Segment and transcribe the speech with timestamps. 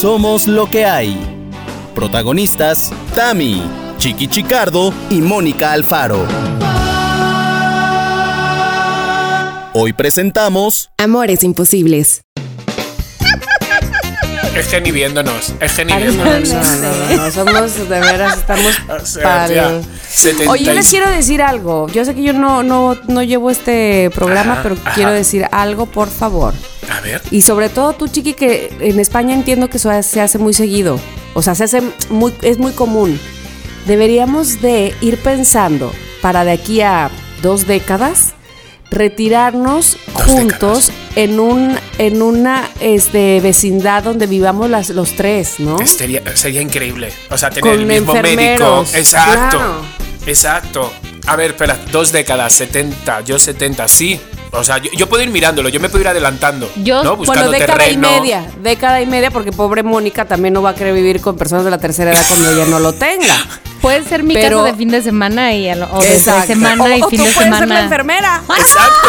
[0.00, 1.16] Somos lo que hay.
[1.94, 3.62] Protagonistas, Tami,
[3.98, 6.26] Chiqui Chicardo y Mónica Alfaro.
[9.72, 12.22] Hoy presentamos Amores imposibles.
[14.54, 16.48] Es Geni viéndonos, es No, no, viéndonos.
[16.48, 18.72] no, no, no, somos, de veras, estamos
[19.02, 21.88] O sea, pa'l- ya, 70 Oye, yo les quiero decir algo.
[21.88, 24.92] Yo sé que yo no, no, no llevo este programa, Ajá, pero ajá.
[24.94, 26.54] quiero decir algo, por favor.
[26.90, 27.22] A ver.
[27.30, 30.98] Y sobre todo tú, Chiqui, que en España entiendo que eso se hace muy seguido.
[31.34, 33.20] O sea, se hace muy, es muy común.
[33.86, 37.10] Deberíamos de ir pensando para de aquí a
[37.42, 38.34] dos décadas
[38.90, 45.84] retirarnos Dos juntos en un en una este vecindad donde vivamos las, los tres, ¿no?
[45.86, 47.12] Sería, sería increíble.
[47.30, 48.84] O sea, tener Con el mismo médico.
[48.94, 49.58] Exacto.
[49.58, 49.80] claro.
[50.26, 50.92] Exacto.
[51.26, 54.20] A ver, espera, dos décadas, 70, yo 70, sí.
[54.52, 56.70] O sea, yo, yo puedo ir mirándolo, yo me puedo ir adelantando.
[56.76, 57.16] Yo- ¿no?
[57.16, 58.08] Bueno, Buscando década terreno.
[58.08, 61.36] y media, década y media, porque pobre Mónica también no va a querer vivir con
[61.36, 63.34] personas de la tercera edad cuando ella no lo tenga.
[63.82, 66.96] Puede ser mi Pero- caso de fin de semana y a lo- o de semana
[66.96, 67.80] y O- o fin tú de puedes ser la semana.
[67.82, 69.08] enfermera Exacto.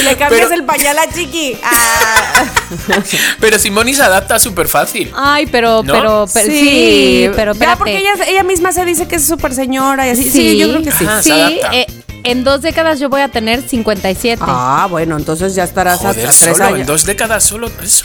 [0.00, 1.56] Y le cambias Pero- el pañal a Chiqui.
[1.62, 2.44] Ah.
[3.40, 5.12] Pero Simoni se adapta súper fácil.
[5.16, 5.92] Ay, pero, ¿No?
[5.92, 7.78] pero, pero sí, pero ya espérate.
[7.78, 10.30] porque ella, ella misma se dice que es súper señora y así.
[10.30, 11.04] Sí, yo creo que sí.
[11.04, 11.32] Ajá, Sí,
[11.72, 11.86] eh,
[12.24, 14.40] en dos décadas yo voy a tener 57.
[14.46, 16.86] Ah, bueno, entonces ya estarás Joder, hasta tres solo en años.
[16.86, 18.04] dos décadas solo eso.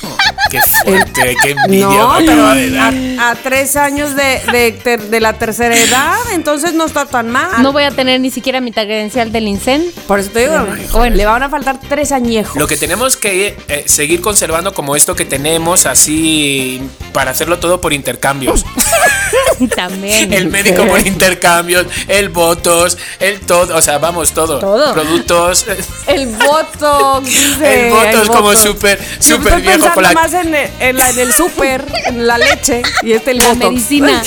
[0.49, 1.85] Qué fuerte, qué envidia.
[1.85, 2.93] No, pero acaba de dar.
[3.19, 7.29] a, a tres años de, de, ter- de la tercera edad, entonces no está tan
[7.29, 7.61] mal.
[7.61, 9.85] No voy a tener ni siquiera mi credencial del INSEN.
[10.07, 11.15] Por eso te digo, joder.
[11.15, 12.55] le van a faltar tres añejos.
[12.55, 16.81] Lo que tenemos que eh, seguir conservando como esto que tenemos así
[17.13, 18.65] para hacerlo todo por intercambios.
[19.75, 20.31] También.
[20.33, 24.59] El médico por intercambios, el votos, el todo, o sea, vamos todo.
[24.59, 24.93] Todo.
[24.93, 25.65] Productos.
[26.05, 28.61] El voto, dice, El voto es como Botox.
[28.63, 32.37] súper súper viejo con la más en, el- en la- en el súper, en la
[32.37, 33.71] leche y este el La Botox.
[33.71, 34.21] medicina.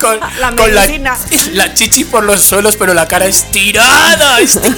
[0.00, 1.18] con, La con la, medicina.
[1.52, 4.40] la chichi por los suelos, pero la cara estirada.
[4.40, 4.74] esti-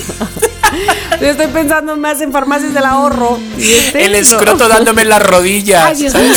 [1.21, 3.39] Yo estoy pensando más en farmacias del ahorro.
[3.59, 5.85] y este el escroto dándome en las rodillas.
[5.85, 6.15] Ay, Dios.
[6.15, 6.37] Esto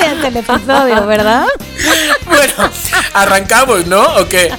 [0.00, 1.46] ya es el episodio, ¿verdad?
[2.26, 2.70] Bueno,
[3.14, 4.02] arrancamos, ¿no?
[4.16, 4.52] ¿O qué?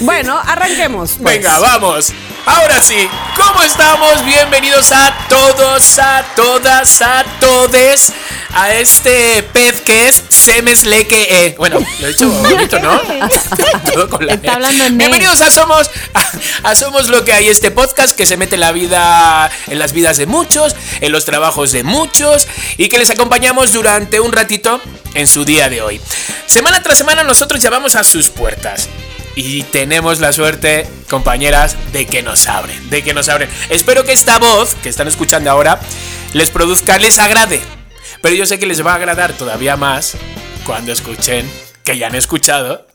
[0.00, 1.16] Bueno, arranquemos.
[1.20, 1.36] pues.
[1.36, 2.12] Venga, vamos.
[2.48, 4.24] Ahora sí, ¿cómo estamos?
[4.24, 8.10] Bienvenidos a todos, a todas, a todes
[8.54, 11.26] a este pez que es Semesleque.
[11.28, 11.54] E.
[11.58, 12.98] Bueno, lo he dicho bonito, ¿no?
[13.92, 14.96] Todo con la Está hablando en E.
[14.96, 18.62] Bienvenidos a Somos, a, a Somos lo que hay, este podcast que se mete en
[18.62, 22.48] la vida, en las vidas de muchos, en los trabajos de muchos
[22.78, 24.80] y que les acompañamos durante un ratito
[25.12, 26.00] en su día de hoy.
[26.46, 28.88] Semana tras semana nosotros llamamos a sus puertas.
[29.40, 33.48] Y tenemos la suerte, compañeras, de que nos abren, de que nos abren.
[33.70, 35.78] Espero que esta voz que están escuchando ahora
[36.32, 37.60] les produzca, les agrade.
[38.20, 40.16] Pero yo sé que les va a agradar todavía más
[40.66, 41.48] cuando escuchen,
[41.84, 42.87] que ya han escuchado,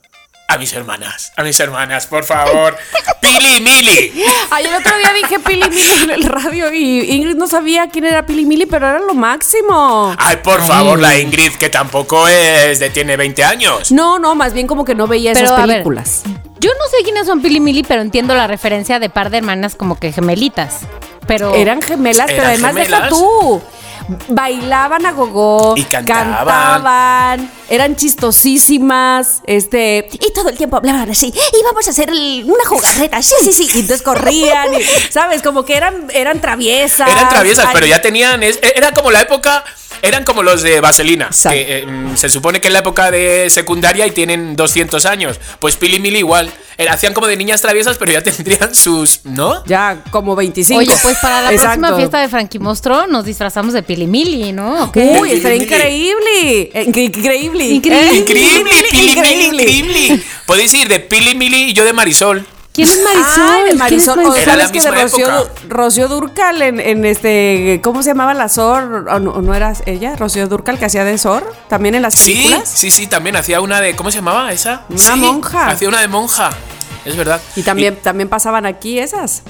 [0.48, 1.32] a mis hermanas.
[1.36, 2.76] A mis hermanas, por favor.
[3.22, 4.24] Pili Mili.
[4.52, 8.06] Ay, el otro día dije Pili Mili en el radio y Ingrid no sabía quién
[8.06, 10.14] era Pili Mili, pero era lo máximo.
[10.18, 13.92] Ay, por favor, la Ingrid, que tampoco es de tiene 20 años.
[13.92, 16.24] No, no, más bien como que no veía Pero, esas a ver, películas.
[16.60, 19.76] Yo no sé quiénes son Pili Mili, pero entiendo la referencia de par de hermanas
[19.76, 20.82] como que gemelitas.
[21.26, 23.10] Pero Eran gemelas, pero ¿Eran además deja gemelas?
[23.10, 23.62] tú.
[24.28, 26.34] Bailaban a gogo, Y cantaban.
[26.34, 32.44] cantaban, eran chistosísimas, este, y todo el tiempo hablaban así, y vamos a hacer el-
[32.46, 35.42] una jugarreta, sí, sí, sí, y entonces corrían, y, ¿sabes?
[35.42, 37.10] Como que eran, eran traviesas.
[37.10, 38.44] Eran traviesas, Ay, pero ya tenían.
[38.44, 39.64] es- era como la época.
[40.02, 41.30] Eran como los de Vaselina.
[41.50, 45.40] Que, eh, mm, se supone que es la época de secundaria y tienen 200 años.
[45.60, 46.52] Pues Pili y Mili igual.
[46.78, 49.22] Eh, hacían como de niñas traviesas, pero ya tendrían sus.
[49.24, 49.64] ¿No?
[49.66, 50.78] Ya como 25.
[50.80, 54.92] Oye, pues para la próxima fiesta de Frankie Monstruo nos disfrazamos de Pili Mili, ¿no?
[54.96, 56.62] Uy, increíble.
[56.74, 57.66] Eh, incre- Increíble.
[57.66, 58.10] Increíble.
[58.12, 60.24] Eh, Increíble, Pili Mili, increíble.
[60.46, 62.46] Podéis ir de Pili y Mili y yo de Marisol.
[62.74, 63.44] ¿Quién es Marisol?
[63.46, 64.16] Ah, de ¿Quién es Marisol.
[64.18, 64.34] Marisol?
[64.34, 65.52] ¿O Era la que misma Rocío, época.
[65.70, 67.80] Rocío Durcal en, en este.
[67.84, 69.06] ¿Cómo se llamaba la Sor?
[69.10, 70.16] ¿O no, era ella?
[70.16, 71.54] Rocío Durcal que hacía de Sor.
[71.70, 72.68] También en las Sí, películas.
[72.74, 73.96] sí, sí, también hacía una de.
[73.96, 74.86] ¿Cómo se llamaba esa?
[74.90, 75.68] Una Sí, monja.
[75.68, 76.50] Hacía una de monja.
[77.06, 77.40] Es verdad.
[77.56, 79.44] Y también, también pasaban aquí esas.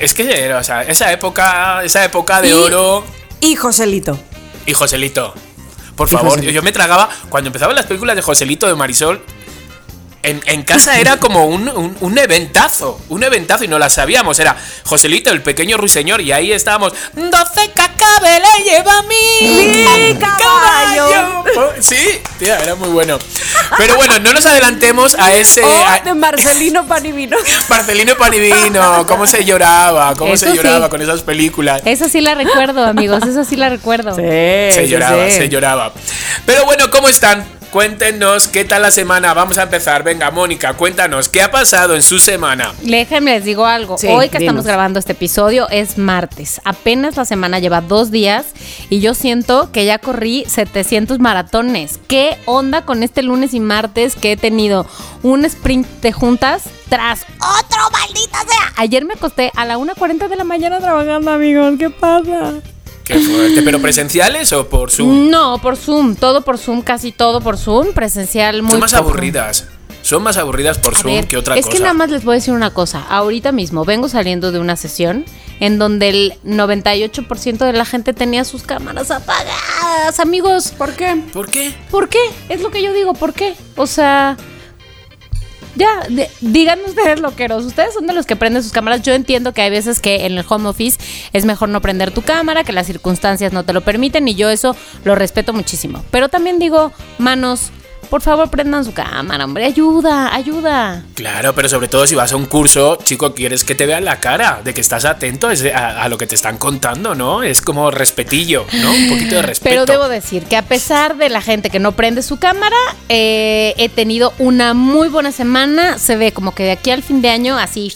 [0.00, 3.04] Es que era, o sea, esa época, esa época de Y- oro.
[3.44, 4.18] Y Joselito.
[4.64, 5.34] Y Joselito.
[5.96, 6.50] Por favor, Joselito.
[6.50, 7.10] yo me tragaba.
[7.28, 9.20] Cuando empezaban las películas de Joselito de Marisol.
[10.24, 14.38] En, en casa era como un, un, un eventazo, un eventazo y no la sabíamos.
[14.38, 16.92] Era Joselito, el pequeño ruiseñor, y ahí estábamos.
[17.14, 21.44] 12 cacabeles lleva mi, Mi caballo".
[21.80, 23.18] Sí, tía, era muy bueno.
[23.76, 25.62] Pero bueno, no nos adelantemos a ese.
[25.64, 27.36] A- de Marcelino Panivino.
[27.68, 30.56] Marcelino Panivino, cómo se lloraba, cómo Eso se sí.
[30.56, 31.82] lloraba con esas películas.
[31.84, 33.22] Esa sí la recuerdo, amigos.
[33.26, 34.14] Esa sí la recuerdo.
[34.14, 35.92] Se lloraba, se lloraba.
[36.46, 37.44] Pero bueno, ¿cómo están?
[37.74, 39.34] Cuéntenos qué tal la semana.
[39.34, 40.04] Vamos a empezar.
[40.04, 42.72] Venga, Mónica, cuéntanos qué ha pasado en su semana.
[42.82, 43.98] Déjenme les digo algo.
[43.98, 44.52] Sí, Hoy que dinos.
[44.52, 46.60] estamos grabando este episodio es martes.
[46.64, 48.46] Apenas la semana lleva dos días
[48.90, 51.98] y yo siento que ya corrí 700 maratones.
[52.06, 54.86] ¿Qué onda con este lunes y martes que he tenido
[55.24, 58.72] un sprint de juntas tras otro, maldita sea?
[58.76, 61.74] Ayer me acosté a la 1.40 de la mañana trabajando, amigos.
[61.76, 62.52] ¿Qué pasa?
[63.04, 63.62] Qué fuerte.
[63.62, 65.28] ¿Pero presenciales o por Zoom?
[65.30, 66.16] No, por Zoom.
[66.16, 67.92] Todo por Zoom, casi todo por Zoom.
[67.92, 69.04] Presencial muy Son más poco.
[69.10, 69.66] aburridas.
[70.02, 71.76] Son más aburridas por A Zoom ver, que otra es cosa.
[71.76, 73.04] que nada más les voy a decir una cosa.
[73.08, 75.24] Ahorita mismo vengo saliendo de una sesión
[75.60, 80.72] en donde el 98% de la gente tenía sus cámaras apagadas, amigos.
[80.76, 81.22] ¿Por qué?
[81.32, 81.72] ¿Por qué?
[81.90, 82.18] ¿Por qué?
[82.48, 83.54] Es lo que yo digo, ¿por qué?
[83.76, 84.36] O sea,
[85.76, 87.64] ya, de- díganme ustedes loqueros.
[87.64, 89.02] Ustedes son de los que prenden sus cámaras.
[89.02, 90.98] Yo entiendo que hay veces que en el home office
[91.32, 94.50] es mejor no prender tu cámara, que las circunstancias no te lo permiten y yo
[94.50, 96.04] eso lo respeto muchísimo.
[96.10, 97.70] Pero también digo, manos,
[98.14, 101.02] por favor prendan su cámara, hombre, ayuda, ayuda.
[101.14, 104.20] Claro, pero sobre todo si vas a un curso, chico, quieres que te vean la
[104.20, 107.42] cara, de que estás atento a lo que te están contando, ¿no?
[107.42, 108.92] Es como respetillo, ¿no?
[108.92, 109.68] Un poquito de respeto.
[109.68, 112.76] Pero debo decir que a pesar de la gente que no prende su cámara,
[113.08, 115.98] eh, he tenido una muy buena semana.
[115.98, 117.92] Se ve como que de aquí al fin de año así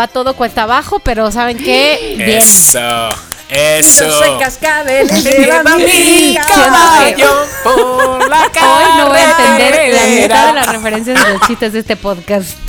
[0.00, 2.14] va todo cuesta abajo, pero ¿saben qué?
[2.16, 2.38] Bien.
[2.38, 3.10] Eso,
[3.54, 4.04] eso.
[4.04, 7.46] Yo soy cascabel, Lleva mi caballo.
[7.62, 11.72] por la Hoy no voy a entender la mitad de las referencias de los chistes
[11.72, 12.50] de este podcast.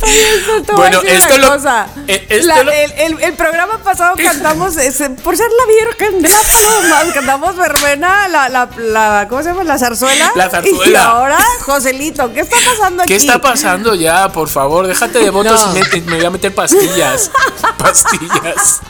[0.74, 1.00] Bueno,
[1.38, 1.86] lo- cosa.
[2.08, 5.66] eh, esto La- lo- el, el- el programa pasado cantamos, ese, por ser la
[5.96, 9.64] Virgen de la Paloma, cantamos verbena, la, la, la- ¿cómo se llama?
[9.64, 10.32] La zarzuela.
[10.34, 10.86] La zarzuela.
[10.86, 13.10] Y ahora, Joselito, ¿qué está pasando aquí?
[13.12, 14.28] ¿Qué está pasando ya?
[14.32, 15.96] Por favor, déjate de votos No.
[15.96, 17.30] y me voy a meter pastillas.
[17.78, 18.80] pastillas.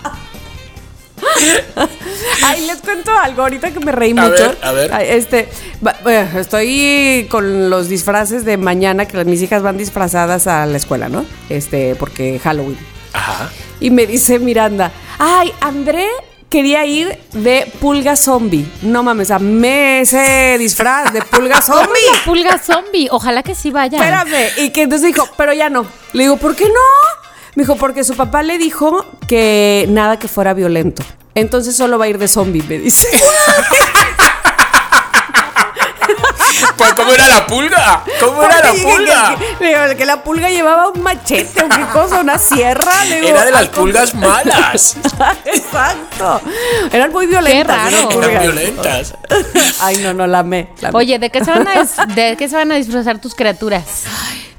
[2.45, 4.31] Ay, les cuento algo, ahorita que me reí A mucho.
[4.31, 4.93] ver, a ver.
[5.03, 5.49] Este,
[6.39, 11.25] estoy con los disfraces de mañana, que mis hijas van disfrazadas a la escuela, ¿no?
[11.49, 12.79] Este, porque Halloween.
[13.13, 13.51] Ajá.
[13.81, 16.07] Y me dice Miranda, ay, André
[16.49, 18.67] quería ir de pulga zombie.
[18.83, 22.21] No mames, amé ese disfraz de pulga ¿Cómo zombie.
[22.25, 23.09] pulga zombie?
[23.11, 23.99] Ojalá que sí vaya.
[23.99, 24.51] Espérame.
[24.59, 25.87] Y que entonces dijo, pero ya no.
[26.13, 27.26] Le digo, ¿por qué no?
[27.57, 31.03] Me dijo, porque su papá le dijo que nada que fuera violento.
[31.35, 33.09] Entonces solo va a ir de zombie, me dice.
[36.77, 38.05] Pues, ¿cómo era la pulga?
[38.21, 39.37] ¿Cómo era la pulga?
[39.39, 42.93] Que, que- le digo, que la pulga llevaba un machete o qué cosa, una sierra.
[43.09, 44.97] Digo, Era de las pulgas malas.
[45.47, 46.41] Exacto.
[46.93, 47.77] Eran muy violentas.
[47.93, 47.97] raro.
[48.11, 49.15] esas Eran violentas.
[49.81, 50.69] Ay, no, no, la amé.
[50.81, 50.99] la amé.
[50.99, 53.85] Oye, ¿de qué se van a, de qué se van a disfrazar tus criaturas?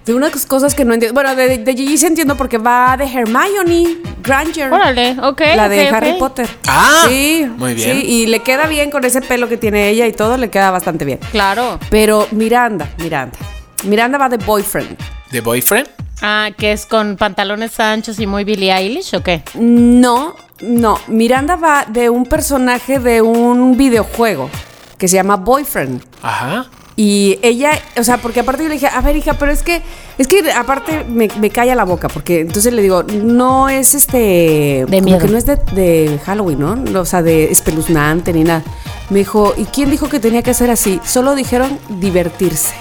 [0.08, 1.14] De unas cosas que no entiendo.
[1.14, 4.72] Bueno, de, de Gigi sí entiendo porque va de Hermione Granger.
[4.72, 5.42] Órale, ok.
[5.54, 6.14] La de Harry.
[6.18, 6.48] Potter.
[6.66, 8.00] Ah, sí, muy bien.
[8.00, 10.72] Sí, y le queda bien con ese pelo que tiene ella y todo, le queda
[10.72, 11.20] bastante bien.
[11.32, 11.78] Claro.
[11.90, 13.38] Pero Miranda, Miranda.
[13.84, 14.98] Miranda va de boyfriend.
[15.30, 15.90] ¿De boyfriend?
[16.22, 19.44] Ah, que es con pantalones anchos y muy Billie Eilish o qué?
[19.56, 21.00] No, no.
[21.08, 24.50] Miranda va de un personaje de un videojuego
[24.98, 26.02] que se llama Boyfriend.
[26.22, 26.68] Ajá.
[27.00, 29.84] Y ella, o sea, porque aparte yo le dije, a ver, hija, pero es que,
[30.18, 34.18] es que aparte me, me calla la boca, porque entonces le digo, no es este.
[34.18, 35.20] De como miedo.
[35.20, 36.76] que no es de, de Halloween, ¿no?
[36.76, 38.64] No, O sea, de espeluznante ni nada.
[39.12, 41.00] Me dijo, ¿y quién dijo que tenía que ser así?
[41.06, 42.74] Solo dijeron divertirse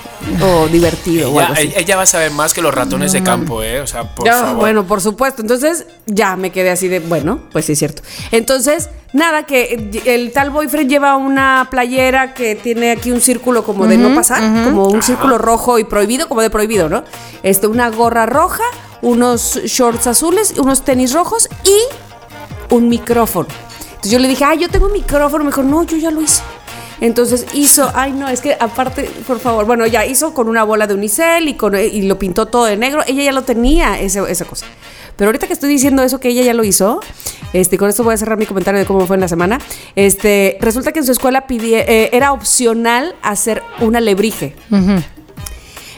[0.42, 1.72] o divertido o Ella, algo así.
[1.76, 3.80] ella va a saber más que los ratones de campo, ¿eh?
[3.82, 4.56] O sea, por Ya, favor.
[4.56, 5.42] Bueno, por supuesto.
[5.42, 8.00] Entonces ya me quedé así de, bueno, pues sí es cierto.
[8.32, 13.86] Entonces, nada, que el tal boyfriend lleva una playera que tiene aquí un círculo como
[13.86, 17.02] de no pasar, como un círculo rojo y prohibido, como de prohibido, ¿no?
[17.42, 18.62] Este, una gorra roja,
[19.02, 23.48] unos shorts azules, unos tenis rojos y un micrófono.
[23.88, 25.44] Entonces yo le dije, ay, yo tengo un micrófono.
[25.44, 26.42] Me dijo, no, yo ya lo hice.
[27.00, 30.86] Entonces hizo, ay no, es que aparte, por favor, bueno, ya hizo con una bola
[30.86, 33.02] de unicel y, con, y lo pintó todo de negro.
[33.06, 34.64] Ella ya lo tenía, ese- esa cosa.
[35.16, 37.00] Pero ahorita que estoy diciendo eso, que ella ya lo hizo,
[37.52, 39.58] este, con esto voy a cerrar mi comentario de cómo fue en la semana.
[39.94, 44.54] Este, resulta que en su escuela eh, era opcional hacer una alebrije.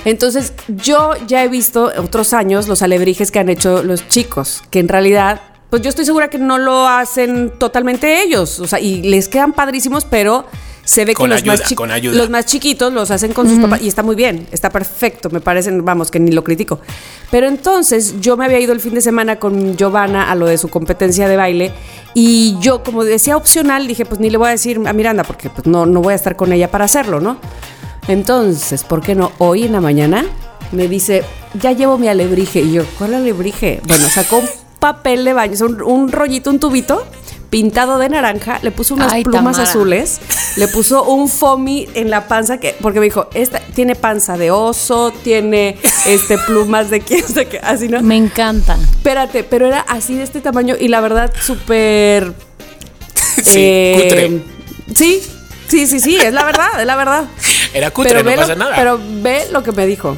[0.05, 4.79] Entonces, yo ya he visto otros años los alebrijes que han hecho los chicos, que
[4.79, 9.03] en realidad, pues yo estoy segura que no lo hacen totalmente ellos, o sea, y
[9.03, 10.47] les quedan padrísimos, pero
[10.89, 12.17] se ve Con que los, ayuda, más chi- con ayuda.
[12.17, 15.41] los más chiquitos los hacen con sus papás y está muy bien, está perfecto, me
[15.41, 16.81] parece, vamos, que ni lo critico.
[17.31, 20.57] Pero entonces yo me había ido el fin de semana con Giovanna a lo de
[20.57, 21.73] su competencia de baile
[22.15, 25.51] y yo como decía opcional dije, pues ni le voy a decir a Miranda porque
[25.51, 27.37] pues no, no voy a estar con ella para hacerlo, ¿no?
[28.07, 29.33] Entonces, ¿por qué no?
[29.39, 30.25] Hoy en la mañana
[30.73, 31.23] me dice,
[31.61, 32.61] ya llevo mi alebrije.
[32.61, 33.81] Y yo, ¿cuál alebrije?
[33.87, 37.05] Bueno, sacó un papel de baño, un, un rollito, un tubito
[37.51, 39.63] pintado de naranja, le puso unas Ay, plumas Tamara.
[39.71, 40.21] azules,
[40.57, 44.51] le puso un foamy en la panza que porque me dijo, esta tiene panza de
[44.51, 48.03] oso, tiene este plumas de quién sé qué, así no.
[48.03, 48.75] Me encanta.
[48.91, 52.33] Espérate, pero era así de este tamaño y la verdad súper
[53.43, 54.43] Sí, eh, cutre.
[54.95, 55.23] Sí,
[55.69, 57.25] sí, sí, sí, es la verdad, es la verdad.
[57.73, 58.75] Era cutre, no lo- pasa nada.
[58.77, 60.17] Pero ve lo que me dijo.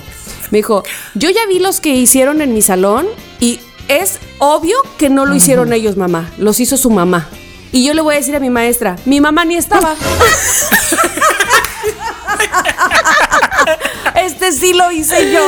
[0.51, 0.83] Me dijo,
[1.15, 3.07] yo ya vi los que hicieron en mi salón
[3.39, 3.61] y
[3.91, 6.31] es obvio que no lo hicieron ellos, mamá.
[6.39, 7.27] Los hizo su mamá.
[7.73, 9.97] Y yo le voy a decir a mi maestra, mi mamá ni estaba.
[14.52, 15.40] sí lo hice yo,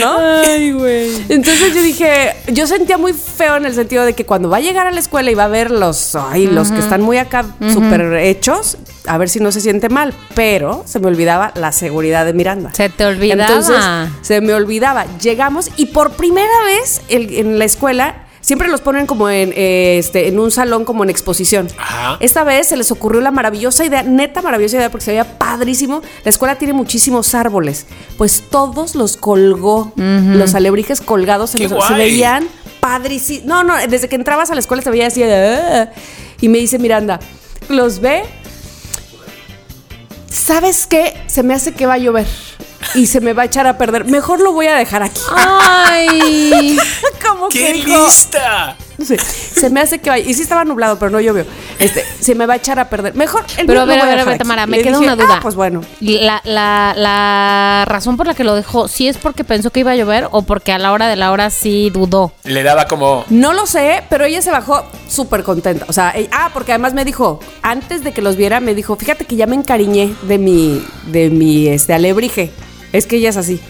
[0.00, 0.18] ¿no?
[0.18, 1.10] Ay, güey.
[1.28, 4.60] Entonces yo dije, yo sentía muy feo en el sentido de que cuando va a
[4.60, 7.44] llegar a la escuela y va a ver los, ay, los que están muy acá
[7.72, 8.76] súper hechos,
[9.06, 10.12] a ver si no se siente mal.
[10.34, 12.70] Pero se me olvidaba la seguridad de Miranda.
[12.74, 13.46] Se te olvidaba.
[13.48, 13.84] Entonces
[14.22, 15.06] se me olvidaba.
[15.20, 19.98] Llegamos y por primera vez el- en la escuela siempre los ponen como en, eh,
[19.98, 21.66] este, en un salón como en exposición.
[21.78, 22.16] Ajá.
[22.20, 26.00] Esta vez se les ocurrió la maravillosa idea, neta maravillosa idea porque se veía padrísimo.
[26.24, 27.86] La escuela tiene muchísimos árboles.
[28.16, 32.46] Pues todos los colgó, los alebrijes colgados en ¡Qué los- se veían
[32.78, 33.46] padrísimos.
[33.46, 35.92] No, no, desde que entrabas a la escuela se veía así de, "Ah".
[36.40, 37.18] y me dice Miranda,
[37.68, 38.22] los ve
[40.30, 41.14] ¿Sabes qué?
[41.26, 42.26] Se me hace que va a llover
[42.94, 44.04] y se me va a echar a perder.
[44.06, 45.20] Mejor lo voy a dejar aquí.
[45.34, 46.78] Ay.
[47.26, 48.76] Como ¡Qué que lista!
[49.04, 50.18] Sí, se me hace que va.
[50.18, 51.44] Y sí estaba nublado, pero no llovió.
[51.78, 53.14] Este, se me va a echar a perder.
[53.14, 54.38] Mejor el Pero a ver, a ver, a ver.
[54.38, 55.34] Tamara, me le queda dije, una duda.
[55.36, 55.82] Ah, pues bueno.
[56.00, 59.90] La, la, la razón por la que lo dejó, ¿sí es porque pensó que iba
[59.90, 62.32] a llover o porque a la hora de la hora sí dudó?
[62.44, 63.26] Le daba como.
[63.28, 65.84] No lo sé, pero ella se bajó súper contenta.
[65.88, 68.96] O sea, ella- ah, porque además me dijo, antes de que los viera, me dijo,
[68.96, 72.50] fíjate que ya me encariñé de mi, de mi, este, alebrije.
[72.92, 73.60] Es que ella es así.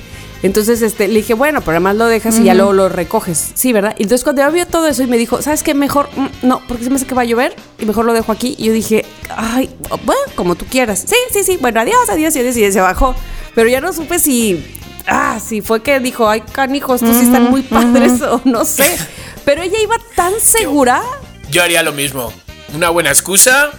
[0.42, 3.52] Entonces, este, le dije, bueno, pero además lo dejas y ya luego lo recoges.
[3.54, 3.94] Sí, ¿verdad?
[3.98, 5.74] Y entonces cuando ya vio todo eso y me dijo, ¿sabes qué?
[5.74, 8.32] Mejor, mm, no, porque se me hace que va a llover y mejor lo dejo
[8.32, 8.54] aquí.
[8.58, 9.04] Y yo dije,
[9.34, 9.70] ay,
[10.04, 11.04] bueno, como tú quieras.
[11.06, 12.56] Sí, sí, sí, bueno, adiós, adiós, adiós.
[12.56, 13.14] Y se bajó.
[13.54, 14.64] Pero ya no supe si,
[15.06, 18.98] ah, si fue que dijo, ay, canijos, estos sí están muy padres o no sé.
[19.44, 21.02] Pero ella iba tan segura.
[21.50, 22.32] Yo haría lo mismo.
[22.74, 23.70] Una buena excusa,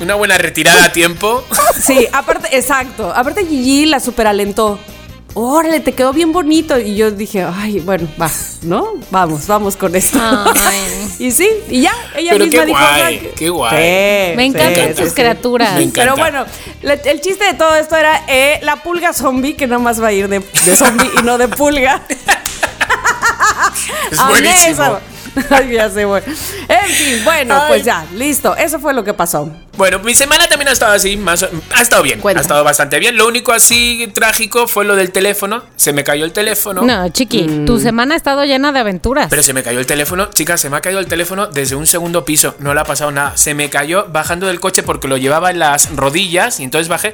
[0.00, 1.44] una buena retirada a tiempo.
[1.80, 3.12] Sí, aparte, exacto.
[3.14, 4.78] Aparte Gigi la superalentó.
[5.34, 6.78] Órale, te quedó bien bonito.
[6.78, 8.30] Y yo dije, ay, bueno, va,
[8.62, 8.92] ¿no?
[9.10, 10.18] Vamos, vamos con esto.
[10.22, 11.08] Ay.
[11.18, 12.78] y sí, y ya, ella Pero misma qué dijo.
[12.78, 13.70] guay, "Ay, qué guay".
[14.30, 15.74] Sí, Me encantan sí, sí, criaturas.
[15.74, 16.14] Me encanta.
[16.14, 16.44] Pero bueno,
[16.82, 20.12] le- el chiste de todo esto era eh, la pulga zombie, que nomás va a
[20.12, 22.00] ir de, de zombie y no de pulga.
[24.10, 24.84] Es buenísimo.
[24.84, 25.00] eso.
[25.50, 26.26] Ay, ya sé, bueno.
[26.68, 27.64] En fin, bueno, Ay.
[27.68, 28.56] pues ya, listo.
[28.56, 29.50] Eso fue lo que pasó.
[29.76, 32.40] Bueno, mi semana también ha estado así, más ha estado bien, Cuenta.
[32.40, 33.16] ha estado bastante bien.
[33.16, 35.64] Lo único así trágico fue lo del teléfono.
[35.76, 36.82] Se me cayó el teléfono.
[36.82, 39.26] No, chiqui, tu semana ha estado llena de aventuras.
[39.30, 41.86] Pero se me cayó el teléfono, chicas, se me ha caído el teléfono desde un
[41.86, 43.36] segundo piso, no le ha pasado nada.
[43.36, 47.12] Se me cayó bajando del coche porque lo llevaba en las rodillas y entonces bajé.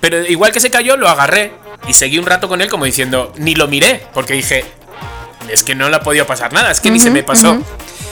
[0.00, 1.52] Pero igual que se cayó, lo agarré
[1.88, 4.64] y seguí un rato con él como diciendo, ni lo miré, porque dije,
[5.50, 7.58] es que no le ha podido pasar nada, es que ni se me pasó.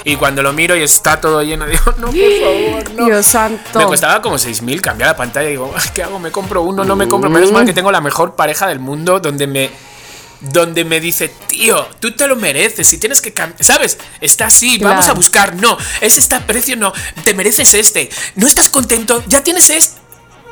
[0.07, 3.07] Y cuando lo miro y está todo lleno, digo, no, por favor, no.
[3.07, 3.79] Dios santo.
[3.79, 6.19] Me costaba como 6.000 cambiar la pantalla y digo, "Ay, ¿qué hago?
[6.19, 6.85] ¿Me compro uno?
[6.85, 7.31] ¿No me compro?
[7.31, 9.71] Menos mal que tengo la mejor pareja del mundo donde me...
[10.41, 13.97] Donde me dice, tío, tú te lo mereces, si tienes que cambiar, ¿sabes?
[14.21, 16.93] Está así, vamos a buscar, no, ese está a precio, no,
[17.25, 20.04] te mereces este, no estás contento, ya tienes este.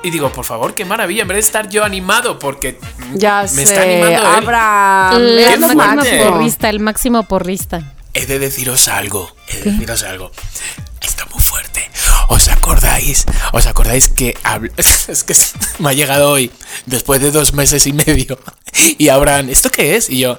[0.02, 2.78] Y digo, por favor, qué maravilla, en vez de estar yo animado, porque
[3.14, 4.26] Ya me sé, está animando él.
[4.26, 5.16] Abraham.
[5.16, 7.92] el qué máximo porrista, el máximo porrista.
[8.14, 10.32] He de deciros algo, he de deciros algo.
[11.00, 11.90] Está muy fuerte.
[12.28, 13.24] ¿Os acordáis?
[13.52, 14.36] ¿Os acordáis que
[14.76, 15.34] es que
[15.78, 16.50] me ha llegado hoy,
[16.86, 18.38] después de dos meses y medio?
[18.98, 20.08] Y Abraham, ¿esto qué es?
[20.08, 20.38] Y yo,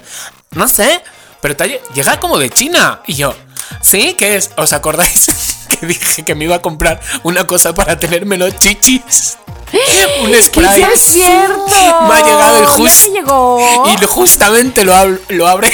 [0.51, 1.01] no sé,
[1.39, 3.01] pero te llega como de China.
[3.05, 3.35] Y yo,
[3.81, 4.15] ¿sí?
[4.17, 4.51] ¿Qué es?
[4.57, 5.27] ¿Os acordáis
[5.79, 9.37] que dije que me iba a comprar una cosa para tenerme los chichis?
[10.21, 10.83] Un ¡Sí spray.
[10.83, 11.65] es cierto!
[12.07, 13.11] Me ha llegado el ¿Ya justo.
[13.13, 13.83] llegó?
[14.01, 15.71] Y justamente lo, ab- lo abre.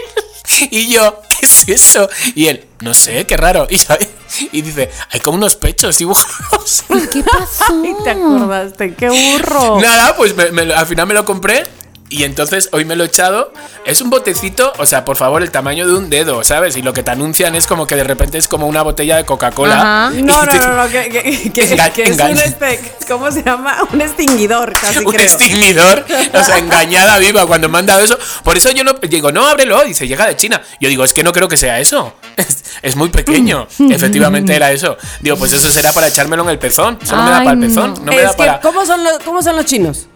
[0.70, 2.08] y yo, ¿qué es eso?
[2.34, 3.66] Y él, no sé, qué raro.
[3.70, 4.08] Y, sabe-
[4.52, 6.84] y dice, hay como unos pechos dibujados.
[7.12, 7.64] ¿Qué pasó?
[7.84, 9.80] Ay, te acordaste, qué burro.
[9.80, 11.64] Nada, pues me- me lo- al final me lo compré.
[12.12, 13.52] Y entonces hoy me lo he echado.
[13.86, 16.76] Es un botecito, o sea, por favor, el tamaño de un dedo, ¿sabes?
[16.76, 19.24] Y lo que te anuncian es como que de repente es como una botella de
[19.24, 20.12] Coca-Cola.
[20.16, 22.44] Y No, no, no, no, que, que- que- Enga- que es un engaña.
[22.44, 23.78] este, ¿cómo se llama?
[23.92, 25.22] Un extinguidor, casi un creo.
[25.22, 26.04] extinguidor,
[26.34, 28.18] o sea, engañada viva cuando me han dado eso.
[28.44, 30.60] Por eso yo no digo, no, ábrelo, dice, llega de China.
[30.80, 32.12] Yo digo, es que no creo que sea eso.
[32.36, 33.66] Es, es muy pequeño.
[33.90, 34.96] Efectivamente era eso.
[35.20, 36.98] Digo, pues eso será para echármelo en el pezón.
[37.04, 38.60] Solo me da Ay, para el pezón, no me es da para.
[38.60, 40.06] ¿cómo, son los, ¿cómo son los chinos?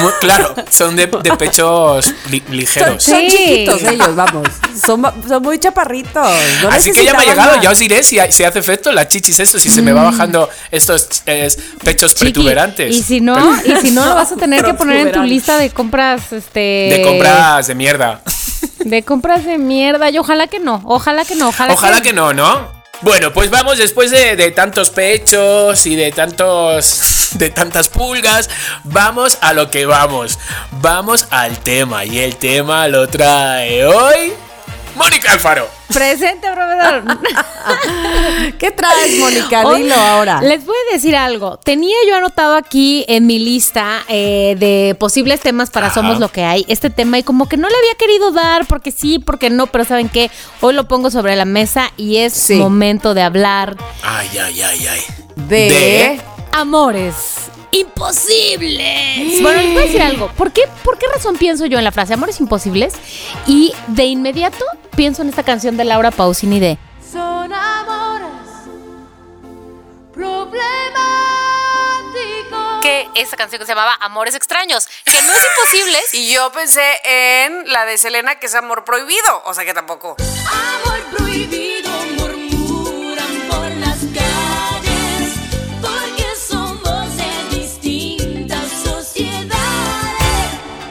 [0.00, 3.02] Muy- claro, son de, de pechos li- ligeros.
[3.02, 3.28] son Sí.
[3.28, 4.48] chiquitos ellos, vamos.
[4.84, 5.04] Son,
[5.42, 6.26] muy chaparritos.
[6.62, 7.62] No Así que ya me ha llegado, más.
[7.62, 10.48] ya os diré si, si hace efecto las chichis esto, si se me va bajando
[10.70, 11.48] estos eh,
[11.84, 12.96] pechos Chiqui, protuberantes.
[12.96, 15.58] Y si no, y si no, lo vas a tener que poner en tu lista
[15.58, 16.60] de compras, este.
[16.60, 18.22] De compras de mierda.
[18.78, 20.08] De compras de mierda.
[20.10, 22.79] Y ojalá que no, ojalá que no, ojalá, Ojalá que no, ¿no?
[23.02, 27.30] Bueno, pues vamos después de, tantos pechos y de tantos.
[27.34, 28.50] de tantas pulgas.
[28.84, 30.38] Vamos a lo que vamos.
[30.72, 32.04] Vamos al tema.
[32.04, 34.32] Y el tema lo trae hoy.
[34.96, 35.68] Mónica Alfaro.
[35.92, 37.02] Presente, profesor.
[38.58, 39.64] ¿Qué traes, Mónica?
[39.74, 40.40] Dilo ahora.
[40.40, 41.56] Les voy a decir algo.
[41.58, 45.94] Tenía yo anotado aquí en mi lista eh, de posibles temas para Ajá.
[45.96, 48.92] Somos lo que hay, este tema, y como que no le había querido dar, porque
[48.92, 50.30] sí, porque no, pero ¿saben qué?
[50.60, 52.54] Hoy lo pongo sobre la mesa y es Sí.
[52.56, 55.00] momento de hablar Ay, ay, ay, ay.
[55.36, 55.56] De...
[55.56, 56.20] de-
[56.52, 57.14] amores
[57.72, 59.42] imposibles.
[59.42, 60.28] Bueno, les voy a decir algo.
[60.36, 62.94] ¿Por qué, ¿Por qué razón pienso yo en la frase amores imposibles?
[63.46, 64.64] Y de inmediato
[64.96, 66.78] pienso en esta canción de Laura Pausini de
[67.12, 68.30] Son amores
[70.12, 72.80] problemáticos.
[72.82, 75.98] que esta canción que se llamaba Amores extraños, que no es imposible.
[76.12, 79.42] Y yo pensé en la de Selena, que es amor prohibido.
[79.44, 80.16] O sea que tampoco.
[80.18, 81.89] Amor prohibido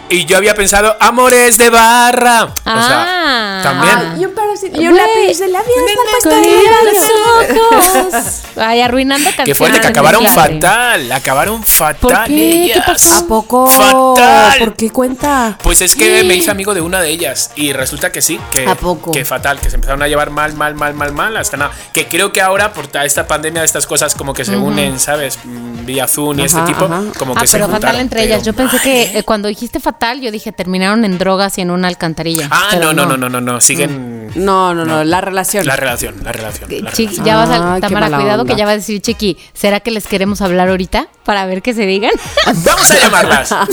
[0.10, 2.46] Y yo había pensado amores de barra.
[2.46, 3.60] O Ah.
[3.62, 4.22] sea, también.
[4.22, 4.26] Y
[4.64, 4.88] y Güey.
[4.88, 5.76] un lápiz de labios
[6.24, 8.42] para Con los ojos.
[8.58, 9.46] Ay, arruinando canciones.
[9.48, 11.12] Qué fuerte, que acabaron fatal.
[11.12, 12.00] Acabaron fatal.
[12.00, 12.34] ¿Por qué?
[12.34, 12.86] ¿Qué ellas.
[12.86, 13.16] pasó?
[13.24, 13.68] ¿A poco?
[13.68, 14.60] Fatal.
[14.60, 15.58] ¿Por qué cuenta?
[15.64, 18.68] Pues es que me hice amigo de una de ellas y resulta que sí, que,
[18.68, 19.12] ¿A poco?
[19.12, 21.72] que fatal, que se empezaron a llevar mal, mal, mal, mal, mal, hasta nada.
[21.94, 25.40] Que creo que ahora por ta- esta pandemia, estas cosas como que se unen, ¿sabes?
[25.44, 27.04] Mm, Vía Zoom y Ajá, este tipo, ajá.
[27.18, 28.46] como Ah, que se pero fatal entre pero ellas.
[28.46, 29.24] Yo pensé que ¿eh?
[29.24, 32.48] cuando dijiste fatal, yo dije terminaron en drogas y en una alcantarilla.
[32.52, 35.66] Ah, no, no, no, no, no, no, siguen No, no, no, la relación.
[35.66, 36.70] la relación, la relación.
[36.84, 37.26] la Chiqui, relación.
[37.26, 37.76] ya vas a.
[37.76, 38.54] Qué Tamara, cuidado onda.
[38.54, 39.38] que ya va a decir Chiqui.
[39.54, 41.08] ¿Será que les queremos hablar ahorita?
[41.26, 42.12] Para ver qué se digan.
[42.46, 43.56] Vamos a llamarlas.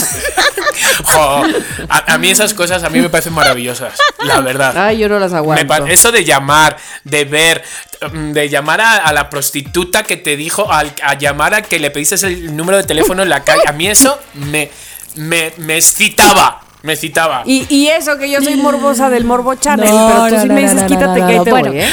[1.07, 1.43] Jo,
[1.89, 4.77] a, a mí esas cosas a mí me parecen maravillosas, la verdad.
[4.77, 5.87] Ay, yo no las aguanto.
[5.87, 7.65] eso de llamar, de ver,
[8.13, 11.79] mm, de llamar a, a la prostituta que te dijo, al- a llamar a que
[11.79, 14.71] le pediste el número de teléfono en la calle, a mí eso me,
[15.15, 17.43] me, me excitaba, me excitaba.
[17.47, 20.49] Y, y eso que yo soy morbosa del Morbo Channel, No, pero tú no, sí
[20.49, 21.45] no, me no, dices no, quítate no, que ahí no.
[21.45, 21.69] te Bueno.
[21.71, 21.89] voy, ¿eh?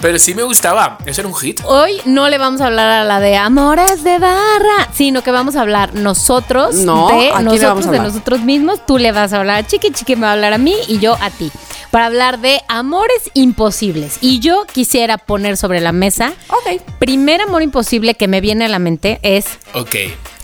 [0.00, 1.60] Pero sí me gustaba, eso era un hit.
[1.64, 5.56] Hoy no le vamos a hablar a la de amores de barra, sino que vamos
[5.56, 8.12] a hablar nosotros No, de ¿a quién le nosotros, vamos a de hablar?
[8.12, 8.86] nosotros mismos.
[8.86, 11.00] Tú le vas a hablar a Chiqui, Chiqui me va a hablar a mí y
[11.00, 11.50] yo a ti.
[11.90, 14.18] Para hablar de amores imposibles.
[14.20, 16.32] Y yo quisiera poner sobre la mesa.
[16.48, 16.80] Ok.
[17.00, 19.96] Primer amor imposible que me viene a la mente es Ok.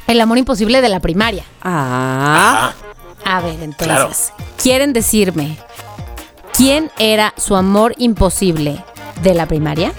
[0.08, 1.44] el amor imposible de la primaria.
[1.62, 2.72] Ah.
[2.72, 2.83] Ah,
[3.24, 4.10] A ver, entonces, Claro.
[4.62, 5.56] ¿quieren decirme
[6.56, 8.84] quién era su amor imposible
[9.22, 9.92] de la primaria?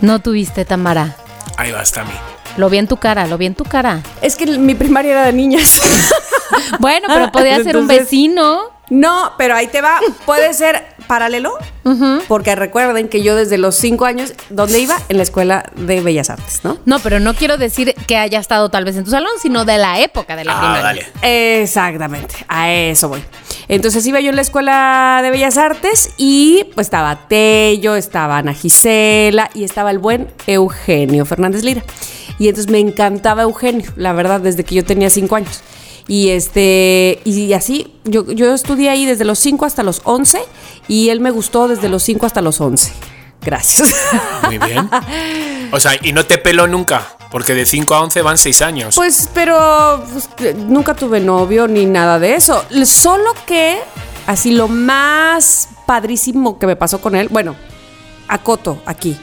[0.00, 1.16] No tuviste, Tamara.
[1.56, 2.12] ahí va, hasta a mí.
[2.56, 4.00] Lo vi en tu cara, lo vi en tu cara.
[4.22, 5.80] Es que mi primaria era de niñas.
[6.78, 8.70] Bueno, pero podía ser un vecino.
[8.88, 9.98] no, pero ahí te va.
[10.24, 11.52] Puede ser paralelo.
[12.28, 14.96] Porque recuerden que yo desde los cinco años, ¿dónde iba?
[15.08, 16.78] En la escuela de Bellas Artes, ¿no?
[16.84, 19.78] No, pero no quiero decir que haya estado tal vez en tu salón, sino de
[19.78, 20.82] la época de la Ah, primaria.
[21.22, 21.62] dale.
[21.62, 23.22] Exactamente, a eso voy.
[23.68, 28.52] Entonces iba yo en la escuela de Bellas Artes y pues estaba Tello, estaba Ana
[28.54, 31.82] Gisela y estaba el buen Eugenio Fernández Lira.
[32.38, 35.62] Y entonces me encantaba Eugenio, la verdad, desde que yo tenía cinco años.
[36.08, 40.40] Y este, y así, yo, yo estudié ahí desde los 5 hasta los 11
[40.86, 42.92] y él me gustó desde los 5 hasta los 11.
[43.42, 43.94] Gracias.
[44.44, 44.88] Muy bien.
[45.72, 48.94] O sea, y no te peló nunca, porque de 5 a 11 van 6 años.
[48.94, 52.64] Pues, pero pues, nunca tuve novio ni nada de eso.
[52.84, 53.78] Solo que,
[54.26, 57.56] así lo más padrísimo que me pasó con él, bueno,
[58.28, 59.16] a Coto, aquí.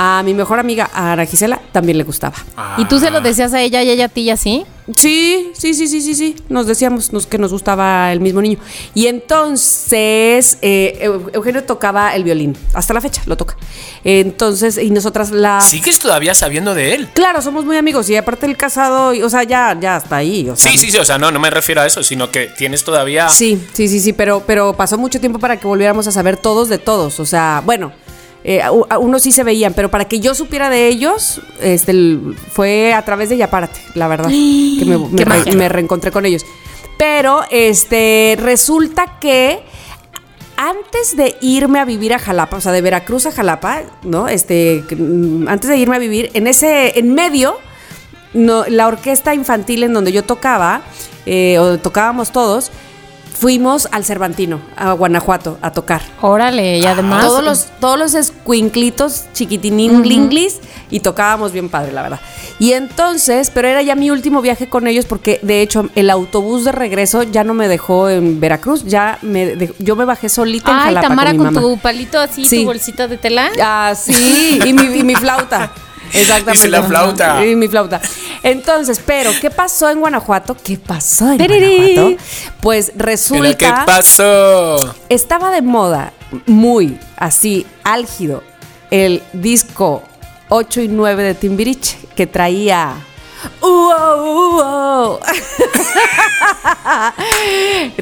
[0.00, 2.36] A mi mejor amiga, a Ana Gisela, también le gustaba.
[2.76, 4.64] ¿Y tú se lo decías a ella y ella a ti y así?
[4.96, 6.36] Sí, sí, sí, sí, sí, sí.
[6.48, 8.58] Nos decíamos nos- que nos gustaba el mismo niño.
[8.94, 12.56] Y entonces eh, Eu- Eugenio tocaba el violín.
[12.74, 13.56] Hasta la fecha lo toca.
[14.04, 15.60] Entonces, y nosotras la.
[15.60, 17.08] ¿Sigues todavía sabiendo de él?
[17.14, 18.08] Claro, somos muy amigos.
[18.08, 20.48] Y aparte el casado, y- o sea, ya, ya está ahí.
[20.48, 22.46] O sea, Sí, sí, sí, o sea, no, no me refiero a eso, sino que
[22.56, 23.28] tienes todavía...
[23.28, 26.68] Sí, sí, sí, sí, pero, pero pasó mucho tiempo para que volviéramos a saber todos
[26.68, 27.18] de todos.
[27.20, 27.92] O sea, bueno,
[28.44, 28.60] eh,
[29.00, 33.04] unos sí se veían, pero para que yo supiera de ellos, este, el- fue a
[33.04, 35.52] través de Yapárate, la verdad, que me, me Qué re- magia.
[35.54, 36.44] me reencontré con ellos.
[36.98, 39.60] Pero, este, resulta que
[40.56, 44.26] antes de irme a vivir a Jalapa, o sea, de Veracruz a Jalapa, ¿no?
[44.28, 47.58] Este, mm, antes de irme a vivir, en ese, en medio,
[48.34, 50.82] no, la orquesta infantil en donde yo tocaba,
[51.26, 52.72] eh, o tocábamos todos,
[53.38, 56.02] fuimos al Cervantino, a Guanajuato, a tocar.
[56.20, 57.24] Órale, y además.
[57.24, 60.58] todos los, todos los escuinclitos chiquitininglinglis
[60.90, 62.20] y tocábamos bien padre, la verdad.
[62.58, 66.64] Y entonces, pero era ya mi último viaje con ellos porque de hecho el autobús
[66.64, 70.70] de regreso ya no me dejó en Veracruz, ya me de- yo me bajé solita
[70.72, 72.60] en Ay, Jalapa Tamara con mi con, tu palito así, Sí.
[72.60, 73.50] tu bolsita de tela.
[73.62, 75.70] Ah, sí, y mi, y mi flauta.
[76.12, 76.52] Exactamente.
[76.52, 77.44] Dice la flauta.
[77.46, 78.00] Y mi flauta.
[78.42, 80.56] Entonces, pero, ¿qué pasó en Guanajuato?
[80.62, 81.38] ¿Qué pasó en.
[81.38, 82.22] Guanajuato?
[82.60, 84.94] Pues Pero, ¿Qué resulta, pasó?
[85.08, 86.12] estaba de moda,
[86.46, 88.42] muy así, álgido,
[88.90, 90.02] el disco
[90.48, 92.94] 8 y 9 de Timbiriche, que traía...
[93.62, 95.20] ¡Uo, uo!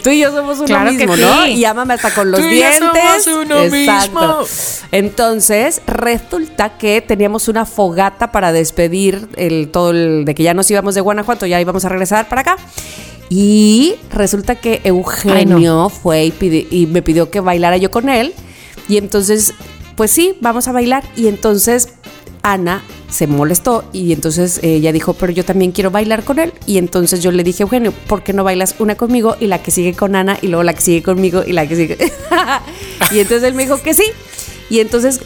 [0.03, 1.23] Tú y yo somos uno Claro que mismo, sí.
[1.23, 1.47] ¿no?
[1.47, 3.25] Y ámame hasta con los Tú y yo dientes.
[3.25, 4.45] somos uno mismo.
[4.93, 10.71] Entonces, resulta que teníamos una fogata para despedir el todo el de que ya nos
[10.71, 12.57] íbamos de Guanajuato, ya íbamos a regresar para acá.
[13.29, 16.33] Y resulta que Eugenio fue
[16.71, 18.35] y me pidió que bailara yo con él.
[18.89, 19.53] Y entonces,
[19.97, 21.03] pues sí, vamos a bailar.
[21.17, 21.89] Y entonces
[22.43, 26.53] Ana se molestó y entonces ella dijo, pero yo también quiero bailar con él.
[26.67, 29.71] Y entonces yo le dije, Eugenio, ¿por qué no bailas una conmigo y la que
[29.71, 31.99] sigue con Ana y luego la que sigue conmigo y la que sigue?
[33.13, 34.05] y entonces él me dijo que sí.
[34.69, 35.21] Y entonces,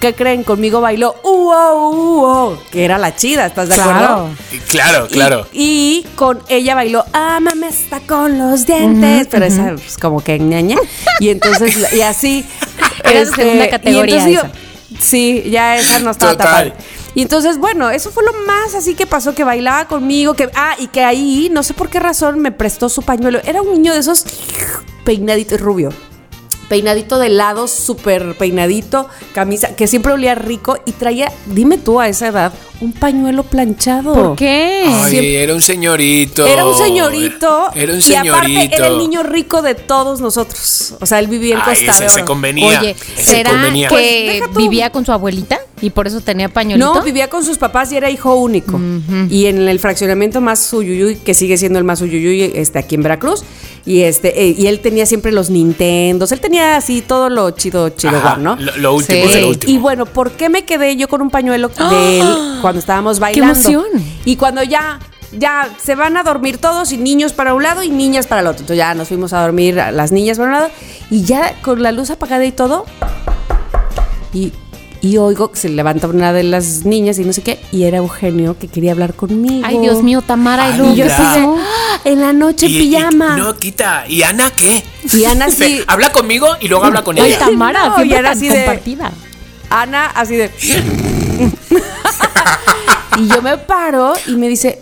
[0.00, 0.44] ¿qué creen?
[0.44, 2.62] Conmigo bailó, ¡Uo, uo!
[2.70, 4.30] que era la chida, ¿estás de acuerdo?
[4.68, 5.46] Claro, claro.
[5.52, 10.38] Y, y con ella bailó, ámame está con los dientes, pero esa es como que
[10.38, 10.76] ñaña.
[11.18, 12.46] Y entonces, y así.
[13.04, 14.50] este, Era de segunda y categoría entonces
[14.92, 15.02] esa.
[15.04, 16.74] sí, ya esa no estaba tan Total.
[17.18, 20.76] Y entonces, bueno, eso fue lo más así que pasó, que bailaba conmigo, que, ah,
[20.78, 23.40] y que ahí, no sé por qué razón, me prestó su pañuelo.
[23.44, 24.24] Era un niño de esos
[25.04, 25.90] peinadito y rubio
[26.68, 32.08] peinadito de lado, súper peinadito, camisa, que siempre olía rico y traía, dime tú a
[32.08, 34.12] esa edad, un pañuelo planchado.
[34.14, 34.84] ¿Por qué?
[34.86, 36.46] Ay, siempre- era un señorito.
[36.46, 37.68] Era un señorito.
[37.74, 38.76] Era un Y aparte señorito.
[38.76, 40.94] era el niño rico de todos nosotros.
[41.00, 42.80] O sea, él vivía en Ay, Costa ese de se convenía.
[42.80, 43.88] Oye, ese ¿será convenía.
[43.88, 44.58] Pues, que tú.
[44.60, 46.94] vivía con su abuelita y por eso tenía pañuelito?
[46.94, 48.78] No, vivía con sus papás y era hijo único.
[49.30, 53.02] Y en el fraccionamiento más Uyuyuy, que sigue siendo el más Uyuyuy este, aquí en
[53.02, 53.42] Veracruz.
[53.88, 56.30] Y este eh, y él tenía siempre los Nintendos.
[56.30, 58.54] Él tenía así todo lo chido, chido, Ajá, ¿no?
[58.56, 59.40] Lo, lo último Sí.
[59.40, 59.72] lo último.
[59.72, 62.28] Y bueno, ¿por qué me quedé yo con un pañuelo de él
[62.60, 63.54] cuando estábamos bailando?
[63.54, 63.86] emoción!
[64.26, 64.98] Y cuando ya,
[65.32, 68.46] ya se van a dormir todos y niños para un lado y niñas para el
[68.48, 68.60] otro.
[68.60, 70.70] Entonces ya nos fuimos a dormir a las niñas para un lado
[71.10, 72.84] y ya con la luz apagada y todo.
[74.34, 74.52] Y,
[75.00, 77.98] y oigo que se levanta una de las niñas y no sé qué, y era
[77.98, 79.64] Eugenio que quería hablar conmigo.
[79.66, 80.66] Ay, Dios mío, Tamara.
[80.74, 81.46] Ay, y yo ¿qué así de?
[81.46, 83.36] "Ah, en la noche Y- y- pijama.
[83.36, 84.04] no, quita.
[84.08, 84.82] ¿Y Ana qué?
[85.12, 87.38] Y Ana sí- Dice, Habla conmigo y luego habla con Ay, ella.
[87.38, 89.12] Tamara, No, y era tan así de- compartida.
[89.70, 90.50] Ana así de...
[93.18, 94.78] y yo me paro y me dice,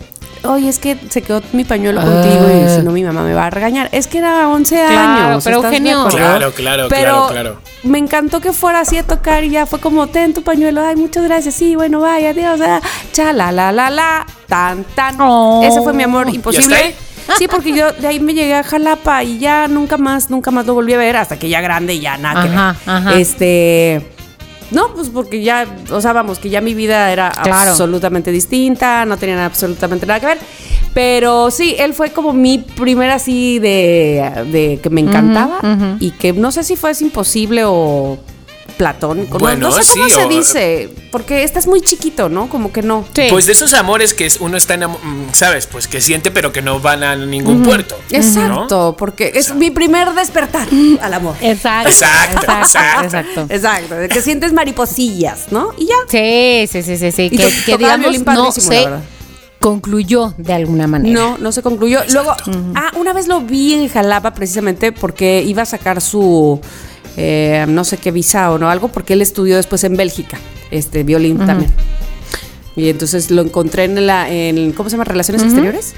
[0.47, 3.45] oye, es que se quedó mi pañuelo contigo y si no mi mamá me va
[3.45, 3.89] a regañar.
[3.91, 5.43] Es que era 11 Claro, años.
[5.43, 6.07] pero ¿estás de Eugenio-?
[6.09, 7.61] Claro, claro, Pero claro, claro.
[7.83, 10.95] me encantó que fuera así a tocar y ya fue como, ten tu pañuelo, ay,
[10.95, 12.81] muchas gracias, sí, bueno, vaya, adiós, ah,
[13.11, 15.15] cha, la, la, la, la, tan, tan.
[15.19, 15.61] Oh.
[15.63, 16.95] Ese fue mi amor imposible.
[17.37, 20.65] Sí, porque yo de ahí me llegué a Jalapa y ya nunca más, nunca más
[20.65, 22.95] lo volví a ver hasta que ya grande y ya nada que Ajá, ver.
[22.95, 23.19] ajá.
[23.19, 24.13] Este.
[24.71, 27.71] No, pues porque ya, o sea, vamos, que ya mi vida era Claro.
[27.71, 30.37] absolutamente distinta, no tenían absolutamente nada que ver.
[30.93, 35.59] Pero sí, él fue como mi primera así de, de que me encantaba
[35.99, 38.17] y que no sé si fue es imposible o
[38.77, 39.33] platónico.
[39.33, 42.47] no- Bueno, no, sé cómo sí, se o- dice, porque estás muy chiquito, ¿no?
[42.49, 43.03] Como que no.
[43.13, 43.23] Sí.
[43.29, 45.65] Pues de esos amores que es- uno está enamo- mm, ¿sabes?
[45.67, 47.95] Pues que siente pero que no van a ningún puerto.
[48.11, 48.17] ¿no?
[48.17, 50.67] Exacto, porque es mi primer despertar
[51.01, 51.35] al amor.
[51.41, 51.89] Exacto.
[51.89, 53.03] Exacto, exacto.
[53.05, 53.45] exacto.
[53.49, 55.71] Exacto, de que sientes mariposillas, ¿no?
[55.77, 55.95] Y ya.
[56.09, 57.23] Sí, sí, sí, sí, sí.
[57.31, 59.01] Y Que, que digamos no verdad.
[59.59, 61.19] concluyó de alguna manera.
[61.19, 62.01] No, no se concluyó.
[62.13, 62.31] Luego,
[62.75, 66.59] ah, una vez lo vi en Jalapa precisamente porque iba a sacar su,
[67.17, 70.37] eh, no sé qué visa o no, algo, porque él estudió después en Bélgica,
[70.71, 71.71] este violín también.
[72.75, 75.03] Y entonces lo encontré en la, en, ¿cómo se llama?
[75.05, 75.93] Relaciones exteriores.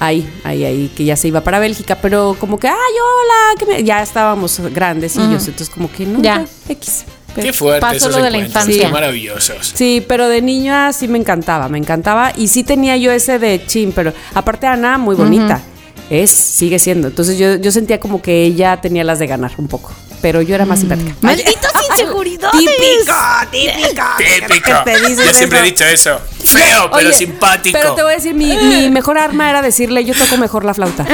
[0.00, 3.64] Ahí, ahí, ahí, que ya se iba para Bélgica, pero como que, ay, hola, que
[3.66, 3.84] me-".
[3.84, 6.44] ya estábamos grandecillos, entonces como que no, Ya.
[6.68, 7.04] X.
[7.34, 8.86] Qué fuerte Pasó esos lo de la encuentros, infancia.
[8.86, 9.72] qué maravillosos.
[9.74, 12.32] Sí, pero de niña sí me encantaba, me encantaba.
[12.36, 15.60] Y sí tenía yo ese de chin, pero aparte Ana, muy bonita.
[16.10, 17.08] Es, sigue siendo.
[17.08, 19.90] Entonces yo, yo sentía como que ella tenía las de ganar un poco.
[20.24, 21.14] Pero yo era más simpática.
[21.20, 22.58] Malditas inseguridades.
[22.58, 23.14] Típico,
[23.50, 24.06] típico.
[24.48, 24.82] Típico.
[24.82, 26.18] te Yo siempre he dicho eso.
[26.42, 27.78] Feo, pero Oye, simpático.
[27.78, 30.72] Pero te voy a decir, mi, mi mejor arma era decirle, yo toco mejor la
[30.72, 31.04] flauta.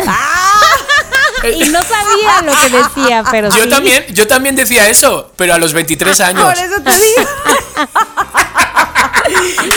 [1.42, 3.68] Y no sabía lo que decía, pero Yo sí.
[3.68, 6.44] también, yo también decía eso, pero a los 23 años.
[6.44, 7.28] Por eso te digo.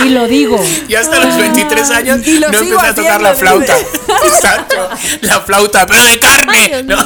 [0.05, 0.59] Y lo digo.
[0.87, 3.75] Y hasta los 23 años Y lo no empecé a tocar la flauta.
[4.25, 4.89] Exacto.
[5.21, 6.83] La flauta, pero de carne.
[6.83, 6.97] ¿no?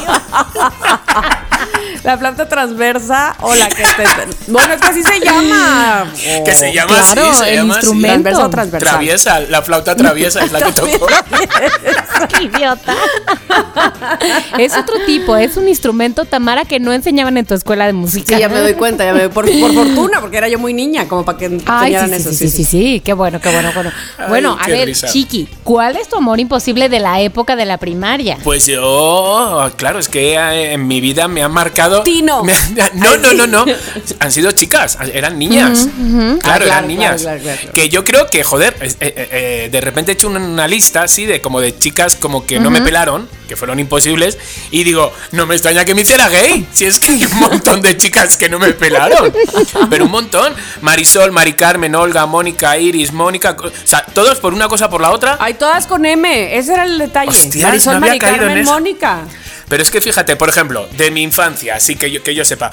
[2.04, 4.04] La flauta transversa o la que te...
[4.46, 6.06] Bueno, es que así se llama.
[6.44, 7.80] Que se llama Claro, así, se el llama así.
[7.80, 8.12] instrumento.
[8.14, 8.88] Transversa o transversal.
[8.90, 11.06] Traviesa, la flauta traviesa es la que tocó.
[12.40, 12.94] Idiota.
[14.58, 18.34] es otro tipo, es un instrumento, Tamara, que no enseñaban en tu escuela de música.
[18.36, 20.72] Sí, ya me doy cuenta, ya me doy por, por fortuna, porque era yo muy
[20.72, 22.32] niña, como para que Ay, enseñaran sí, sí, eso.
[22.32, 23.92] sí, sí, sí, sí, qué bueno, qué bueno, bueno.
[24.18, 25.08] Ay, bueno, a ver, risa.
[25.08, 28.38] Chiqui, ¿cuál es tu amor imposible de la época de la primaria?
[28.44, 32.02] Pues yo, claro, es que eh, en mi vida me han marcado.
[32.02, 32.42] Tino.
[32.44, 32.52] me
[32.94, 33.64] no, no, no, no.
[34.20, 35.88] Han sido chicas, eran niñas.
[35.88, 37.22] Claro, Ah, claro, eran niñas.
[37.22, 37.72] claro, claro, claro.
[37.74, 41.02] Que yo creo que, joder, eh, eh, eh, de repente he hecho una, una lista
[41.02, 44.38] así de como de chicas como que no me pelaron, que fueron imposibles,
[44.70, 46.68] y digo, no me extraña que me hiciera gay.
[46.72, 49.32] Si es que hay un montón de chicas que no me pelaron.
[49.90, 50.54] Pero un montón.
[50.82, 53.56] Marisol, Mari Carmen, Olga, Mónica, Iris, Mónica.
[53.58, 55.36] O sea, todos por una cosa por la otra.
[55.40, 57.30] Ay, todas con M, ese era el detalle.
[57.30, 58.64] Hostias, Marisol, no Mari Carmen.
[58.64, 59.22] Mónica.
[59.68, 62.70] Pero es que fíjate, por ejemplo, de mi infancia, así que yo, que yo sepa.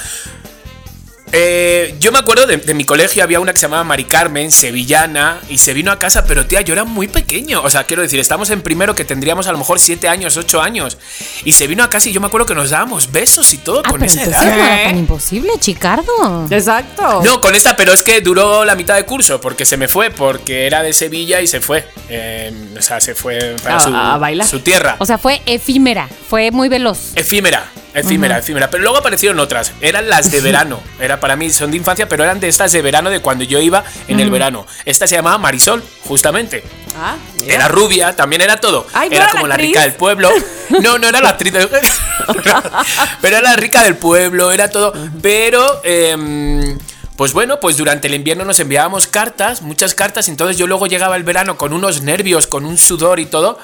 [1.37, 4.51] Eh, yo me acuerdo de, de mi colegio, había una que se llamaba Mari Carmen,
[4.53, 7.61] sevillana, y se vino a casa, pero tía, yo era muy pequeño.
[7.61, 10.61] O sea, quiero decir, estamos en primero que tendríamos a lo mejor 7 años, 8
[10.61, 10.97] años.
[11.43, 13.81] Y se vino a casa y yo me acuerdo que nos dábamos besos y todo
[13.83, 14.57] Ah, con pero esa entonces edad.
[14.57, 16.47] no era tan imposible, Chicardo.
[16.49, 17.21] Exacto.
[17.25, 20.11] No, con esta, pero es que duró la mitad de curso, porque se me fue,
[20.11, 21.85] porque era de Sevilla y se fue.
[22.07, 24.47] Eh, o sea, se fue para A- su, a bailar.
[24.47, 24.95] su tierra.
[24.99, 27.11] O sea, fue efímera, fue muy veloz.
[27.15, 28.69] Efímera, efímera, efímera.
[28.69, 29.71] Pero luego aparecieron otras.
[29.81, 30.81] Eran las de verano.
[30.99, 33.59] Era para mí, son de infancia, pero eran de estas de verano de cuando yo
[33.59, 34.65] iba en el verano.
[34.85, 36.63] Esta se llamaba Marisol, justamente.
[36.97, 37.55] Ah, mira.
[37.55, 38.85] Era rubia, también era todo.
[38.93, 40.29] Ay, ¿no era como la la rica del pueblo.
[40.81, 41.53] No, no era la actriz.
[41.53, 41.69] del-
[43.21, 44.93] pero era la rica del pueblo, era todo.
[45.21, 45.79] Pero.
[45.83, 46.77] em,
[47.15, 51.15] pues bueno, pues durante el invierno nos enviábamos cartas, muchas cartas, entonces yo luego llegaba
[51.15, 53.57] el verano con unos nervios, con un sudor y todo,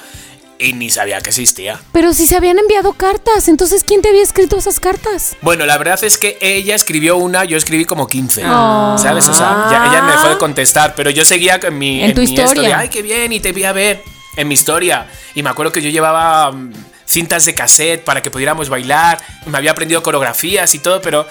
[0.58, 1.80] y ni sabía que existía.
[1.92, 5.36] Pero si se habían enviado cartas, entonces ¿quién te había escrito esas cartas?
[5.40, 8.42] Bueno, la verdad es que ella escribió una, yo escribí como 15.
[8.44, 8.96] Ah.
[8.98, 9.28] ¿Sabes?
[9.28, 12.20] O sea, ya- ella me dejó de contestar, pero yo seguía en mi, En tu
[12.20, 12.68] mi historia.
[12.68, 14.02] de, Ay, qué bien, y te voy a ver
[14.36, 15.08] en mi historia.
[15.34, 16.72] Y me acuerdo que yo llevaba mm,
[17.06, 19.18] cintas de cassette para que pudiéramos bailar.
[19.46, 21.26] Me había aprendido coreografías y todo, pero.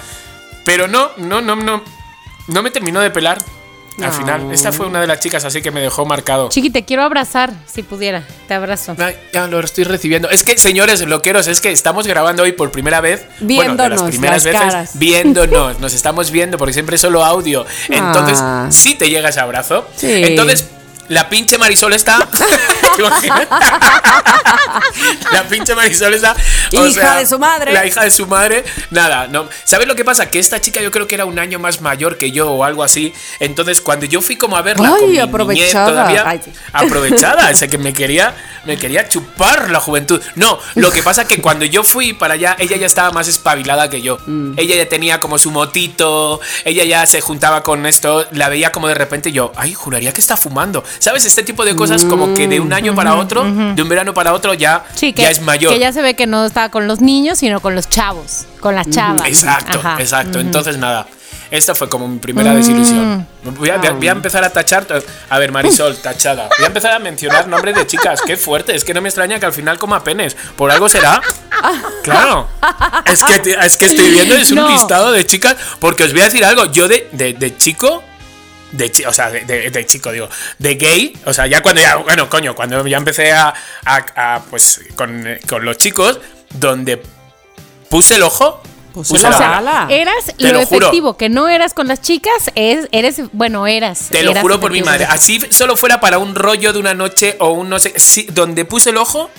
[0.65, 1.84] Pero no, no, no, no.
[2.47, 3.41] No me terminó de pelar.
[4.03, 6.49] Al final, esta fue una de las chicas, así que me dejó marcado.
[6.49, 8.23] Chiqui, te quiero abrazar, si pudiera.
[8.47, 8.95] Te abrazo.
[8.99, 10.29] Ay, ya lo estoy recibiendo.
[10.29, 13.25] Es que, señores, loqueros, es que estamos grabando hoy por primera vez.
[13.39, 14.61] bueno, de Viéndonos las primeras las veces.
[14.61, 14.91] caras.
[14.95, 15.79] Viéndonos.
[15.79, 17.65] Nos estamos viendo porque siempre es solo audio.
[17.89, 18.67] Entonces, Ah.
[18.71, 19.87] sí te llega ese abrazo.
[19.95, 20.07] Sí.
[20.11, 20.67] Entonces,
[21.12, 22.26] la pinche Marisol está.
[22.95, 23.47] ¿Te imaginas?
[25.34, 26.34] la pinche Marisol está.
[26.74, 27.74] o Hija de su madre.
[27.74, 28.63] La hija de su madre.
[28.91, 29.50] Nada, no.
[29.65, 30.30] ¿Sabes lo que pasa?
[30.30, 32.82] Que esta chica yo creo que era un año más mayor que yo o algo
[32.82, 33.13] así.
[33.41, 35.89] Entonces, cuando yo fui como a verla Ay, con mi aprovechada.
[35.89, 36.39] todavía, Ay,
[36.71, 40.21] aprovechada, o sea que me quería, me quería chupar la juventud.
[40.36, 43.89] No, lo que pasa que cuando yo fui para allá, ella ya estaba más espabilada
[43.89, 44.17] que yo.
[44.26, 44.54] Mm.
[44.58, 48.88] Ella ya tenía como su motito, ella ya se juntaba con esto, la veía como
[48.88, 50.86] de repente yo, ay, juraría que está fumando.
[51.01, 51.25] ¿Sabes?
[51.25, 54.33] Este tipo de cosas como que de un año para otro, de un verano para
[54.33, 55.73] otro ya, Sí, que ya es mayor.
[55.73, 58.75] Que ya se ve que no estaba con los niños, sino con los chavos, con
[58.75, 59.27] las chavas.
[59.27, 59.95] Exacto, Ajá.
[59.99, 60.39] exacto.
[60.39, 61.07] Entonces, nada.
[61.49, 63.27] Esta fue como mi primera desilusión.
[63.43, 63.55] Mm.
[63.57, 64.85] Voy a, voy a empezar a tachar.
[65.29, 66.47] A ver, Marisol, tachada.
[66.57, 68.21] Voy a empezar a mencionar nombres de chicas.
[68.25, 68.75] Qué fuerte.
[68.75, 70.37] Es que no me extraña que al final coma penes.
[70.55, 71.19] ¿Por algo será?
[72.03, 72.47] Claro.
[73.05, 74.69] Es que, es que estoy viendo, es un No.
[74.69, 75.57] listado de chicas.
[75.79, 76.71] Porque os voy a decir algo.
[76.71, 78.03] Yo de, de, de chico.
[78.71, 81.97] De, o sea, de, de- de chico, digo, de gay, o sea, ya cuando ya,
[81.97, 83.53] bueno, coño, cuando ya empecé a,
[83.86, 86.19] a- a, pues, con, con los chicos,
[86.53, 87.01] donde
[87.89, 88.62] puse el ojo,
[88.93, 89.29] Puse la
[89.62, 94.10] la eras Te lo, efectivo, que no eras con las chicas, es, eres, bueno, eras.
[94.12, 95.05] Te lo eras juro por mi madre.
[95.10, 97.93] Así solo fuera para un rollo de una noche o un no sé.
[97.97, 99.29] sí, donde puse el ojo,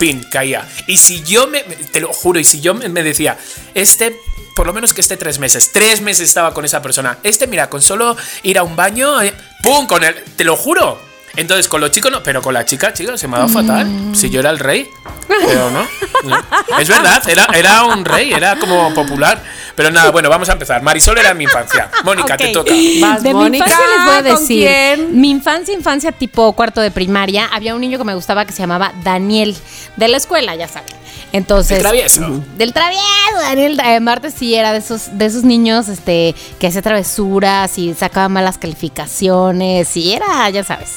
[0.00, 0.66] pin, caía.
[0.88, 1.60] Y si yo me.
[1.60, 3.38] Te lo juro, y si yo me, decía,
[3.74, 4.16] este.
[4.56, 5.70] Por lo menos que esté tres meses.
[5.72, 7.18] Tres meses estaba con esa persona.
[7.22, 9.22] Este, mira, con solo ir a un baño.
[9.22, 9.32] eh,
[9.62, 9.86] ¡Pum!
[9.86, 10.14] Con el.
[10.36, 11.09] Te lo juro.
[11.36, 13.88] Entonces, con los chicos no, pero con la chica, chica, se me ha dado fatal.
[14.14, 14.88] Si yo era el rey.
[15.28, 15.86] Pero no.
[16.24, 16.78] no.
[16.78, 19.40] Es verdad, era, era un rey, era como popular.
[19.76, 20.82] Pero nada, bueno, vamos a empezar.
[20.82, 21.88] Marisol era mi infancia.
[22.04, 22.74] Mónica, te toca.
[23.00, 24.66] Vas, De mi Mónica, infancia les voy a ¿con decir.
[24.68, 25.20] quién?
[25.20, 28.58] Mi infancia, infancia tipo cuarto de primaria, había un niño que me gustaba que se
[28.62, 29.56] llamaba Daniel,
[29.96, 30.94] de la escuela, ya saben.
[31.32, 31.76] Entonces.
[31.76, 32.42] El travieso.
[32.56, 33.02] Del travieso,
[33.40, 33.80] Daniel.
[33.84, 38.28] Eh, Martes sí era de esos, de esos niños este, que hacía travesuras y sacaba
[38.28, 39.96] malas calificaciones.
[39.96, 40.90] Y era, ya sabes,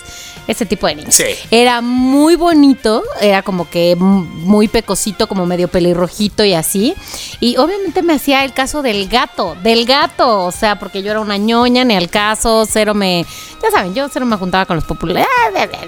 [0.48, 1.12] ese tipo de niño.
[1.12, 1.26] Sí.
[1.52, 6.96] Era muy bonito, era como que muy pecosito, como medio pelirrojito y así.
[7.40, 10.46] Y obviamente me hacía el caso del gato, del gato.
[10.46, 13.26] O sea, porque yo era una ñoña, ni al caso, cero me.
[13.62, 15.28] Ya saben, yo cero me juntaba con los populares.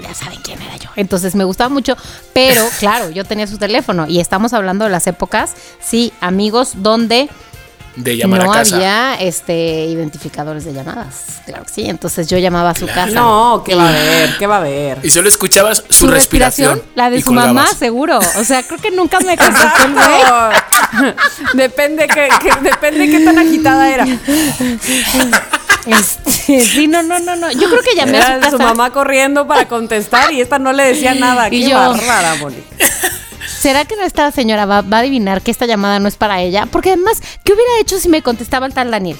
[0.02, 0.88] Ya saben quién era yo.
[0.96, 1.96] Entonces me gustaba mucho,
[2.32, 7.28] pero claro, yo tenía su teléfono y estamos hablando de las épocas, sí, amigos, donde
[7.96, 8.76] De llamar no a casa.
[8.76, 11.40] había este identificadores de llamadas.
[11.46, 11.86] Claro que sí.
[11.88, 13.06] Entonces yo llamaba a su casa.
[13.12, 14.36] No, ¿qué va a haber?
[14.38, 14.98] ¿Qué va a haber?
[15.02, 16.72] Y solo escuchabas su, su respiración.
[16.74, 18.18] respiración, la de su mamá, seguro.
[18.18, 21.14] O sea, creo que nunca me contestó el güey.
[21.54, 24.06] depende que, que- depende qué tan agitada era.
[25.86, 27.50] Este, sí, no, no, no, no.
[27.52, 28.50] Yo creo que llamé a su casa.
[28.50, 31.46] su mamá corriendo para contestar y esta no le decía nada.
[31.48, 32.62] Y Qué yo- bárbara, Mónica.
[33.66, 36.66] ¿Será que esta señora va, va a adivinar que esta llamada no es para ella?
[36.70, 39.16] Porque además, ¿qué hubiera hecho si me contestaba el tal Daniel?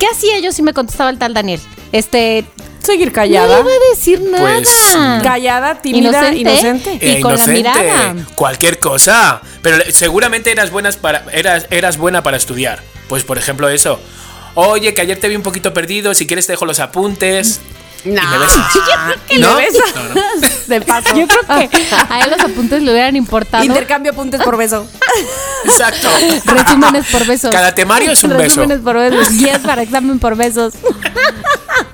[0.00, 1.60] ¿Qué hacía yo si me contestaba el tal Daniel?
[1.92, 2.44] Este,
[2.80, 3.46] Seguir no callada.
[3.58, 4.42] le iba a decir nada.
[4.56, 6.98] Pues, Callada, tímida, inocente.
[7.00, 8.16] Y Eh, con la mirada.
[8.34, 9.40] Cualquier cosa.
[9.62, 12.82] Pero seguramente eras, buenas para, eras, eras buena para estudiar.
[13.08, 14.00] Pues, por ejemplo, eso.
[14.56, 16.12] Oye, que ayer te vi un poquito perdido.
[16.12, 17.60] Si quieres, te dejo los apuntes.
[18.04, 18.20] No.
[19.30, 19.56] Y me ¿No?
[19.56, 19.78] besa.
[19.94, 20.48] No, no.
[20.66, 21.16] De paso.
[21.16, 23.64] Yo creo que a él los apuntes le hubieran importado.
[23.64, 24.86] Intercambio apuntes por beso.
[25.64, 26.08] Exacto.
[26.44, 27.50] Resúmenes por besos.
[27.50, 28.42] Cada temario es un beso.
[28.42, 29.30] Resúmenes por besos.
[29.30, 30.74] Guías para examen por besos.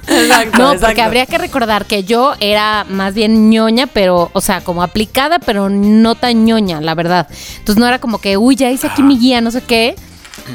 [0.08, 0.86] Exacto, No, exacto.
[0.86, 5.38] porque habría que recordar que yo era más bien ñoña, pero, o sea, como aplicada,
[5.38, 7.28] pero no tan ñoña, la verdad.
[7.58, 9.96] Entonces no era como que, uy, ya hice aquí mi guía, no sé qué.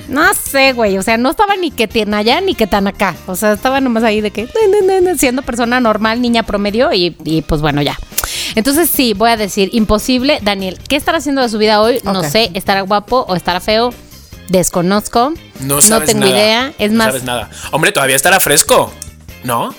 [0.07, 0.97] No sé, güey.
[0.97, 3.15] O sea, no estaba ni que tan allá ni que tan acá.
[3.25, 4.47] O sea, estaba nomás ahí de que
[5.17, 7.97] siendo persona normal, niña promedio, y, y, pues bueno, ya.
[8.55, 10.39] Entonces sí, voy a decir, imposible.
[10.41, 11.99] Daniel, ¿qué estará haciendo de su vida hoy?
[12.03, 13.93] No sé, estará guapo o estará feo.
[14.49, 15.33] Desconozco.
[15.59, 16.31] No sabes tengo nada.
[16.31, 16.73] idea.
[16.79, 17.49] Es no más, sabes nada.
[17.71, 18.91] Hombre, todavía estará fresco.
[19.43, 19.73] ¿No?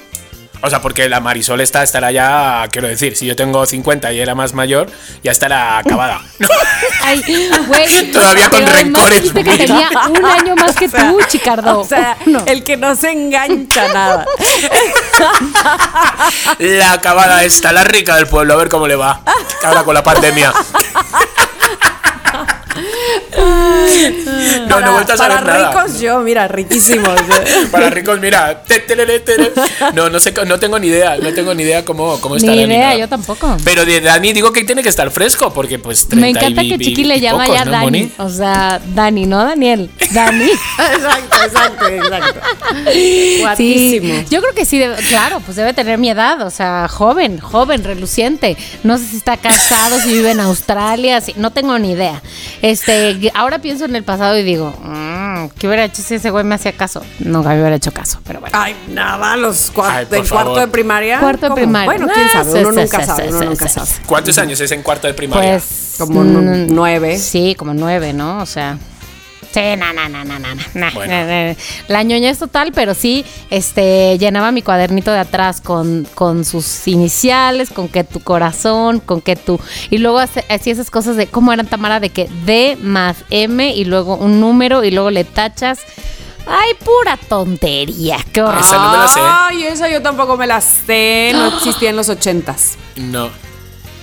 [0.60, 4.20] O sea, porque la Marisol está, estará ya, quiero decir, si yo tengo 50 y
[4.20, 4.90] era más mayor,
[5.22, 6.20] ya estará acabada.
[7.04, 7.22] Ay,
[7.66, 8.10] güey.
[8.10, 11.78] Todavía con rencores, dijiste que tenía un año más que tú, Chicardo.
[11.80, 12.42] O sea, No.
[12.46, 14.26] el que no se engancha nada.
[16.58, 19.20] La acabada está, la rica del pueblo, a ver cómo le va.
[19.64, 20.52] Ahora con la pandemia.
[24.68, 25.70] No, no he vuelto a para saber nada.
[25.82, 27.18] ricos yo, mira, riquísimos.
[27.70, 28.62] Para ricos, mira.
[28.62, 28.84] te.
[29.94, 31.16] No, no sé, no tengo ni idea.
[31.16, 32.54] No tengo ni idea cómo, cómo estará.
[32.54, 32.96] Ni idea, nada.
[32.96, 33.56] yo tampoco.
[33.64, 36.70] Pero de Dani digo que tiene que estar fresco, porque pues 30 Me encanta y-
[36.70, 37.84] que Chiqui y le llama pocos, ya ¿no, Dani.
[37.84, 38.12] Moni?
[38.18, 39.90] O sea, Dani, no Daniel.
[40.12, 40.44] Dani.
[40.50, 42.40] exacto, exacto, exacto.
[42.92, 44.24] Sí, Guapísimo.
[44.30, 48.56] yo creo que sí, claro, pues debe tener mi edad, o sea, joven, joven, reluciente.
[48.82, 52.22] No sé si está casado, si vive en Australia, si, no tengo ni idea.
[52.62, 52.97] Este,
[53.34, 56.54] ahora pienso en el pasado y digo, mm, ¿qué hubiera hecho si ese güey me
[56.54, 57.02] hacía caso?
[57.20, 58.56] Nunca me hubiera hecho caso, pero bueno.
[58.58, 60.60] Ay, nada, los cua- Ay, del cuarto favor.
[60.60, 61.20] de primaria.
[61.20, 61.56] Cuarto de ¿Cómo?
[61.56, 61.84] primaria.
[61.86, 63.88] Bueno, quién Ah, sabe, uno sí, nunca sí, sabe, sí, uno sí, nunca sabe.
[64.06, 65.52] ¿Cuántos años es en cuarto de primaria?
[65.52, 65.94] Pues.
[65.98, 67.18] Como mm, nu- nueve.
[67.18, 68.38] Sí, como nueve, ¿no?
[68.42, 68.78] O sea.
[69.52, 70.38] Sí, no, no, no, no.
[70.94, 71.24] Bueno.
[71.24, 71.56] no, no.
[71.88, 76.86] La ñoña es total, pero sí, este, llenaba mi cuadernito de atrás con, con sus
[76.86, 79.58] iniciales, con que tu corazón, con que tu.
[79.90, 83.84] Y luego hacía esas cosas de cómo eran Tamara, de que D más M y
[83.84, 85.80] luego un número y luego le tachas.
[86.46, 88.62] Ay, pura tontería, qué horror.
[88.62, 89.20] Esa no me la sé.
[89.22, 91.32] Ay, esa yo tampoco me la sé.
[91.34, 92.76] No existía en los ochentas.
[92.96, 93.30] No.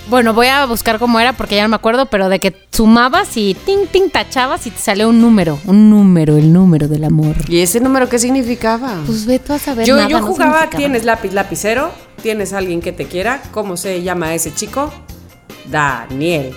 [0.08, 3.36] Bueno, voy a buscar cómo era porque ya no me acuerdo, pero de que sumabas
[3.36, 5.58] y ting, ting, tachabas y te salía un número.
[5.64, 7.34] Un número, el número del amor.
[7.48, 9.02] ¿Y ese número qué significaba?
[9.04, 9.84] Pues ve tú a saber.
[9.84, 11.90] yo nada, yo no jugaba, tienes lápiz, lapicero,
[12.22, 13.42] tienes alguien que te quiera.
[13.50, 14.92] ¿Cómo se llama ese chico?
[15.66, 16.54] Daniel.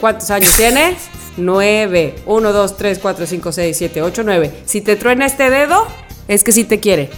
[0.00, 0.96] ¿Cuántos años tienes?
[1.36, 2.16] Nueve.
[2.26, 4.62] Uno, dos, tres, cuatro, cinco, seis, siete, ocho, nueve.
[4.66, 5.86] Si te truena este dedo,
[6.26, 7.10] es que sí te quiere.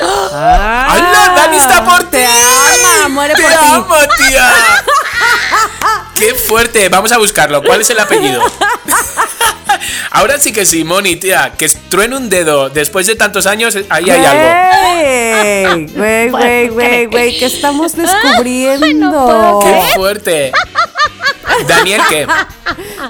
[0.00, 0.88] ¡Ah!
[0.90, 1.34] ¡Hala!
[1.36, 2.16] ¡Dani está por ti!
[2.16, 3.56] Te ama, muere ¡Te por ti.
[3.68, 4.48] amo, tía!
[6.16, 6.88] ¡Qué fuerte!
[6.88, 7.62] Vamos a buscarlo.
[7.62, 8.42] ¿Cuál es el apellido?
[10.10, 11.52] Ahora sí que sí, Moni, tía.
[11.56, 15.88] Que truene un dedo después de tantos años, ahí hay algo.
[15.94, 18.86] Güey, güey, güey, güey, ¿qué estamos descubriendo?
[18.86, 20.52] Ay, no puedo ¡Qué fuerte!
[21.66, 22.26] Daniel, ¿qué?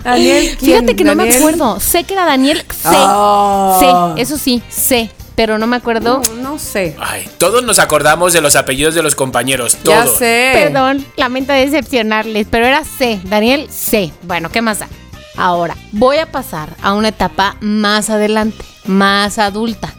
[0.02, 0.80] Daniel, ¿quién?
[0.80, 1.80] Fíjate que no me acuerdo.
[1.80, 2.58] Sé que era Daniel.
[2.58, 2.88] Sé.
[2.88, 4.14] Ah.
[4.16, 4.22] Sé.
[4.22, 5.10] Eso sí, sé.
[5.34, 6.22] Pero no me acuerdo.
[6.36, 6.96] No, no sé.
[7.00, 10.18] Ay, todos nos acordamos de los apellidos de los compañeros, Ya todos.
[10.18, 10.50] sé.
[10.54, 13.20] Perdón, lamento decepcionarles, pero era C.
[13.24, 14.12] Daniel, C.
[14.22, 14.88] Bueno, ¿qué más da?
[15.36, 19.94] Ahora, voy a pasar a una etapa más adelante, más adulta.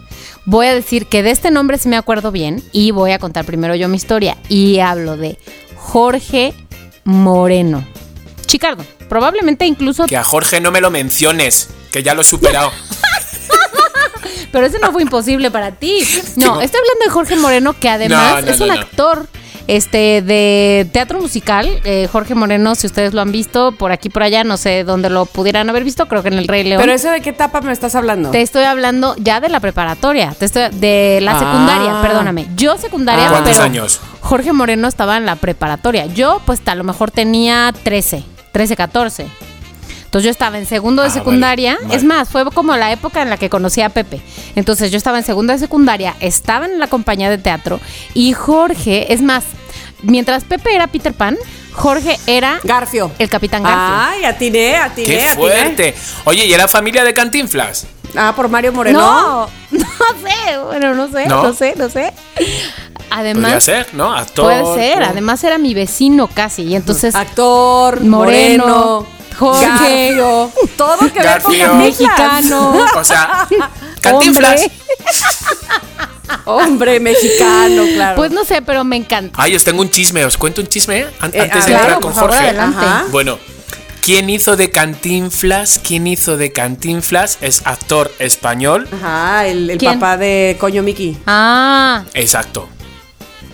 [0.45, 3.45] Voy a decir que de este nombre sí me acuerdo bien y voy a contar
[3.45, 4.37] primero yo mi historia.
[4.49, 5.39] Y hablo de
[5.75, 6.53] Jorge
[7.05, 7.85] Moreno.
[8.45, 10.05] Chicardo, probablemente incluso...
[10.05, 12.71] Que a Jorge no me lo menciones, que ya lo he superado.
[14.53, 15.97] Pero ese no fue imposible para ti.
[16.37, 16.61] No, No.
[16.61, 19.27] estoy hablando de Jorge Moreno, que además No, no, es un no, actor
[19.67, 21.79] este de teatro musical.
[21.85, 25.09] Eh, Jorge Moreno, si ustedes lo han visto por aquí por allá, no sé dónde
[25.09, 26.81] lo pudieran haber visto, creo que en el Rey León.
[26.81, 28.29] Pero ese de qué etapa me estás hablando?
[28.31, 31.39] Te estoy hablando ya de la preparatoria, te estoy de la Ah.
[31.39, 32.47] secundaria, perdóname.
[32.55, 33.31] Yo secundaria, Ah.
[33.31, 34.01] ¿Cuántos pero años?
[34.21, 36.05] Jorge Moreno estaba en la preparatoria.
[36.07, 39.27] Yo pues a lo mejor tenía 13, 13, 14.
[40.13, 41.73] Entonces yo estaba en segundo de Ah, secundaria.
[41.73, 41.97] vale, vale.
[41.97, 44.21] Es más, fue como la época en la que conocí a Pepe.
[44.55, 47.79] Entonces yo estaba en segundo de secundaria, estaba en la compañía de teatro
[48.13, 49.43] y Jorge, es más,
[50.03, 51.35] mientras Pepe era Peter Pan,
[51.71, 53.09] Jorge era Garfio.
[53.17, 53.95] el Capitán Garfio.
[54.07, 55.35] Ay, atiné, atiné, ¡Qué atiné.
[55.35, 55.95] fuerte!
[56.25, 57.87] Oye, ¿y era familia de Cantinflas?
[58.15, 58.99] Ah, por Mario Moreno.
[58.99, 61.41] No, no sé, bueno, no sé, ¿No?
[61.41, 62.13] no, sé, no sé.
[63.09, 64.13] Además, ser, ¿no?
[64.13, 64.45] Actor.
[64.45, 69.07] puede ser, además era mi vecino casi, y entonces Actor, Moreno, Moreno,
[69.37, 69.65] Jorge.
[69.65, 71.75] Garfio, todo que ver con Garfio.
[71.75, 73.47] Mexicano, O sea,
[74.01, 74.61] Cantinflas.
[74.61, 74.71] hombre.
[76.45, 78.15] Hombre mexicano, claro.
[78.15, 79.41] Pues no sé, pero me encanta.
[79.41, 81.07] Ay, os tengo un chisme, os cuento un chisme ¿eh?
[81.19, 82.37] An- Eh, antes de ver, entrar por con Jorge.
[82.37, 82.85] adelante.
[83.11, 83.37] Bueno,
[84.01, 85.79] ¿quién hizo de Cantinflas?
[85.85, 87.37] ¿Quién hizo de Cantinflas?
[87.41, 88.87] Es actor español.
[88.93, 91.17] Ajá, el, papá de Coño Mickey.
[91.27, 92.67] Ah, Exacto.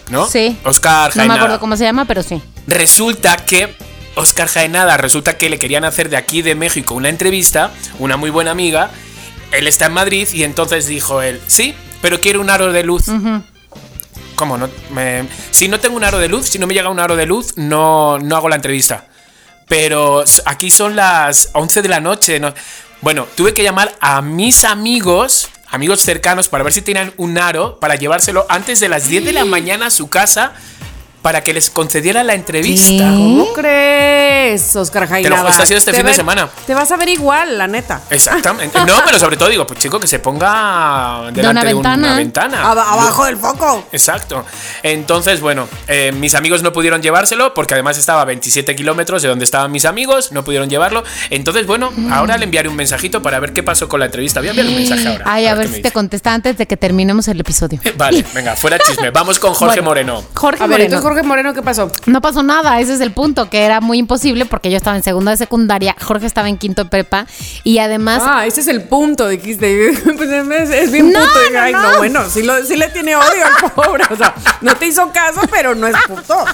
[0.10, 0.26] ¿No?
[0.28, 0.58] Sí.
[0.64, 2.42] Oscar no me acuerdo cómo se llama, pero sí.
[2.66, 3.76] Resulta que
[4.20, 8.30] Oscar Jaenada, resulta que le querían hacer de aquí de México una entrevista, una muy
[8.30, 8.92] buena amiga.
[9.52, 13.06] Él está en Madrid y entonces dijo él, sí, pero quiero un aro de luz.
[14.36, 14.58] ¿Cómo?
[14.58, 17.16] No, Me- si no tengo un aro de luz, si no me llega un aro
[17.16, 19.06] de luz, no, no hago la entrevista.
[19.68, 22.40] Pero aquí son las 11 de la noche.
[22.40, 22.54] no-
[23.02, 27.80] Bueno, tuve que llamar a mis amigos, amigos cercanos, para ver si tenían un aro
[27.80, 30.54] para llevárselo antes de las 10 de la mañana a su casa
[31.22, 32.88] para que les concediera la entrevista.
[32.88, 33.00] ¿Qué?
[33.00, 35.36] ¿Cómo crees, Oscar Jainada?
[35.36, 36.50] Te lo- eso ha sido este Te fin de semana.
[36.66, 38.02] Te vas a ver igual, la neta.
[38.10, 38.78] Exactamente.
[38.90, 42.16] No, pero sobre todo digo, pues chico, que se ponga delante una de una ventana.
[42.18, 42.72] ventana.
[42.72, 43.86] Aba- abajo del foco.
[43.92, 44.46] Exacto.
[44.84, 49.28] Entonces, bueno, eh, mis amigos no pudieron llevárselo porque además estaba a 27 kilómetros de
[49.28, 51.04] donde estaban mis amigos, no pudieron llevarlo.
[51.30, 54.40] Entonces, bueno, ahora le enviaré un mensajito para ver qué pasó con la entrevista.
[54.40, 55.26] Voy a enviar un mensaje ahora.
[55.28, 57.80] Ay, a ver si te contesta antes de que terminemos el episodio.
[57.98, 59.12] Vale, venga, fuera chisme.
[59.12, 60.24] Vamos con Jorge Bueno, Moreno.
[60.34, 61.02] Jorge A ver, Moreno.
[61.10, 61.92] Jorge Moreno, ¿qué pasó?
[62.06, 65.02] No pasó nada, ese es el punto, que era muy imposible porque yo estaba en
[65.02, 67.26] segundo de secundaria, Jorge estaba en quinto de prepa
[67.64, 69.92] y además Ah, ese es el punto, dijiste.
[70.20, 71.32] Pues es, es bien No, puto.
[71.54, 71.98] no, Ay, no, no.
[71.98, 74.04] bueno, sí, lo- sí le tiene odio al pobre.
[74.12, 76.46] O sea, no te hizo caso, pero no es puto.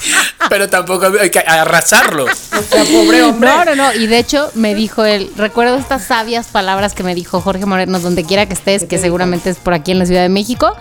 [0.50, 2.24] Pero tampoco hay que arrasarlo.
[2.26, 3.50] O sea, pobre hombre.
[3.50, 3.94] No, no, no.
[3.94, 8.00] Y de hecho me dijo él, recuerdo estas sabias palabras que me dijo Jorge Moreno,
[8.00, 10.76] donde quiera que estés, que seguramente es por aquí en la Ciudad de México.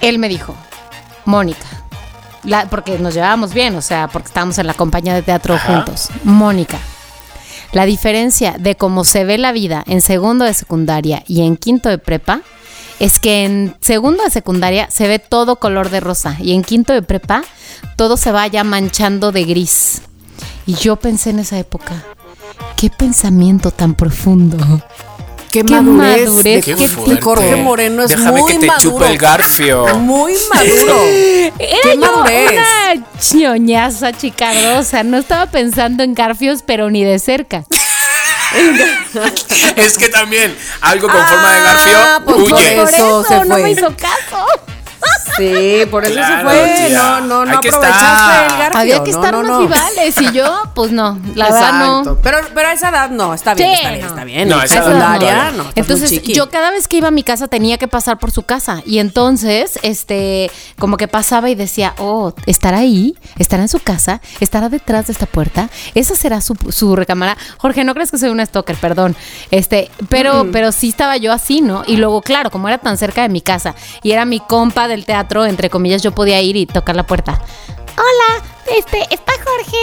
[0.00, 0.56] Él me dijo,
[1.24, 1.66] Mónica,
[2.44, 5.74] la- porque nos llevábamos bien, o sea, porque estábamos en la compañía de teatro Ajá.
[5.76, 6.08] juntos.
[6.24, 6.78] Mónica,
[7.72, 11.88] la diferencia de cómo se ve la vida en segundo de secundaria y en quinto
[11.88, 12.40] de prepa
[13.00, 16.92] es que en segundo de secundaria se ve todo color de rosa y en quinto
[16.92, 17.42] de prepa
[17.96, 20.02] todo se va ya manchando de gris.
[20.66, 22.04] Y yo pensé en esa época,
[22.76, 24.56] qué pensamiento tan profundo.
[25.54, 26.26] Qué, Qué madurez.
[26.28, 26.74] madurez, de- qué
[27.14, 28.90] de Jorge Moreno es Déjame muy que te maduro.
[28.90, 29.86] chupe el garfio.
[29.98, 31.00] Muy maduro.
[31.60, 32.50] Era Qué yo madurez.
[32.50, 32.64] una.
[34.80, 37.64] O sea, no estaba pensando en Garfios, pero ni de cerca.
[39.76, 42.76] Es que también algo con forma de Ah, garfio pues por huye.
[42.76, 43.62] Por Eso eso, se no fue.
[43.62, 44.46] me hizo caso.
[45.36, 46.74] Sí, por eso Claro, se fue.
[46.88, 46.98] tía.
[46.98, 48.44] No, no, no Hay aprovechaste estar.
[48.52, 48.80] el garfio.
[48.80, 49.60] Había que estar no, más no.
[49.62, 51.98] rivales y yo, pues no, la verdad no.
[52.00, 52.20] Exacto.
[52.22, 54.06] Pero, pero a esa edad no, está bien, Sí, está bien, no.
[54.08, 54.48] está bien.
[54.48, 55.64] No, a esa edad no.
[55.74, 58.82] Entonces, yo cada vez que iba a mi casa tenía que pasar por su casa.
[58.86, 64.20] Y entonces, este, como que pasaba y decía, oh, estará ahí, estará en su casa,
[64.40, 65.68] estará detrás de esta puerta.
[65.94, 67.36] Esa será su, su recámara.
[67.58, 69.16] Jorge, no crees que soy una stalker, perdón.
[69.50, 71.82] Este, pero, pero sí estaba yo así, ¿no?
[71.86, 75.04] Y luego, claro, como era tan cerca de mi casa y era mi compa del
[75.04, 77.40] teatro, entre comillas, yo podía ir y tocar la puerta.
[77.96, 78.42] Hola,
[78.76, 79.76] este, ¿está Jorge?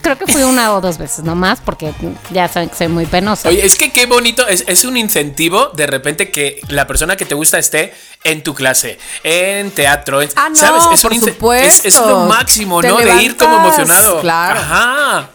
[0.00, 1.92] Creo que fui una o dos veces nomás, porque
[2.30, 3.48] ya saben que soy muy penosa.
[3.48, 7.24] Oye, es que qué bonito, es, es un incentivo de repente que la persona que
[7.24, 10.82] te gusta esté en tu clase, en teatro, en- Ah, no, ¿sabes?
[10.92, 11.66] Es, por un supuesto.
[11.66, 12.96] es, es lo máximo, ¿no?
[12.98, 14.20] de ir como emocionado.
[14.20, 14.60] claro.
[14.60, 15.30] Ajá.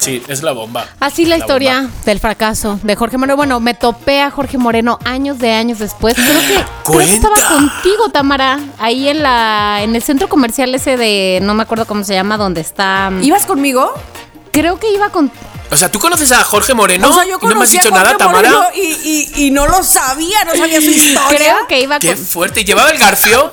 [0.00, 0.86] Sí, es la bomba.
[0.98, 1.94] Así la, La historia bomba.
[2.06, 3.36] del fracaso de Jorge Moreno.
[3.36, 6.14] Bueno, me topé a Jorge Moreno años de años después.
[6.14, 10.96] Creo que, creo que estaba contigo, Tamara, ahí en la en el centro comercial ese
[10.96, 13.12] de no me acuerdo cómo se llama, donde está.
[13.22, 13.92] ¿Ibas conmigo?
[14.52, 15.30] Creo que iba con
[15.70, 17.08] O sea, ¿tú conoces a Jorge Moreno?
[17.08, 18.50] o sea, yo ¿Y ¿No me has conocí a dicho nada, Tamara?
[18.50, 18.80] Moreno y,
[19.36, 21.38] y- y no lo sabía, no sabía su historia.
[21.38, 22.64] creo que iba Qué con fuerte.
[22.64, 23.50] ¿Llevaba el garfio?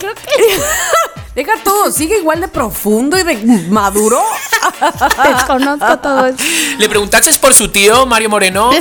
[1.37, 3.35] Deja tú, sigue igual de profundo y de
[3.69, 4.19] maduro.
[5.23, 6.43] desconozco todo eso.
[6.79, 8.71] ¿Le preguntaste por su tío, Mario Moreno?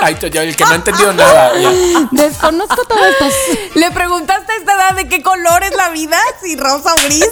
[0.00, 1.58] Ay, el que no ha entendido nada.
[1.58, 2.08] ya.
[2.12, 3.24] Desconozco todo esto.
[3.74, 6.20] ¿Le preguntaste a esta edad de qué color es la vida?
[6.40, 7.26] Si rosa o gris.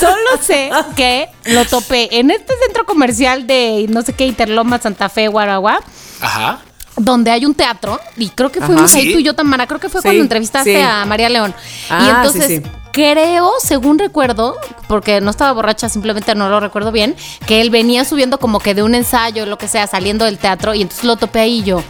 [0.00, 5.08] Solo sé que lo topé en este centro comercial de no sé qué Interloma, Santa
[5.08, 5.80] Fe, Guaragua.
[6.20, 6.58] Ajá.
[6.96, 8.98] Donde hay un teatro, y creo que fuimos Ajá.
[8.98, 9.12] ahí Sí.
[9.14, 10.80] tú y yo, Tamara, creo que fue Sí, cuando entrevistaste sí.
[10.82, 11.54] a María León.
[11.88, 14.56] Ah, y entonces, sí, creo, según recuerdo,
[14.88, 17.16] porque no estaba borracha, simplemente no lo recuerdo bien,
[17.46, 20.74] que él venía subiendo como que de un ensayo, lo que sea, saliendo del teatro,
[20.74, 21.82] y entonces lo topé ahí y yo.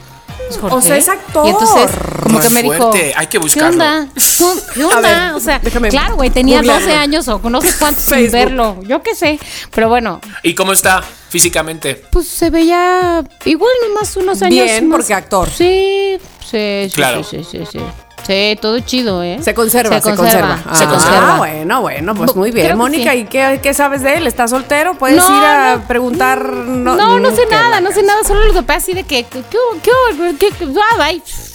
[0.50, 0.76] "¿Es Jorge?".
[0.76, 1.46] O sea, es actor.
[1.46, 1.90] Y entonces,
[2.22, 3.70] como Qué que me dijo, fuerte, hay que buscarlo.
[3.70, 4.08] ¿qué onda?
[4.14, 5.00] ¿Qué- ¿Qué onda?
[5.00, 6.86] ver, o sea, déjame claro, güey, tenía googlearlo.
[6.86, 9.38] 12 años o no sé cuántos sin verlo, yo qué sé,
[9.74, 12.02] pero bueno, ¿Y cómo está físicamente?
[12.10, 15.48] pues se veía igual nomás unos años Bien, más- porque actor.
[15.50, 17.22] Sí, sí, sí, Claro.
[17.24, 17.78] sí, sí, sí, sí.
[18.26, 19.38] Sí, todo chido, ¿eh?
[19.42, 20.56] Se conserva, se, conserva.
[20.74, 21.36] Se Ah, conserva.
[21.38, 22.66] bueno, bueno, pues muy bien.
[22.66, 23.14] creo Mónica.
[23.14, 24.26] ¿y qué, qué sabes de él?
[24.26, 24.94] ¿Está soltero?
[24.94, 25.88] ¿Puedes No, ir a no.
[25.88, 26.44] preguntar?
[26.48, 29.42] No, no, sé ¿qué nada, no sé nada, solo lo topé así de que, ¿qué,
[29.50, 29.80] qué, hubo?
[29.82, 30.38] qué, hubo?
[30.38, 30.96] qué, qué- ah,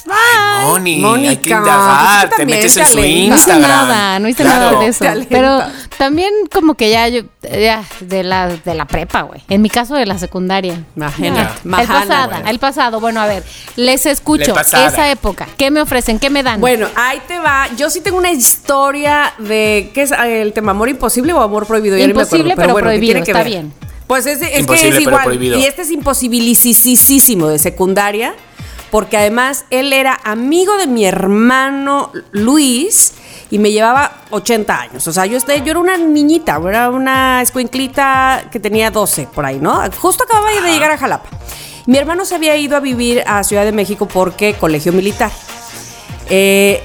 [0.08, 0.66] bye, bye.
[0.66, 2.28] Moni, hay que Mónica, indagar.
[2.28, 2.98] pues Te metes te en su alentas.
[2.98, 3.62] No hice Instagram.
[3.88, 4.60] nada, no hice Claro.
[4.72, 5.06] nada de eso.
[5.30, 5.64] Pero
[5.98, 9.42] también como que ya yo, ya, de la, de la prepa, güey.
[9.50, 10.84] En mi caso de la secundaria.
[10.96, 11.82] Imagínate, Ya.
[11.82, 12.50] El pasada, bueno.
[12.50, 13.00] el pasado.
[13.00, 13.44] Bueno, a ver,
[13.76, 15.48] les escucho esa época.
[15.58, 16.20] ¿Qué me ofrecen?
[16.20, 16.60] ¿Qué me dan?
[16.62, 17.68] Bueno, ahí te va.
[17.78, 21.66] Yo sí tengo una historia de qué es eh, el tema amor imposible o amor
[21.68, 21.96] prohibido.
[21.96, 23.48] Acuerdo, Imposible, pero bueno, ¿qué prohibido, está ver?
[23.48, 23.74] bien.
[24.08, 25.24] Pues es, es que Imposible, es pero igual.
[25.26, 25.58] prohibido.
[25.60, 28.34] Y este es imposibilisísimo de secundaria,
[28.92, 33.14] porque además él era amigo de mi hermano Luis
[33.50, 35.08] y me llevaba 80 años.
[35.08, 39.46] O sea, yo, este- yo era una niñita, era una escuinclita que tenía 12 por
[39.46, 39.82] ahí, ¿no?
[40.00, 41.30] Justo acababa de llegar a Jalapa.
[41.86, 45.32] Mi hermano se había ido a vivir a Ciudad de México porque colegio militar.
[46.30, 46.82] Eh,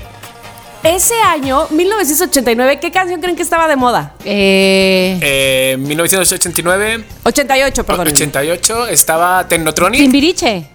[0.84, 4.14] ese año, 1989, ¿qué canción creen que estaba de moda?
[4.24, 8.08] Eh, Eh, 1989, 88, perdón.
[8.08, 10.00] 88 estaba Technotronic.
[10.00, 10.66] Timbiriche.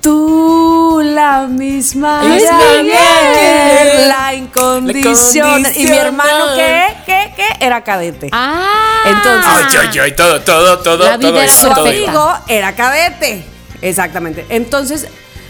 [0.00, 5.72] Tú la misma Es la que- la incondicional.
[5.76, 6.86] Y mi hermano, ¿qué?
[7.04, 7.32] ¿Qué?
[7.36, 7.64] ¿Qué?
[7.64, 8.28] Era cadete.
[8.32, 9.02] Ah.
[9.06, 9.44] Entonces-
[9.80, 13.44] Ay, ay, ay, todo, todo, todo, La vida todo era eso, todo amigo era cadete.
[13.82, 14.46] Exactamente.
[14.48, 15.06] Entonces,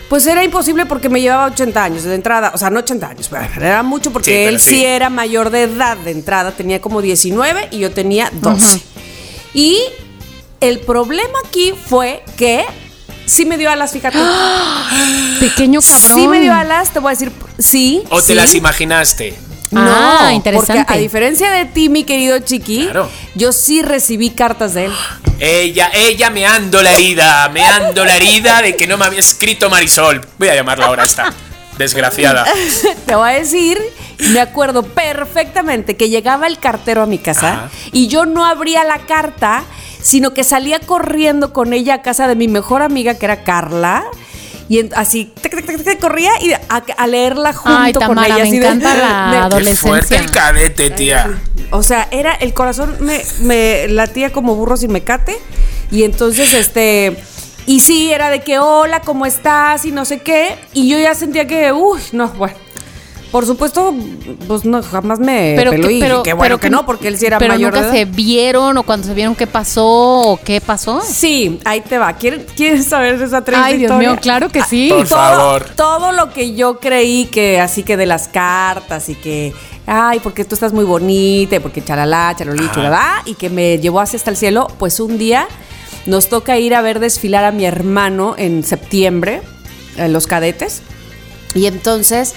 [0.09, 2.53] pues era imposible porque me llevaba 80 años de entrada.
[2.55, 4.70] O sea, no 80 años, pero era mucho porque Sí, él sí.
[4.70, 4.84] sí.
[4.84, 6.53] era mayor de edad de entrada.
[6.53, 8.80] Tenía como 19 y yo tenía 12.
[9.55, 9.80] Y
[10.61, 12.64] el problema aquí fue que
[13.26, 14.18] sí me dio alas, fíjate.
[15.40, 16.14] Pequeño cabrón.
[16.20, 18.02] Sí me dio alas, te voy a decir sí.
[18.10, 18.34] ¿O te sí.
[18.34, 19.36] las imaginaste?
[19.70, 20.84] No, Ah, interesante.
[20.84, 23.10] Porque a diferencia de ti, mi querido Chiqui, Claro.
[23.34, 24.92] yo sí recibí cartas de él.
[25.40, 29.18] Ella, ella me ando la herida, me ando la herida de que no me había
[29.20, 30.24] escrito Marisol.
[30.38, 31.32] Voy a llamarla ahora esta.
[31.76, 32.46] Desgraciada.
[33.06, 33.78] Te voy a decir,
[34.30, 37.70] me acuerdo perfectamente que llegaba el cartero a mi casa Ajá.
[37.92, 39.62] y yo no abría la carta,
[40.07, 44.04] sino que salía corriendo con ella a casa de mi mejor amiga, que era Carla.
[44.68, 46.61] Y así, tac, tac, tac, tac, corría y a,
[46.96, 48.36] a leerla junto Ay, con ella.
[48.36, 49.82] me así de- la de- adolescencia.
[49.82, 51.38] Qué fuerte el cadete, tía.
[51.72, 55.36] O sea, era el corazón me, me latía como burro sin mecate.
[55.90, 57.16] Y entonces, este.
[57.66, 59.84] Y sí, era de que, hola, ¿cómo estás?
[59.84, 60.57] Y no sé qué.
[60.72, 62.54] Y yo ya sentía que, uy, no, bueno.
[63.32, 63.92] Por supuesto,
[64.46, 67.08] pues no, jamás me Pero, peló que- y pero, qué bueno pero que no, porque
[67.08, 67.98] él sí era pero mayor de nunca edad.
[67.98, 71.02] se vieron o cuando se vieron qué pasó o qué pasó.
[71.02, 72.12] Sí, ahí te va.
[72.14, 74.88] ¿Quieren, ¿quieren saber esa triste Ay, Dios mío, claro que sí.
[74.90, 75.64] Por todo, favor.
[75.76, 79.52] todo lo que yo creí que así que de las cartas y que,
[79.86, 82.74] ay, porque tú estás muy bonita y porque charalá, charolí, Ajá.
[82.74, 85.46] churabá, y que me llevó hacia hasta el cielo, pues un día
[86.06, 89.42] nos toca ir a ver desfilar a mi hermano en septiembre,
[89.96, 90.80] en los cadetes.
[91.54, 92.34] Y entonces,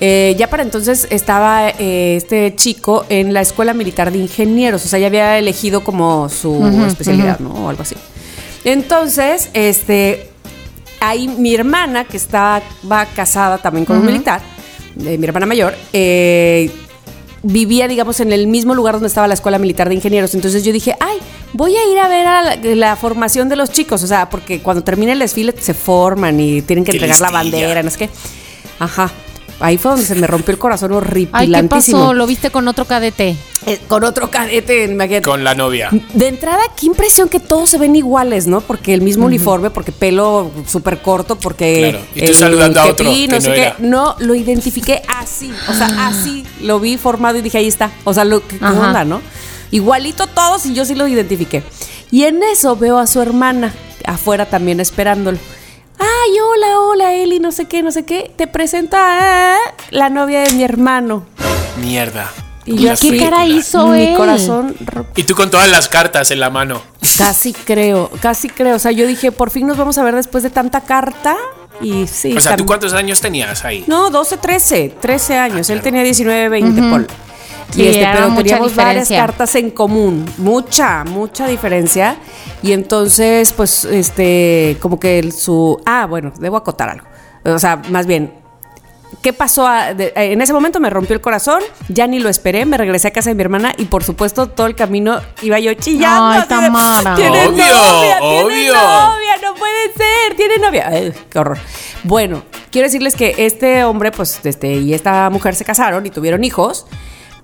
[0.00, 4.88] eh, ya para entonces estaba eh, este chico en la Escuela Militar de Ingenieros, o
[4.88, 7.50] sea, ya había elegido como su especialidad, ¿no?
[7.50, 7.96] O algo así.
[8.64, 10.30] Entonces, este,
[11.00, 12.62] ahí mi hermana, que estaba
[13.14, 14.40] casada también con un militar,
[15.04, 16.70] eh, mi hermana mayor, eh,
[17.42, 20.34] vivía, digamos, en el mismo lugar donde estaba la Escuela Militar de Ingenieros.
[20.34, 21.16] Entonces yo dije, ay,
[21.52, 24.02] voy a ir a ver a la, la formación de los chicos.
[24.02, 27.82] O sea, porque cuando termina el desfile se forman y tienen que entregar la bandera,
[27.82, 28.10] no sé qué.
[28.78, 29.10] Ajá.
[29.60, 31.98] Ahí fue donde se me rompió el corazón Ay, ¿qué horripilantísimo.
[31.98, 32.14] pasó?
[32.14, 33.36] ¿Lo viste con otro cadete?
[33.66, 35.22] eh, con otro cadete, imagínate.
[35.22, 35.90] Con la novia.
[36.14, 38.62] De entrada, qué impresión que todos se ven iguales, ¿no?
[38.62, 41.90] Porque el mismo uniforme, porque pelo súper corto, porque.
[41.90, 43.72] Claro, y tú saludando a otro no que sé no qué.
[43.80, 45.52] No, lo identifiqué así.
[45.68, 46.44] O sea, así.
[46.62, 47.90] Lo vi formado y dije, ahí está.
[48.04, 48.80] O sea, lo, ¿qué qué Ajá.
[48.88, 49.20] onda, no?
[49.70, 51.62] Igualito todos y yo sí lo identifiqué.
[52.10, 53.72] Y en eso veo a su hermana
[54.04, 55.38] afuera también esperándolo.
[56.00, 58.32] Ay, hola, hola, Eli, no sé qué, no sé qué.
[58.36, 59.56] Te presento a
[59.90, 61.26] la novia de mi hermano.
[61.80, 62.30] Mierda.
[62.64, 64.16] Y yo ¿Qué cara hizo Mi él?
[64.16, 64.76] corazón
[65.16, 66.82] Y tú con todas las cartas en la mano.
[67.18, 68.76] Casi creo, casi creo.
[68.76, 71.36] O sea, yo dije, por fin nos vamos a ver después de tanta carta.
[71.80, 72.36] Y sí.
[72.36, 73.84] O sea, ¿tú cuántos años tenías ahí?
[73.86, 75.70] No, 12, 13, 13 años.
[75.70, 77.06] Él tenía 19, 20, Paul.
[77.70, 80.24] Sí, Y este, pero mucha teníamos varias cartas en común.
[80.38, 82.16] Mucha, mucha diferencia.
[82.62, 85.80] Y entonces, pues, este, como que el- su.
[85.86, 87.06] Ah, bueno, debo acotar algo.
[87.44, 88.34] O sea, más bien,
[89.22, 89.66] ¿Qué pasó?
[89.66, 93.08] a- de- en ese momento me rompió el corazón, ya ni lo esperé, me regresé
[93.08, 96.40] a casa de mi hermana y por supuesto todo el camino iba yo chillando.
[96.40, 97.16] Ay, Tamara.
[97.16, 100.88] Tiene Obvio, novia, tiene novia, no puede ser, tiene novia.
[100.88, 101.58] Ay, qué horror.
[102.04, 106.42] Bueno, quiero decirles que este hombre, pues, este, y esta mujer se casaron y tuvieron
[106.44, 106.86] hijos,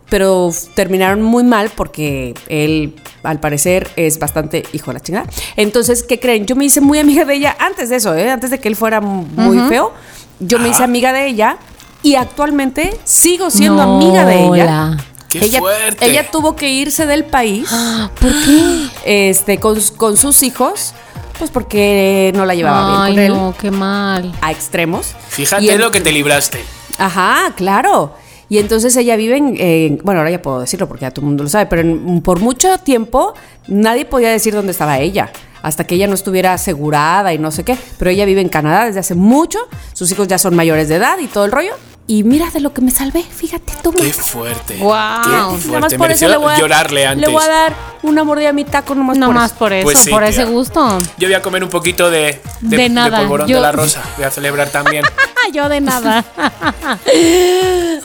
[0.09, 5.27] pero terminaron muy mal porque él, al parecer, es bastante hijo de la chingada.
[5.57, 6.47] Entonces, ¿qué creen?
[6.47, 8.31] Yo me hice muy amiga de ella antes de eso, ¿eh?
[8.31, 9.93] antes de que él fuera muy feo.
[10.39, 11.57] Yo me hice amiga de ella
[12.03, 14.65] y actualmente sigo siendo No, amiga de ella.
[14.65, 14.97] la-
[15.29, 16.07] ¡Qué ella, fuerte!
[16.07, 17.69] ella tuvo que irse del país
[18.21, 18.87] ¿Por qué?
[19.31, 20.95] este, con, con sus hijos,
[21.39, 23.43] pues porque no la llevaba Ay, bien con él.
[23.43, 24.33] no, qué mal.
[24.41, 25.15] A extremos.
[25.31, 26.65] Fíjate lo que te libraste.
[26.99, 28.15] Ajá, claro.
[28.49, 31.27] Y entonces ella vive en, en- bueno, ahora ya puedo decirlo porque ya todo el
[31.29, 33.35] mundo lo sabe, pero en- por mucho tiempo
[33.67, 35.31] nadie podía decir dónde estaba ella,
[35.63, 37.77] hasta que ella no estuviera asegurada y no sé qué.
[37.99, 39.59] Pero ella vive en Canadá desde hace mucho,
[39.93, 41.73] sus hijos ya son mayores de edad y todo el rollo.
[42.09, 43.91] Y mira de lo que me salvé, fíjate tú.
[43.93, 44.77] ¡Qué fuerte!
[44.77, 45.23] Guau.
[45.25, 45.29] ¡Qué
[45.59, 45.67] fuerte!
[45.67, 47.27] Nada más por Mereció eso le voy, a, llorarle antes.
[47.27, 47.75] le voy a dar
[48.05, 49.59] una mordida a mi taco nomás No por más eso.
[49.59, 51.01] por eso, Pues sí, por ese gusto.
[51.19, 54.05] Yo voy a comer un poquito de, de, De nada, polvorón yo- de la rosa.
[54.17, 55.05] Voy a celebrar también.
[55.53, 56.25] Yo de nada.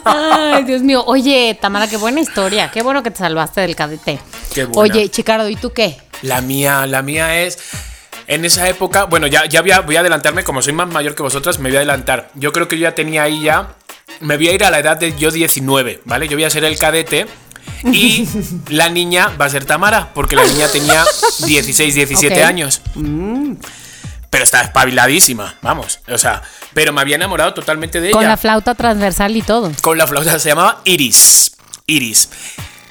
[0.04, 1.02] Ay, Dios mío.
[1.06, 2.70] Oye, Tamara, qué buena historia.
[2.70, 4.18] Qué bueno que te salvaste del cadete.
[4.54, 4.94] Qué buena.
[4.94, 5.98] Oye, Chicardo, ¿y tú qué?
[6.22, 7.58] La mía, la mía es.
[8.28, 11.14] En esa época, bueno, ya, ya voy, a, voy a adelantarme, como soy más mayor
[11.14, 12.30] que vosotras, me voy a adelantar.
[12.34, 13.74] Yo creo que yo ya tenía ahí ya.
[14.20, 16.28] Me voy a ir a la edad de yo 19, ¿vale?
[16.28, 17.26] Yo voy a ser el cadete.
[17.84, 18.28] Y
[18.68, 21.04] la niña va a ser Tamara, porque la niña tenía
[21.44, 22.44] 16, 17 Ok.
[22.46, 22.80] años.
[24.32, 26.00] Pero está espabiladísima, vamos.
[26.08, 26.40] O sea,
[26.72, 28.30] pero me había enamorado totalmente de Con ella.
[28.30, 29.70] la flauta transversal y todo.
[29.82, 31.52] Con la flauta se llamaba Iris.
[31.86, 32.30] Iris.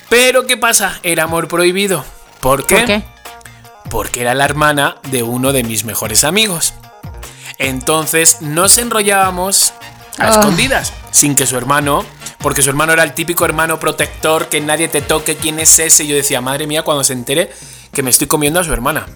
[0.07, 0.99] Pero ¿qué pasa?
[1.01, 2.05] Era amor prohibido.
[2.41, 2.75] ¿Por qué?
[2.77, 3.03] ¿Por qué?
[3.89, 6.75] Porque era la hermana de uno de mis mejores amigos.
[7.57, 9.73] Entonces nos enrollábamos
[10.19, 10.29] a Ah.
[10.29, 12.05] escondidas, sin que su hermano,
[12.39, 16.03] porque su hermano era el típico hermano protector, que nadie te toque, quién es ese.
[16.03, 17.51] Y yo decía, madre mía, cuando se entere
[17.91, 19.07] que me estoy comiendo a su hermana.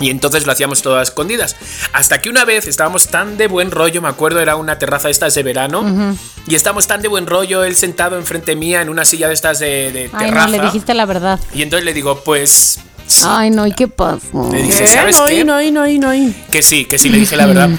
[0.00, 1.56] Y entonces lo hacíamos todo a escondidas.
[1.92, 5.34] Hasta que una vez estábamos tan de buen rollo, me acuerdo, era una terraza estas
[5.34, 6.16] de verano.
[6.46, 9.58] Y estábamos tan de buen rollo, él sentado enfrente mía en una silla de estas
[9.58, 10.46] de, de Ay, terraza.
[10.46, 11.40] no, le dijiste la verdad.
[11.52, 12.78] Y entonces le digo, pues.
[13.06, 13.24] sí.
[13.28, 14.48] Ay, no, ¿y qué pasó?
[14.52, 15.44] Le dije, Eh, ¿sabes no, qué?
[15.44, 17.70] no, no, no, Que sí, que sí, le dije la verdad.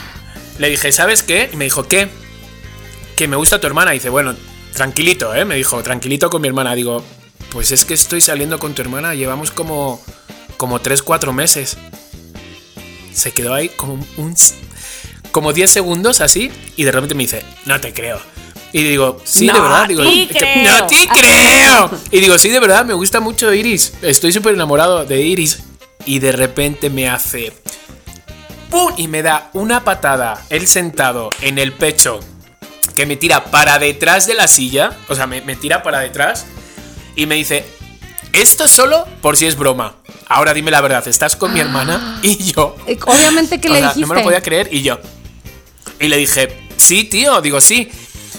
[0.57, 1.49] Le dije, ¿sabes qué?
[1.53, 2.09] Y me dijo, ¿qué?
[3.15, 3.93] Que me gusta tu hermana.
[3.93, 4.35] Y dice, bueno,
[4.73, 5.45] tranquilito, ¿eh?
[5.45, 6.75] Me dijo, tranquilito con mi hermana.
[6.75, 7.01] Digo,
[7.53, 9.13] pues es que estoy saliendo con tu hermana.
[9.15, 10.01] Llevamos como,
[10.57, 11.77] como 3, 4 meses.
[13.13, 14.35] Se quedó ahí como un...
[15.31, 16.51] Como 10 segundos así.
[16.75, 18.19] Y de repente me dice, no te creo.
[18.71, 19.87] Y digo, sí, de No verdad.
[19.87, 20.79] Digo, te creo.
[20.79, 21.91] no te creo.
[22.11, 23.93] Y digo, sí, de verdad, me gusta mucho Iris.
[24.01, 25.59] Estoy súper enamorado de Iris.
[26.05, 27.53] Y de repente me hace...
[28.69, 28.93] ¡Pum!
[28.97, 32.19] Y me da una patada, él sentado en el pecho,
[32.95, 36.45] que me tira para detrás de la silla, o sea, me, me tira para detrás,
[37.15, 37.65] y me dice,
[38.31, 39.95] esto es solo por si es broma.
[40.29, 42.19] Ahora dime la verdad, ¿estás con mi hermana?
[42.21, 42.75] Y yo...
[42.87, 44.01] Eh, Obviamente que le sea, dijiste.
[44.01, 44.99] No me lo podía creer, y yo...
[45.99, 47.89] Y le dije, sí, tío, digo, sí.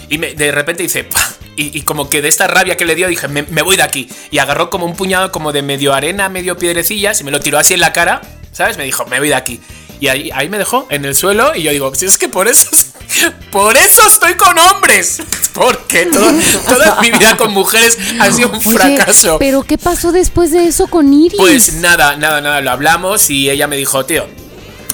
[0.09, 1.09] Y me- de repente dice,
[1.57, 3.83] y, y como que de esta rabia que le dio, dije, me, me voy de
[3.83, 4.09] aquí.
[4.31, 7.59] Y agarró como un puñado como de medio arena, medio piedrecillas, y me lo tiró
[7.59, 8.23] así en la cara,
[8.53, 8.79] ¿sabes?
[8.79, 9.61] Me dijo, me voy de aquí.
[9.99, 12.47] Y ahí, ahí me dejó en el suelo, y yo digo, si es que por
[12.49, 12.69] eso,
[13.51, 15.23] por eso estoy con hombres.
[15.53, 16.31] Porque todo-
[16.69, 19.37] toda mi vida con mujeres ha sido un Oye, fracaso.
[19.39, 21.39] Pero ¿qué pasó después de eso con Iris?
[21.39, 24.27] Pues nada, nada, nada, lo hablamos y ella me dijo, tío,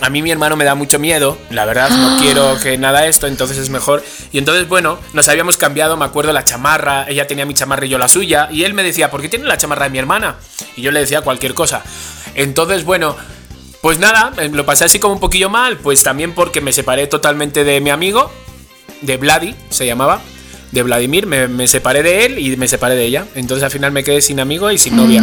[0.00, 3.26] a mí mi hermano me da mucho miedo, la verdad, no quiero que nada esto,
[3.26, 4.02] entonces es mejor.
[4.32, 7.90] Y entonces, bueno, nos habíamos cambiado, me acuerdo, la chamarra, ella tenía mi chamarra y
[7.90, 10.36] yo la suya, y él me decía, ¿por qué tiene la chamarra de mi hermana?
[10.76, 11.82] Y yo le decía cualquier cosa.
[12.34, 13.16] Entonces, bueno,
[13.81, 17.64] pues nada, lo pasé así como un poquillo mal, pues también porque me separé totalmente
[17.64, 18.31] de mi amigo,
[19.03, 20.20] de Vladi, se llamaba.
[20.72, 23.27] de Vladimir, me, me separé de él y me separé de ella.
[23.35, 25.22] Entonces al final me quedé sin amigo y sin novia.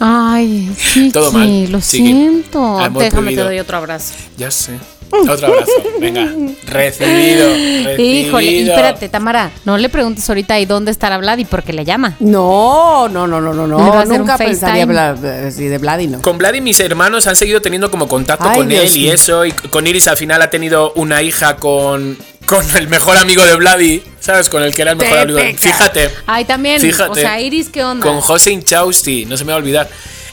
[0.00, 2.78] Ay, Chiqui, Todo mal, lo siento.
[2.78, 3.44] Amor Déjame prohibido.
[3.44, 4.14] te doy otro abrazo.
[4.36, 4.72] Ya sé.
[5.10, 5.72] Otro abrazo.
[6.00, 6.24] Venga.
[6.66, 7.48] Recibido.
[7.48, 7.98] recibido.
[7.98, 11.72] Híjole, y espérate, Tamara, no le preguntes ahorita ahí dónde estará Vlad y por qué
[11.72, 12.16] le llama.
[12.20, 14.04] No, no, no, no, no, no.
[14.04, 15.10] Nunca un pensaría
[15.46, 16.22] así de Vlad y no.
[16.22, 19.08] Con Vlad y mis hermanos han seguido teniendo como contacto Ay, con Dios él y
[19.08, 19.44] eso.
[19.44, 23.56] Y con Iris al final ha tenido una hija con, con el mejor amigo de
[23.56, 24.48] Vladi, ¿sabes?
[24.48, 25.38] Con el que era el mejor Te amigo.
[25.56, 26.10] Fíjate.
[26.26, 26.80] Ay, también.
[26.80, 27.10] Fíjate.
[27.10, 28.04] O sea, Iris, ¿qué onda?
[28.04, 29.88] Con José Inchausti, no se me va a olvidar.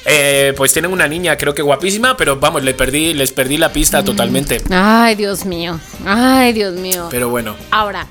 [0.06, 3.72] Eh, pues tienen una niña, creo que guapísima, pero vamos, le perdí, les perdí la
[3.74, 4.06] pista Mm.
[4.06, 4.62] totalmente.
[4.70, 5.80] Ay, Dios mío.
[6.06, 7.08] Ay, Dios mío.
[7.10, 7.56] Pero bueno.
[7.72, 8.06] Ahora,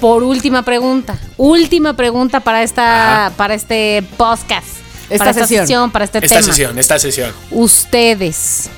[0.00, 1.18] por última pregunta.
[1.36, 3.36] Última pregunta para esta, Ajá.
[3.36, 4.66] para este podcast.
[5.10, 5.62] Esta para esta sesión.
[5.66, 6.42] sesión, para este Esta tema.
[6.46, 7.32] sesión, esta sesión.
[7.50, 8.68] Ustedes,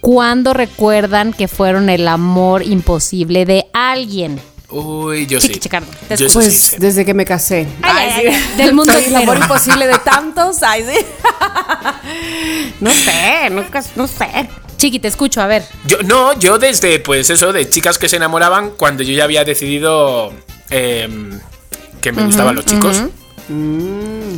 [0.00, 4.40] ¿cuándo recuerdan que fueron el amor imposible de alguien?
[4.68, 5.60] Uy, yo Chiqui sí.
[5.60, 5.86] Chicardo,
[6.16, 7.68] Yo Pues sí desde que me casé.
[7.82, 8.28] Ay, ay, sí.
[8.28, 9.30] ay, del mundo Soy el entero.
[9.32, 10.62] amor imposible de tantos.
[10.62, 11.06] Ay, sí.
[12.80, 14.48] No sé, nunca, no sé.
[14.76, 15.64] Chiqui, te escucho, a ver.
[15.86, 19.44] Yo, no, yo desde, pues eso, de chicas que se enamoraban cuando yo ya había
[19.44, 20.32] decidido
[20.70, 21.38] em,
[22.02, 23.02] que me gustaban los chicos.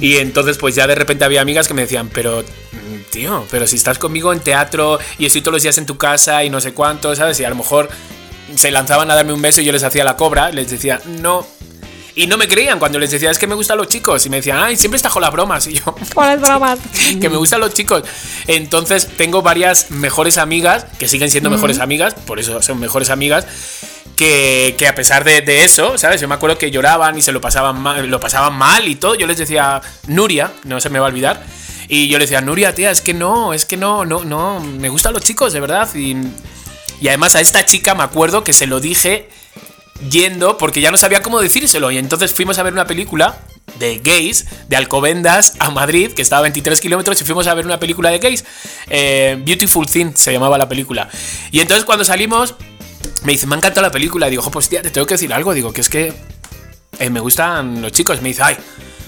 [0.01, 3.67] Y entonces, pues ya de repente había amigas que me decían, pero, mm, tío, pero
[3.67, 6.61] si estás conmigo en teatro y estoy todos los días en tu casa y no
[6.61, 7.41] sé cuánto, ¿sabes?
[7.41, 7.89] Y a lo mejor
[8.57, 11.47] se lanzaban a darme un beso y yo les hacía la cobra, les decía, no.
[12.15, 14.27] Y no me creían cuando les decía, es que me gustan los chicos.
[14.27, 15.69] Y me decían, ay, siempre está con las bromas.
[15.69, 16.81] Y yo, ¿Cuáles bromas?
[17.21, 18.03] que me gustan los chicos.
[18.49, 23.47] Entonces tengo varias mejores amigas, que siguen siendo mejores amigas, por eso son mejores amigas,
[24.17, 26.21] que, que a pesar de, de eso, ¿sabes?
[26.21, 29.15] Yo me acuerdo que lloraban y se lo pasaban mal, lo pasaban mal y todo.
[29.15, 31.41] Yo les decía, Nuria, no se me va a olvidar.
[31.89, 34.89] Y yo le decía, Nuria, tía, es que no, es que no, no, no, me
[34.89, 35.89] gustan los chicos, de verdad.
[35.95, 36.17] Y,
[37.01, 39.29] y además a esta chica me acuerdo que se lo dije
[40.11, 41.91] yendo porque ya no sabía cómo decírselo.
[41.91, 43.39] Y entonces fuimos a ver una película
[43.79, 47.67] de gays de Alcobendas a Madrid, que estaba a 23 kilómetros, y fuimos a ver
[47.67, 48.45] una película de gays.
[48.89, 51.09] Eh, Beautiful Thing se llamaba la película.
[51.51, 52.55] Y entonces cuando salimos,
[53.25, 54.29] me dice, me ha encantado la película.
[54.29, 55.53] Digo, "Jo, pues tía, te tengo que decir algo.
[55.55, 56.13] Digo, que es que
[56.99, 58.21] eh, me gustan los chicos.
[58.23, 58.57] Me dice, ay.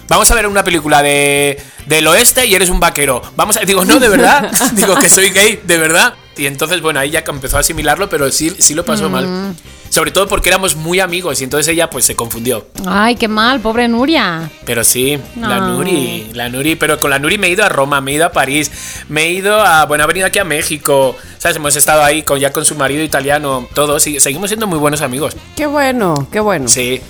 [0.08, 3.22] Vamos a ver una película de, del oeste y eres un vaquero.
[3.36, 3.60] Vamos a.
[3.60, 4.50] Digo, no, de verdad.
[4.72, 6.14] Digo que soy gay, de verdad.
[6.36, 9.54] Y entonces, bueno, ahí ya empezó a asimilarlo, pero sí, sí lo pasó mal.
[9.90, 12.68] Sobre todo porque éramos muy amigos y entonces ella pues se confundió.
[12.86, 14.48] Ay, qué mal, pobre Nuria.
[14.64, 15.58] Pero sí, la.
[15.60, 18.26] Nuri, la Nuri, pero con la Nuri me he ido a Roma, me he ido
[18.26, 18.70] a París,
[19.08, 21.56] me he ido a, bueno, ha venido aquí a México, ¿sabes?
[21.56, 25.02] Hemos estado ahí con, ya con su marido italiano, todos, y seguimos siendo muy buenos
[25.02, 25.36] amigos.
[25.56, 26.68] Qué bueno, qué bueno.
[26.68, 27.00] Sí.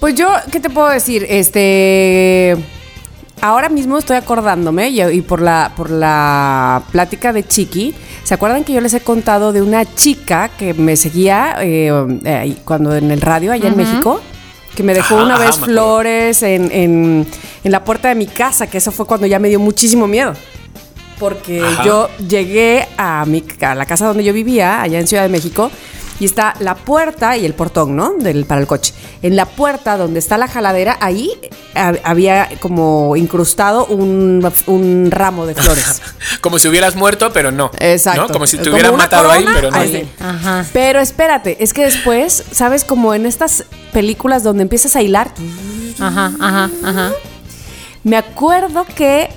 [0.00, 1.26] Pues yo, ¿qué te puedo decir?
[1.28, 2.56] Este.
[3.42, 8.62] Ahora mismo estoy acordándome y, y por la por la plática de Chiqui, ¿se acuerdan
[8.62, 11.90] que yo les he contado de una chica que me seguía eh,
[12.24, 14.20] eh, cuando en el radio allá en México?
[14.76, 17.26] Que me dejó Ajá, una ajá, vez flores en, en-
[17.64, 20.32] en la puerta de mi casa, que eso fue cuando ya me dio muchísimo miedo.
[21.18, 21.84] Porque Ajá.
[21.84, 25.70] yo llegué a, mi, a la casa donde yo vivía, allá en Ciudad de México,
[26.20, 28.12] y está la puerta y el portón, ¿no?
[28.18, 28.94] Del, para el coche.
[29.22, 31.30] En la puerta donde está la jaladera, ahí
[31.74, 36.00] ha- había como incrustado un, un ramo de flores.
[36.40, 37.70] Como si hubieras muerto, pero no.
[37.78, 38.22] Exacto.
[38.22, 38.28] ¿no?
[38.32, 39.76] Como si te Como hubieran matado ahí, pero no.
[39.78, 40.08] ahí.
[40.20, 40.64] Ajá.
[40.72, 42.84] Pero espérate, es que después, ¿sabes?
[42.84, 45.32] Como en estas películas donde empiezas a hilar,
[46.00, 47.12] Ajá, ajá, ajá.
[48.04, 49.30] Me acuerdo que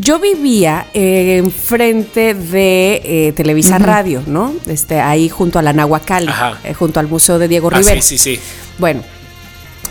[0.00, 4.54] yo vivía eh, enfrente de eh, Televisa Radio, ¿no?
[4.66, 6.58] Este, ahí junto a la Nahuacali, Ajá.
[6.64, 8.00] eh, junto al Museo de Diego Ah, Rivera.
[8.02, 8.40] sí, sí, sí.
[8.78, 9.02] Bueno,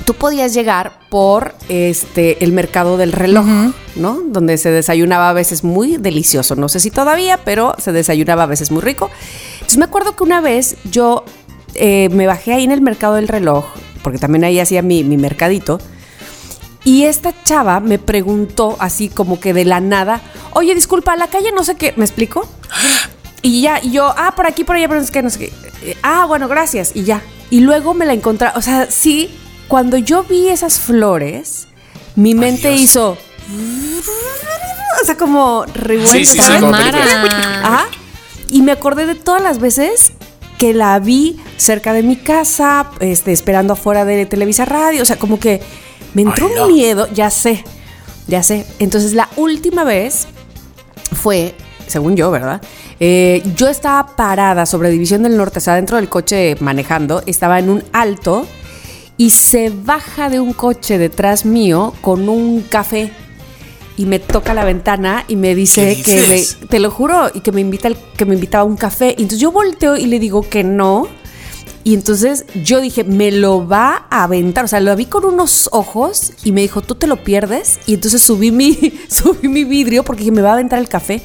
[0.06, 3.46] tú podías llegar por este el mercado del reloj,
[3.96, 4.22] ¿no?
[4.28, 6.56] Donde se desayunaba a veces muy delicioso.
[6.56, 9.10] No sé si todavía, pero se desayunaba a veces muy rico.
[9.56, 11.26] Entonces me acuerdo que una vez yo
[11.76, 13.66] eh, me bajé ahí en el mercado del reloj,
[14.04, 15.80] porque también ahí hacía mi, mi mercadito.
[16.88, 20.22] Y esta chava me preguntó así como que de la nada,
[20.54, 22.48] oye, disculpa, la calle no sé qué, ¿me explico?
[23.42, 25.40] Y ya, y yo, ah, por aquí, por allá, pero no sé qué, no sé
[25.40, 25.54] qué.
[25.82, 27.22] Eh, Ah, bueno, gracias, y ya.
[27.50, 29.30] Y luego me la encontré, o sea, sí,
[29.68, 31.68] cuando yo vi esas flores,
[32.16, 32.82] mi mente Dios.
[32.82, 33.18] hizo...
[35.02, 35.66] O sea, como.
[37.64, 37.86] Ajá.
[38.50, 40.14] Y me acordé de todas las veces
[40.58, 45.04] que la vi cerca de mi casa, este, esperando afuera de Televisa Radio.
[45.04, 45.62] O sea, como que
[46.14, 47.64] me entró un miedo, ya sé,
[48.28, 48.66] ya sé.
[48.80, 50.28] Entonces, la última vez
[51.14, 51.56] fue,
[51.88, 52.62] según yo, ¿verdad?
[53.00, 57.60] Eh, yo estaba parada sobre División del Norte, o sea, dentro del coche manejando, estaba
[57.60, 58.46] en un alto
[59.18, 63.12] y se baja de un coche detrás mío con un café
[63.98, 66.28] y me toca la ventana y me dice ¿Qué que
[66.62, 69.10] me, te lo juro y que me invita al- que me invitaba a un café
[69.18, 71.08] y entonces yo volteo y le digo que no
[71.88, 74.66] Y entonces yo dije, me lo va a aventar.
[74.66, 77.80] O sea, lo vi con unos ojos y me dijo, tú te lo pierdes.
[77.86, 78.74] Y entonces subí mi,
[79.08, 81.22] subí mi vidrio porque dije, me va a aventar el café.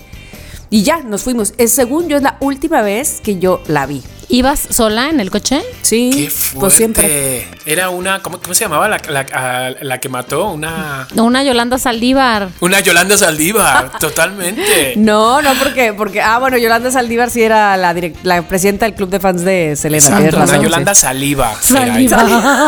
[0.70, 1.52] Y ya, nos fuimos.
[1.58, 4.04] Es, según yo, es la última vez que yo la vi.
[4.34, 5.60] ¿Ibas sola en el coche?
[5.82, 6.58] Sí, Qué fuerte.
[6.60, 7.48] pues siempre.
[7.66, 8.22] Era una.
[8.22, 10.48] ¿Cómo, cómo se llamaba la, la- a- la que mató?
[10.52, 11.06] Una.
[11.16, 12.48] Una Yolanda Saldívar.
[12.60, 14.94] Una Yolanda Saldívar, totalmente.
[14.96, 18.94] No, no, porque, porque, ah, bueno, Yolanda Saldívar sí era la, direc- la presidenta del
[18.94, 20.02] club de fans de Selena.
[20.02, 20.64] Exacto, una razón, sí.
[20.64, 21.52] Yolanda Saliva.
[21.70, 22.66] ella.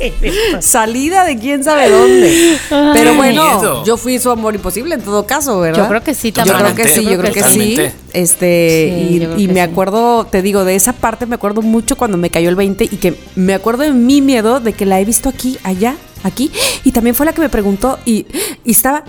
[0.60, 2.58] Salida de quién sabe dónde.
[2.94, 5.82] Pero bueno, yo fui su amor imposible en todo caso, ¿verdad?
[5.82, 6.76] Yo creo que sí, Yo creo también.
[6.76, 7.76] que sí, yo creo que sí.
[8.12, 9.60] Este, Sí, y, yo creo y que me sí.
[9.90, 12.96] Acuerdo, te digo, de esa parte me acuerdo mucho cuando me cayó el 20 y
[12.96, 16.50] que me acuerdo de mi miedo de que la he visto aquí, allá, aquí.
[16.84, 18.26] Y también fue la que me preguntó y,
[18.64, 19.04] y estaba.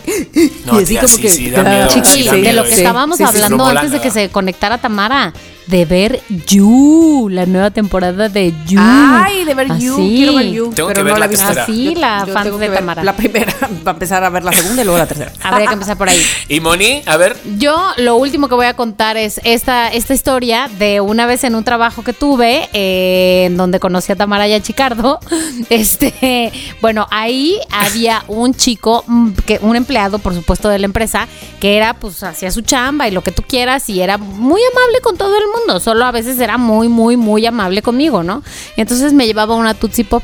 [0.65, 1.29] No, y así tía, como sí, que.
[1.29, 4.29] sí, da miedo, Chiqui, sí, da de lo que estábamos hablando antes de que se
[4.29, 5.33] conectara Tamara,
[5.71, 8.77] de ver You, la nueva temporada de You.
[8.77, 10.13] Ay, de ver You, Así.
[10.17, 10.73] quiero ver You.
[10.75, 11.45] Tengo pero que ver no la visto.
[11.45, 11.63] tercera.
[11.63, 13.03] Así, la Yo fan de Tamara.
[13.05, 13.53] La primera,
[13.87, 15.31] va a empezar a ver la segunda y luego la tercera.
[15.41, 16.21] Habría que empezar por ahí.
[16.49, 17.37] Y Moni, a ver.
[17.57, 21.55] Yo lo último que voy a contar es esta, esta historia de una vez en
[21.55, 25.19] un trabajo que tuve, eh, en donde conocí a Tamara y a Chicardo.
[25.69, 26.51] Este,
[26.81, 31.27] bueno, ahí había un chico, mm, que, un empleado, por supuesto, de la empresa,
[31.61, 34.99] que era, pues, hacía su chamba y lo que tú quieras, y era muy amable
[35.01, 35.60] con todo el mundo.
[35.79, 38.43] Solo a veces era muy, muy, muy amable conmigo, ¿no?
[38.77, 40.23] Entonces me llevaba una Tootsie Pop.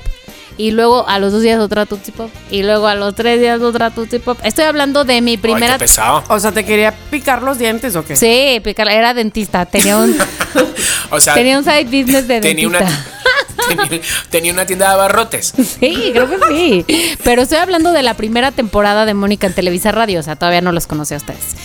[0.60, 2.32] Y luego a los dos días otra Tootsie Pop.
[2.50, 4.40] Y luego a los tres días otra Tootsie Pop.
[4.44, 6.24] Estoy hablando de mi Ay, primera qué pesado.
[6.30, 8.16] O sea, ¿te quería picar los dientes o qué?
[8.16, 10.18] Sí, picar- era dentista, tenía un,
[11.12, 13.06] O sea, tenía un side business de tenía una, dentista.
[13.88, 15.54] tenía, tenía una tienda de abarrotes.
[15.80, 17.18] Sí, creo que sí.
[17.24, 20.62] Pero estoy hablando de la primera temporada de Mónica en Televisa Radio, o sea, todavía
[20.62, 21.56] no los conocí a ustedes.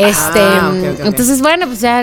[0.00, 0.72] Este, Ah,
[1.04, 2.02] entonces bueno, pues ya,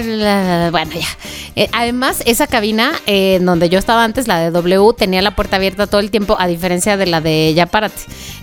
[0.72, 1.08] bueno, ya.
[1.56, 5.36] Eh, además, esa cabina eh, en donde yo estaba antes, la de W, tenía la
[5.36, 8.00] puerta abierta todo el tiempo, a diferencia de la de Ya Párate,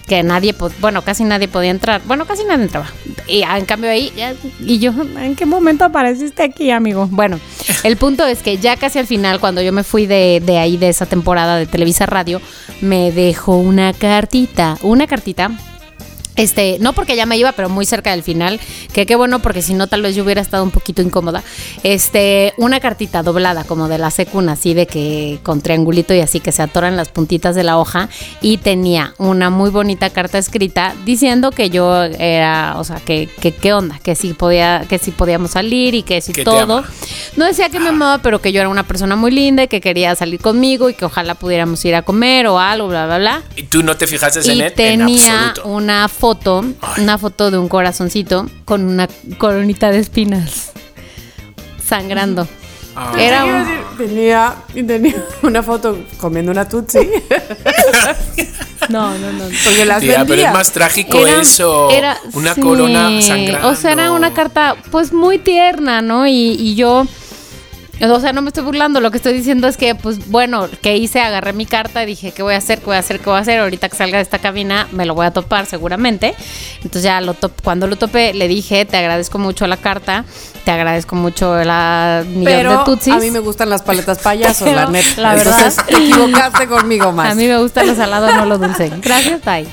[0.08, 2.02] que nadie, bueno, casi nadie podía entrar.
[2.06, 2.86] Bueno, casi nadie entraba.
[3.28, 7.06] Y ah, en cambio ahí, ya- y yo, ¿en qué momento apareciste aquí, amigo?
[7.10, 7.38] Bueno,
[7.84, 10.76] el punto es que ya casi al final, cuando yo me fui de, de ahí,
[10.76, 12.40] de esa temporada de Televisa Radio,
[12.80, 15.52] me dejó una cartita, una cartita
[16.36, 18.60] este, no porque ya me iba, pero muy cerca del final,
[18.92, 21.42] que qué bueno porque si no tal vez yo hubiera estado un poquito incómoda.
[21.82, 26.40] Este, una cartita doblada como de la secuna, así de que con triangulito y así
[26.40, 28.08] que se atoran las puntitas de la hoja
[28.40, 33.52] y tenía una muy bonita carta escrita diciendo que yo era, o sea, que que
[33.52, 36.84] qué onda, que sí podía que sí podíamos salir y que te todo.
[37.36, 39.80] No decía que me amaba, pero que yo era una persona muy linda y que
[39.80, 43.42] quería salir conmigo y que ojalá pudiéramos ir a comer o algo, bla bla bla
[43.56, 45.68] Y tú no te fijaste en y él en tenía absoluto.
[45.68, 46.23] una foto,
[46.98, 49.06] una foto de un corazoncito con una
[49.38, 50.72] coronita de espinas
[51.86, 52.48] sangrando.
[52.96, 53.12] Ah.
[53.18, 56.98] Era un- Tenía, tenía una foto comiendo una tutsi.
[58.88, 59.44] no, no, no.
[59.64, 61.90] Porque las Tía, pero es más trágico Era- eso.
[61.90, 62.60] era- una sí.
[62.60, 63.68] corona sangrando.
[63.68, 66.26] O sea, era una carta pues muy tierna, ¿no?
[66.26, 67.06] Y, y yo,
[68.02, 70.96] o sea, no me estoy burlando, lo que estoy diciendo es que, pues bueno, que
[70.96, 72.80] hice, agarré mi carta y dije, ¿qué voy a hacer?
[72.80, 73.18] ¿Qué voy a hacer?
[73.20, 73.60] ¿Qué voy a hacer?
[73.60, 76.34] Ahorita que salga de esta cabina me lo voy a topar seguramente.
[76.78, 80.24] Entonces ya lo top, cuando lo topé le dije, te agradezco mucho la carta,
[80.64, 83.12] te agradezco mucho la millón Pero de tutsis.
[83.14, 85.20] a mí me gustan las paletas payaso, Pero, la neta.
[85.20, 85.58] la verdad.
[85.58, 87.32] Entonces, te equivocaste conmigo más.
[87.32, 88.90] A mí me gusta lo salado, no lo dulce.
[89.00, 89.66] Gracias, bye.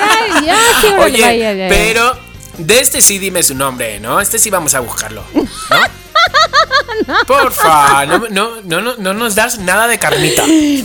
[0.00, 1.68] Ay, ya, sí, órale, Oye, bye, ya, ya, ya.
[1.68, 2.16] pero
[2.58, 4.20] de este sí dime su nombre, ¿no?
[4.20, 5.22] Este sí vamos a buscarlo.
[5.34, 5.42] ¿no?
[7.26, 10.42] Porfa, no, no, no, no, no nos das nada de carnita.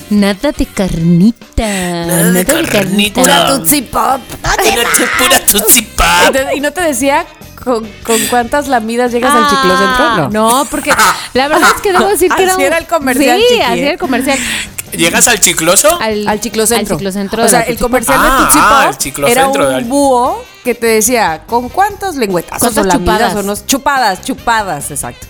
[0.09, 1.67] Nada de carnita.
[2.05, 3.21] Nada de carnita.
[3.21, 4.21] Pura tutsi pop.
[4.41, 4.83] Pura,
[5.17, 6.35] pura Tootsie ¿Y, Pop.
[6.55, 7.25] y no te decía
[7.63, 10.05] con, con cuántas lamidas llegas al chiclocentro?
[10.05, 10.91] Ah, No, porque
[11.33, 13.61] la verdad es que debo decir que era Así un- era el comercial, Sí, chiqui,
[13.61, 14.39] así era el comercial.
[14.93, 15.99] ¿Llegas al chicloso?
[15.99, 16.93] Al chiclocentro.
[16.93, 18.23] Al chiclocentro O de sea, el Tootsie comercial Ah,
[18.89, 23.17] de Tutsi ah, era un búho que te decía, ¿con cuántos lengüetazos ¿Cuántas o lamidas
[23.33, 23.35] chupadas?
[23.35, 23.55] o no?
[23.65, 25.27] Chupadas, chupadas, exacto.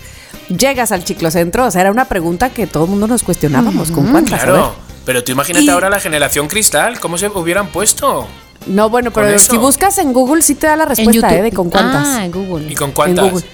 [0.48, 4.06] Llegas al chiclocentro, o sea, era una pregunta que todo el mundo nos cuestionábamos, ¿con
[4.10, 4.40] cuántas?
[4.40, 4.44] A.
[4.44, 4.74] Claro.
[5.04, 8.26] Pero tú imagínate Y- ahora la generación cristal, ¿cómo se hubieran puesto?
[8.66, 11.38] No, bueno, pero si buscas en Google sí te da la En respuesta, YouTube.
[11.38, 11.42] ¿eh?
[11.42, 12.06] De con cuántas.
[12.08, 12.70] Ah, en Google.
[12.70, 13.30] ¿Y con en cuántas?
[13.30, 13.46] Google.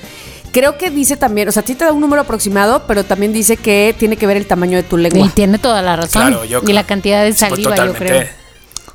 [0.53, 3.57] Creo que dice también, o sea, sí te da un número aproximado, pero también dice
[3.57, 5.30] que tiene que ver el tamaño de tu Y lengua.
[5.34, 6.22] tiene toda la razón.
[6.28, 8.24] Claro, yo y la cantidad de Pues saliva, yo creo.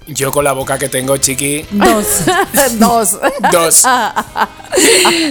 [0.10, 1.66] Yo con la boca que tengo, chiqui.
[1.72, 2.08] Dos.
[2.80, 3.18] Dos.
[3.52, 3.84] Dos.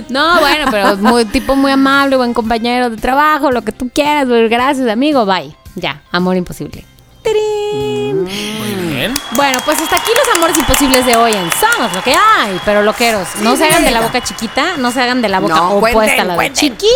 [0.09, 4.27] No, bueno, pero muy, tipo muy amable, buen compañero de trabajo, lo que tú quieras.
[4.27, 5.25] pues, Gracias, amigo.
[5.25, 5.55] Bye.
[5.77, 6.85] Ya, amor imposible.
[7.23, 8.25] ¡Tirín!
[8.25, 9.15] Muy bien.
[9.33, 12.61] Bueno, pues hasta aquí los amores imposibles de hoy en Somos lo que hay.
[12.65, 15.55] Pero loqueros, no se hagan de la boca chiquita, no se hagan de la boca
[15.55, 16.71] No, opuesta cuenten, a la de cuenten.
[16.77, 16.91] Chiqui.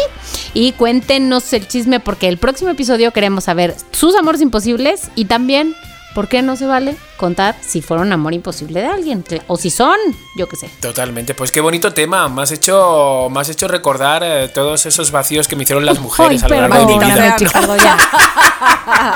[0.55, 5.75] y cuéntenos el chisme porque el próximo episodio queremos saber sus amores imposibles y también
[6.15, 9.97] por qué no se vale contar si fueron amor imposible de alguien o si son,
[10.37, 10.71] yo qué sé.
[10.81, 12.29] Totalmente, pues qué bonito tema.
[12.29, 16.01] Me has hecho, me has hecho recordar eh, todos esos vacíos que me hicieron las
[16.01, 17.37] mujeres Ay, a lo largo de mi vida.
[17.39, 17.97] Ricardo, ya.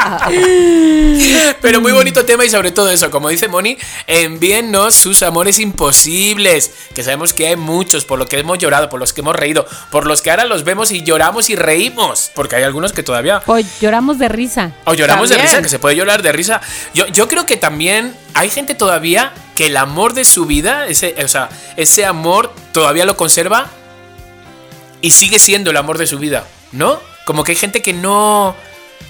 [1.60, 3.76] Pero muy bonito tema y sobre todo eso, como dice Moni,
[4.06, 9.00] envíennos sus amores imposibles, que sabemos que hay muchos, por lo que hemos llorado, por
[9.00, 12.56] los que hemos reído, por los que ahora los vemos y lloramos y reímos, porque
[12.56, 13.42] hay algunos que todavía...
[13.46, 14.72] O lloramos de risa.
[14.84, 15.52] O lloramos de También.
[15.52, 16.60] risa, que se puede llorar de risa.
[16.94, 21.14] Yo, yo creo que también hay gente todavía que el amor de su vida, ese,
[21.24, 23.68] o sea, ese amor todavía lo conserva
[25.00, 27.00] y sigue siendo el amor de su vida, ¿no?
[27.24, 28.54] Como que hay gente que no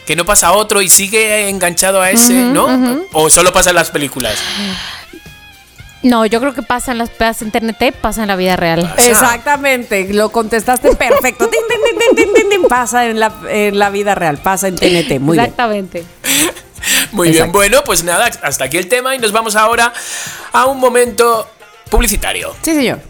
[0.06, 2.68] que no pasa a otro y sigue enganchado a ese, ¿no?
[3.12, 4.36] O solo pasa en las películas.
[6.02, 8.94] No, yo creo que pasa en las pasa en internet, pasa en la vida real.
[8.98, 11.48] Exactamente, lo contestaste perfecto.
[11.48, 11.60] Tin,
[12.14, 12.62] tin, tin.
[12.68, 15.18] Pasa en la, en la vida real, pasa en TNT.
[15.20, 15.46] Muy bien.
[15.46, 16.04] Exactamente.
[17.16, 19.90] Muy bien, bueno, pues nada, hasta aquí el tema y nos vamos ahora
[20.52, 21.48] a un momento
[21.90, 22.54] publicitario.
[22.60, 23.00] Sí, señor.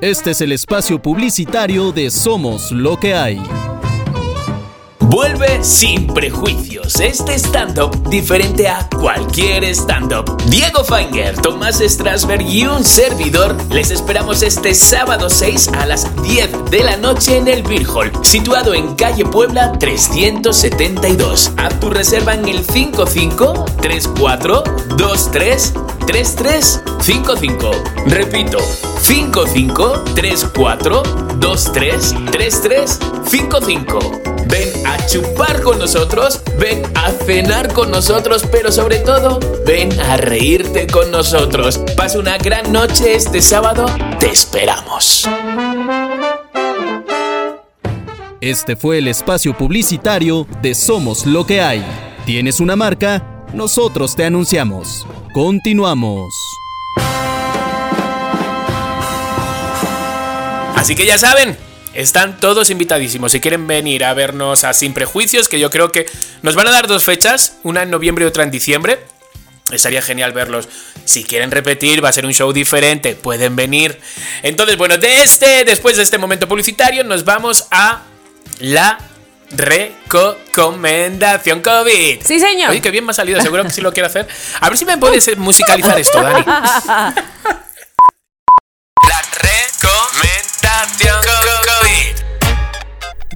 [0.00, 3.40] Este es el espacio publicitario de Somos lo que hay.
[5.10, 10.40] Vuelve sin prejuicios, este stand-up diferente a cualquier stand-up.
[10.46, 16.70] Diego Fanger, Tomás Strasberg y un servidor les esperamos este sábado 6 a las 10
[16.70, 21.50] de la noche en el Beer Hall, situado en calle Puebla 372.
[21.56, 24.62] Haz tu reserva en el 55 34
[24.96, 25.74] 23
[26.06, 27.70] 33 55.
[28.06, 28.58] Repito,
[29.00, 31.02] 55 34
[31.40, 34.29] 23 33 55.
[34.50, 40.16] Ven a chupar con nosotros, ven a cenar con nosotros, pero sobre todo, ven a
[40.16, 41.78] reírte con nosotros.
[41.96, 43.86] Pasa una gran noche este sábado,
[44.18, 45.28] te esperamos.
[48.40, 51.84] Este fue el espacio publicitario de Somos lo que hay.
[52.24, 53.44] ¿Tienes una marca?
[53.52, 55.06] Nosotros te anunciamos.
[55.34, 56.32] Continuamos.
[60.74, 61.58] Así que ya saben,
[61.94, 63.32] están todos invitadísimos.
[63.32, 66.06] Si quieren venir a vernos a Sin Prejuicios, que yo creo que
[66.42, 69.00] nos van a dar dos fechas, una en noviembre y otra en diciembre.
[69.70, 70.68] Estaría genial verlos.
[71.04, 73.14] Si quieren repetir, va a ser un show diferente.
[73.14, 74.00] Pueden venir.
[74.42, 78.02] Entonces, bueno, de este, después de este momento publicitario, nos vamos a
[78.58, 78.98] la
[79.52, 82.22] recomendación COVID.
[82.24, 82.70] Sí, señor.
[82.70, 83.40] Oye, qué bien me ha salido.
[83.40, 84.26] Seguro que sí lo quiero hacer.
[84.60, 86.44] A ver si me puedes musicalizar esto, Dani.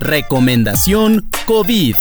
[0.05, 1.97] Recomendación COVID.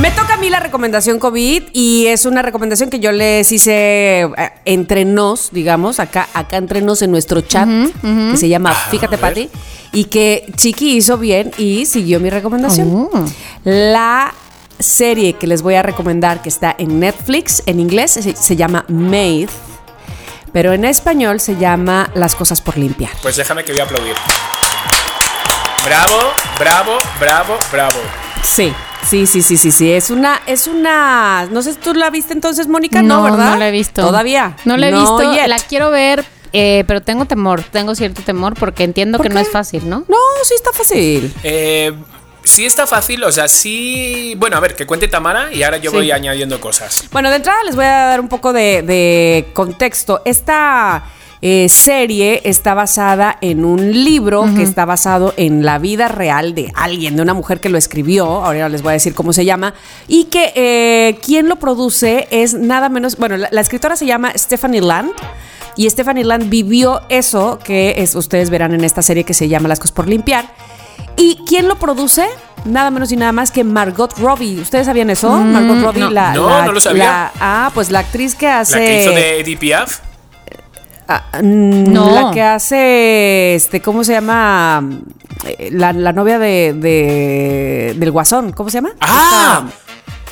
[0.00, 4.22] Me toca a mí la recomendación COVID y es una recomendación que yo les hice
[4.22, 4.30] eh,
[4.64, 7.68] entre nos, digamos, acá, acá entre nos en nuestro chat,
[8.00, 9.20] que se llama Fíjate a ver.
[9.20, 9.50] Pati,
[9.92, 12.88] y que Chiqui hizo bien y siguió mi recomendación.
[12.90, 13.26] Oh.
[13.64, 14.32] La
[14.78, 18.86] serie que les voy a recomendar que está en Netflix, en inglés se, se llama
[18.88, 19.50] Made,
[20.54, 23.10] pero en español se llama Las cosas por limpiar.
[23.20, 24.14] Pues déjame que voy a aplaudir.
[25.84, 27.98] Bravo, bravo, bravo, bravo.
[28.42, 28.72] Sí,
[29.08, 29.90] sí, sí, sí, sí, sí.
[29.92, 31.46] Es una, es una.
[31.50, 33.50] No sé si tú la viste entonces, Mónica, ¿no, verdad?
[33.52, 34.02] No la he visto.
[34.02, 34.56] Todavía.
[34.64, 35.32] No la he visto.
[35.34, 35.46] yet.
[35.46, 37.62] La quiero ver, eh, pero tengo temor.
[37.62, 40.04] Tengo cierto temor porque entiendo ¿Por que no es fácil, ¿no?
[40.08, 41.32] No, sí está fácil.
[41.42, 41.92] Eh,
[42.42, 44.34] sí está fácil, o sea, sí...
[44.38, 45.96] Bueno, a ver, que cuente Tamara y ahora yo Sí.
[45.96, 47.04] voy añadiendo cosas.
[47.12, 50.22] Bueno, de entrada les voy a dar un poco de, de contexto.
[50.24, 51.04] Esta
[51.40, 56.72] eh, serie está basada en un libro que está basado en la vida real de
[56.74, 58.26] alguien, de una mujer que lo escribió.
[58.26, 59.74] Ahora les voy a decir cómo se llama.
[60.08, 63.16] Y que eh, quien lo produce es nada menos.
[63.16, 65.12] Bueno, la, la escritora se llama Stephanie Land.
[65.76, 69.68] Y Stephanie Land vivió eso que es, ustedes verán en esta serie que se llama
[69.68, 70.46] Las cosas por limpiar.
[71.16, 72.26] ¿Y quién lo produce?
[72.64, 74.60] Nada menos y nada más que Margot Robbie.
[74.60, 75.30] ¿Ustedes sabían eso?
[75.30, 76.10] Margot Robbie, no.
[76.10, 77.04] la, No, la- no lo sabía.
[77.04, 78.72] la- ah, pues la actriz que hace.
[78.80, 80.00] La que hizo de Edith Piaf.
[81.08, 82.10] Ah, mm, No.
[82.10, 84.82] La que hace, este, ¿cómo se llama?
[85.46, 88.90] Eh, La, la novia de, de- del Guasón, ¿cómo se llama?
[89.00, 89.64] ¡Ah!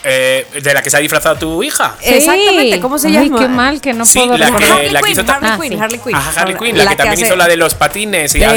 [0.09, 1.95] Eh, de la que se ha disfrazado tu hija.
[2.01, 3.39] Exactamente, ¿cómo se Ay, llama?
[3.41, 4.73] qué mal que no Sí, puedo la que- recordar.
[4.77, 5.79] Harley la que hizo Harley Ah, Quinn, sí.
[5.81, 6.15] Harley Quinn.
[6.15, 8.55] Ajá, Harley Quinn, la, que, también hace- hizo la de los patines y ya.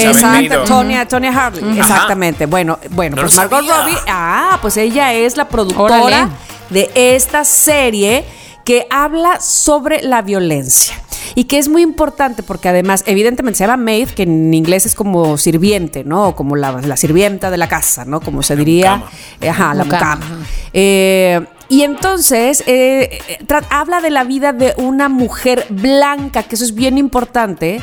[0.65, 2.45] Tonya, Tonya Harley, exactamente.
[2.45, 3.81] Bueno, bueno, No pues Margot sabía.
[3.81, 6.31] Robbie, ah, pues ella es la productora Órale.
[6.69, 8.25] de esta serie
[8.63, 10.95] que habla sobre la violencia.
[11.35, 14.95] Y que es muy importante porque además, evidentemente, se llama maid, que en inglés es
[14.95, 16.29] como sirviente, ¿no?
[16.29, 18.21] O como la, la sirvienta de la casa, ¿no?
[18.21, 18.97] Como se diría.
[18.97, 19.11] mucama.
[19.41, 20.25] Eh, Ajá, la Mucama.
[20.73, 23.19] Eh, y entonces eh,
[23.69, 27.79] habla de la vida de una mujer blanca, que eso es bien importante,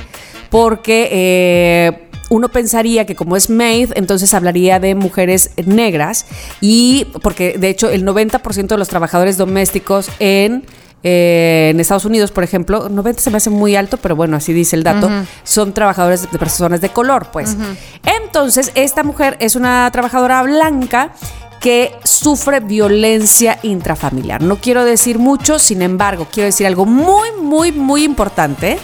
[0.51, 6.27] porque eh, uno pensaría que como es Maid, entonces hablaría de mujeres negras
[6.61, 10.65] y porque de hecho el 90% de los trabajadores domésticos en
[11.09, 14.53] eh, en Estados Unidos, por ejemplo, 90 se me hace muy alto, pero bueno, así
[14.53, 15.09] dice el dato,
[15.45, 17.57] son trabajadores de personas de color, pues.
[18.05, 21.13] Entonces, esta mujer es una trabajadora blanca
[21.61, 24.43] que sufre violencia intrafamiliar.
[24.43, 28.77] No quiero decir mucho, sin embargo, quiero decir algo muy, muy, muy importante,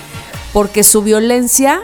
[0.53, 1.81] porque su violencia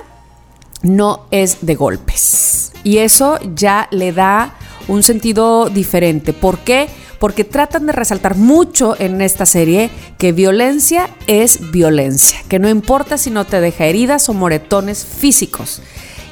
[0.82, 2.70] no es de golpes.
[2.84, 4.54] Y eso ya le da
[4.86, 6.32] un sentido diferente.
[6.32, 6.88] ¿Por qué?
[6.88, 7.07] Porque
[7.44, 13.30] tratan de resaltar mucho en esta serie que violencia es violencia, que no importa si
[13.30, 15.82] no te deja heridas o moretones físicos.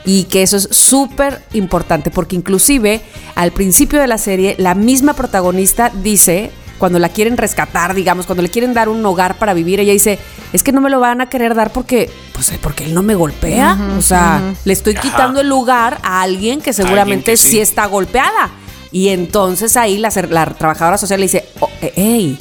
[0.05, 3.01] Y que eso es súper importante, porque inclusive
[3.35, 8.43] al principio de la serie la misma protagonista dice, cuando la quieren rescatar, digamos, cuando
[8.43, 10.21] le quieren dar un hogar para vivir, ella dice,
[10.53, 13.03] es que no me lo van a querer dar porque, pues, eh, porque él no
[13.03, 13.77] me golpea.
[13.99, 15.03] o sea, le estoy Ajá.
[15.03, 17.51] quitando el lugar a alguien que seguramente que sí.
[17.51, 18.51] sí está golpeada.
[18.97, 22.39] Y entonces ahí la, la trabajadora social le dice, oh, eh, hey,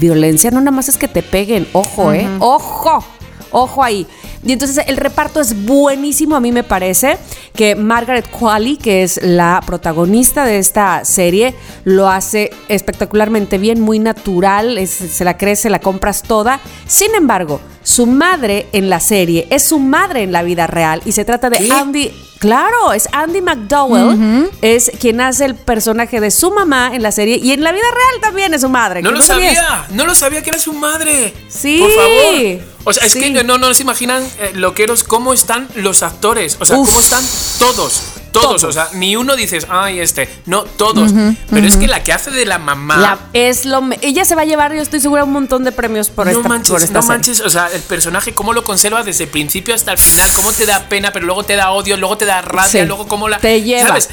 [0.00, 2.26] violencia no nada más es que te peguen, ojo, ¿eh?
[2.40, 3.04] Ojo,
[3.50, 4.06] ojo ahí.
[4.42, 7.18] Y entonces el reparto es buenísimo, a mí me parece
[7.54, 11.54] que Margaret Qualley, que es la protagonista de esta serie,
[11.84, 16.60] lo hace espectacularmente bien, muy natural, es- se la crees, se la compras toda.
[16.86, 21.12] Sin embargo, su madre en la serie es su madre en la vida real y
[21.12, 21.70] se trata de ¿Qué?
[21.70, 22.12] Andy.
[22.40, 27.38] Claro, es Andy McDowell, es quien hace el personaje de su mamá en la serie
[27.38, 29.00] y en la vida real también es su madre.
[29.00, 29.54] No ¿que lo sabías?
[29.54, 31.32] sabía, no lo sabía que era su madre.
[31.48, 31.78] Sí.
[31.78, 32.60] Por favor.
[32.84, 33.20] O sea, es Sí.
[33.20, 36.58] que no, no se imaginan, eh, loqueros, cómo están los actores.
[36.60, 36.86] O sea, Uf.
[36.88, 37.24] cómo están
[37.58, 38.02] todos.
[38.34, 38.64] Todos, Todos.
[38.64, 41.12] o sea, ni uno dices, ay, este, no, todos.
[41.50, 42.96] Pero es que la que hace de la mamá.
[42.98, 46.10] La- es lo ella se va a llevar, yo estoy segura, un montón de premios
[46.10, 47.14] por no esta, manches, por esta no serie.
[47.16, 50.52] manches, o sea, el personaje cómo lo conserva desde el principio hasta el final, cómo
[50.52, 52.86] te da pena, pero luego te da odio, luego te da rabia, Sí.
[52.86, 53.88] luego cómo la Te lleva.
[53.88, 54.10] ¿sabes?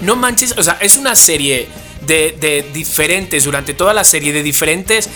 [0.00, 1.68] No manches, o sea, es una serie
[2.06, 5.08] de, de diferentes durante toda la serie de diferentes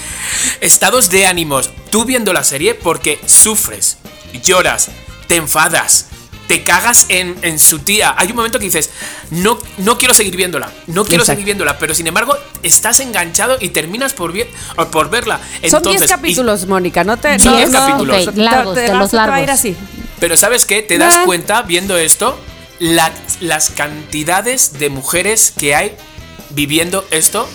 [0.61, 1.71] estados de ánimos.
[1.91, 3.99] Tú viendo la serie porque sufres,
[4.43, 4.89] lloras,
[5.27, 6.07] te enfadas.
[6.49, 8.15] Te cagas en, en su tía.
[8.17, 8.91] Hay un momento que dices,
[9.31, 11.33] no, no quiero seguir viéndola, no quiero Exacto.
[11.39, 14.45] seguir viéndola, pero sin embargo estás enganchado y terminas por, vi-
[14.93, 15.39] por verla.
[15.39, 17.39] Son 10 Entonces, y- capítulos, Mónica, no te...
[17.41, 18.37] Son no, 10 no, capítulos.
[18.37, 19.49] Largos, te de los largos.
[19.51, 19.77] así.
[20.21, 20.83] Pero ¿sabes qué?
[20.83, 21.25] Te das Nah.
[21.25, 22.39] cuenta viendo esto,
[22.79, 25.97] la- las cantidades de mujeres que hay
[26.51, 27.49] viviendo esto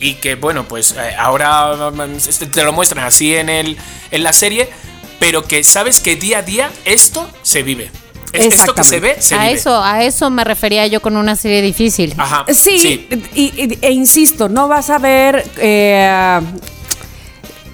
[0.00, 3.76] y que, bueno, pues eh, ahora mm, este, te lo muestran así en, el,
[4.10, 4.70] en la serie,
[5.18, 7.90] pero que sabes que día a día esto se vive.
[8.32, 9.52] Es- esto que se ve, se a vive.
[9.52, 12.14] eso, a eso me refería yo con una serie difícil.
[12.18, 12.44] Ajá.
[12.52, 16.40] Sí, y- y- e insisto, no vas a ver eh,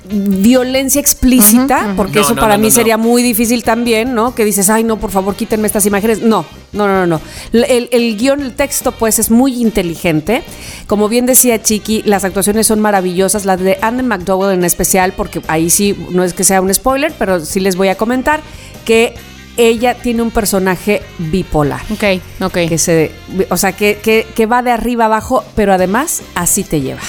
[0.07, 3.05] violencia explícita, porque No, eso no, para no, mí no, sería no.
[3.05, 4.35] muy difícil también, ¿no?
[4.35, 6.21] Que dices, ay, no, por favor, quítenme estas imágenes.
[6.21, 7.21] No, no, no, no.
[7.53, 7.65] no.
[7.65, 10.43] El, el guion, el texto, pues, es muy inteligente.
[10.87, 15.41] Como bien decía Chiqui, las actuaciones son maravillosas, las de Anne McDowell en especial, porque
[15.49, 18.43] ahí sí, no es que sea un spoiler, pero sí les voy a comentar
[18.85, 19.15] que
[19.57, 22.05] ella tiene un personaje bipolar Ok,
[22.41, 22.53] ok.
[22.69, 23.13] que se,
[23.51, 27.01] o sea, que, que- que va de arriba abajo, pero además así te lleva.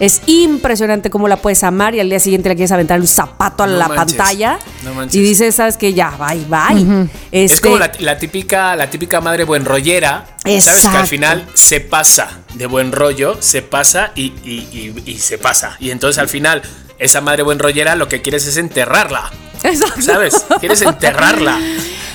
[0.00, 3.62] Es impresionante cómo la puedes amar y al día siguiente le quieres aventar un zapato
[3.62, 5.14] a No la manches, pantalla no manches.
[5.14, 7.08] y dices, sabes que ya, bye, bye.
[7.30, 10.24] Es Este, como la, la típica, la típica madre buen rollera,
[10.60, 10.88] ¿sabes?
[10.88, 15.38] Que al final se pasa de buen rollo, se pasa y, y- y- y se
[15.38, 15.76] pasa.
[15.78, 16.62] Y entonces al final,
[17.02, 19.30] esa madre buen rollera lo que quieres es enterrarla.
[19.62, 20.02] Exacto.
[20.02, 20.46] ¿Sabes?
[20.60, 21.58] Quieres enterrarla.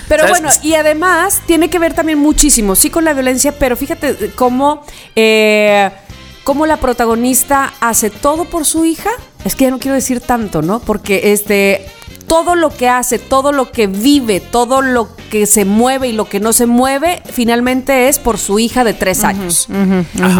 [0.07, 0.41] Pero ¿Sabes?
[0.41, 4.83] bueno, y además tiene que ver también muchísimo, sí, con la violencia, pero fíjate cómo,
[5.15, 5.91] eh,
[6.43, 9.09] cómo la protagonista hace todo por su hija.
[9.43, 10.79] Es que ya no quiero decir tanto, ¿no?
[10.79, 11.85] Porque este.
[12.27, 16.25] Todo lo que hace, todo lo que vive, todo lo que se mueve y lo
[16.25, 19.67] que no se mueve, finalmente es por su hija de tres años.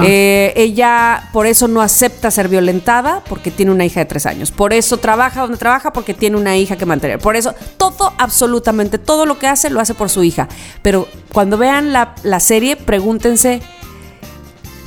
[0.03, 4.51] Eh, ella por eso no acepta ser violentada porque tiene una hija de tres años.
[4.51, 7.19] Por eso trabaja donde trabaja porque tiene una hija que mantener.
[7.19, 10.47] Por eso todo, absolutamente todo lo que hace lo hace por su hija.
[10.81, 13.61] Pero cuando vean la, la serie, pregúntense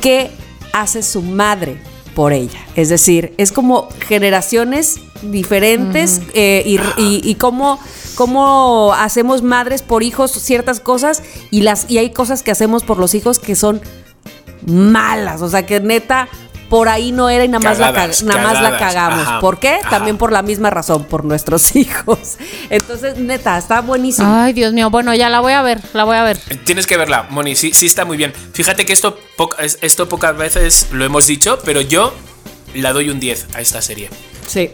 [0.01, 0.31] qué
[0.73, 2.59] hace su madre por ella.
[2.77, 7.79] Es decir, es como generaciones diferentes eh, y, y- y cómo,
[8.15, 12.99] cómo hacemos madres por hijos ciertas cosas y, las, y hay cosas que hacemos por
[12.99, 13.81] los hijos que son
[14.67, 15.43] malas.
[15.43, 16.29] O sea, que neta,
[16.71, 19.27] por ahí no era y nada más, la, Cagadas, nada más la cagamos.
[19.27, 19.75] ajá, ¿Por qué?
[19.83, 19.91] ajá.
[19.91, 22.37] También por la misma razón, por nuestros hijos.
[22.71, 24.27] Entonces, neta, está buenísimo.
[24.33, 24.89] Ay, Dios mío.
[24.89, 26.39] Bueno, ya la voy a ver, la voy a ver.
[26.65, 28.33] Tienes que verla, Moni, sí, sí está muy bien.
[28.55, 32.15] Fíjate que esto, poca- esto pocas veces lo hemos dicho, pero yo
[32.75, 34.09] la doy un 10 a esta serie.
[34.47, 34.71] Sí.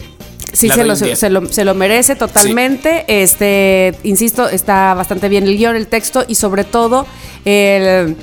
[0.52, 1.18] Sí, se lo, un 10.
[1.18, 3.05] se, lo, se lo merece totalmente.
[3.09, 7.06] Este, insisto, está bastante bien el guion, el texto y sobre todo
[7.44, 8.16] el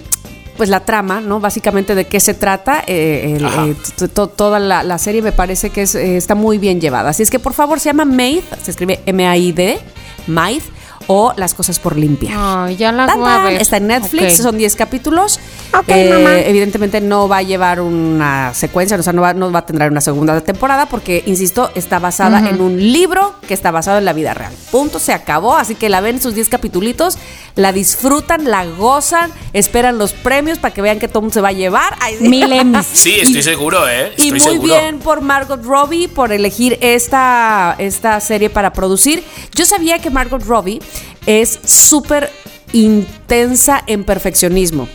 [0.57, 1.39] pues la trama, ¿no?
[1.39, 2.83] Básicamente de qué se trata.
[2.87, 6.79] eh, el- eh, toda la, la serie me parece que es, eh, está muy bien
[6.81, 7.09] llevada.
[7.09, 9.79] Así es que por favor se llama Maid, se escribe M-A-I-D,
[10.27, 10.61] Maid
[11.07, 12.33] o Las cosas por limpiar.
[12.37, 13.61] Ay, ya la voy a tan, ver.
[13.61, 15.37] Está en Netflix, son 10 capítulos.
[15.77, 16.39] Ok, Eh, mamá.
[16.39, 19.91] Evidentemente no va a llevar una secuencia, o sea, no va, no va a tener
[19.91, 24.13] una segunda temporada porque, insisto, está basada en un libro que está basado en la
[24.13, 24.53] vida real.
[24.71, 25.57] Punto, se acabó.
[25.57, 27.17] Así que la ven sus 10 capítulos,
[27.55, 31.49] la disfrutan, la gozan, esperan los premios para que vean que todo mundo se va
[31.49, 31.95] a llevar.
[31.99, 32.27] Ay, sí.
[32.27, 32.85] Mil Emmys.
[32.91, 34.07] Sí, estoy Y- seguro, ¿eh?
[34.17, 34.79] Y Estoy muy seguro.
[34.79, 39.23] bien por Margot Robbie por elegir esta, esta serie para producir.
[39.53, 40.81] Yo sabía que Margot Robbie
[41.27, 42.31] es súper
[42.71, 44.87] intensa en perfeccionismo.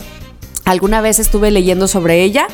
[0.65, 2.47] Alguna vez estuve leyendo sobre ella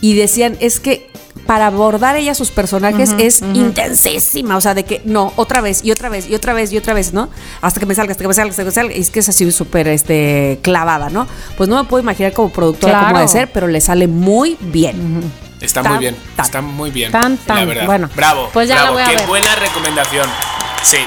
[0.00, 1.09] y decían, es que
[1.46, 5.90] para abordar ella sus personajes es intensísima, o sea, de que no, otra vez y
[5.90, 7.28] otra vez y otra vez y otra vez, ¿no?
[7.60, 9.20] Hasta que me salga, hasta que me salga, hasta que me salga, y es que
[9.20, 11.26] es así súper este, clavada, ¿no?
[11.56, 13.06] Pues no me puedo imaginar como productora Claro.
[13.08, 15.22] cómo de ser, pero le sale muy bien.
[15.60, 16.46] Está Tan, muy bien, tan.
[16.46, 17.12] está muy bien.
[17.12, 17.68] Tan, La tan.
[17.68, 17.86] verdad.
[17.86, 18.48] Bueno, bravo.
[18.52, 18.94] pues ya la bravo.
[18.94, 19.26] voy a Qué ver.
[19.26, 20.26] buena recomendación.
[20.82, 20.98] Sí.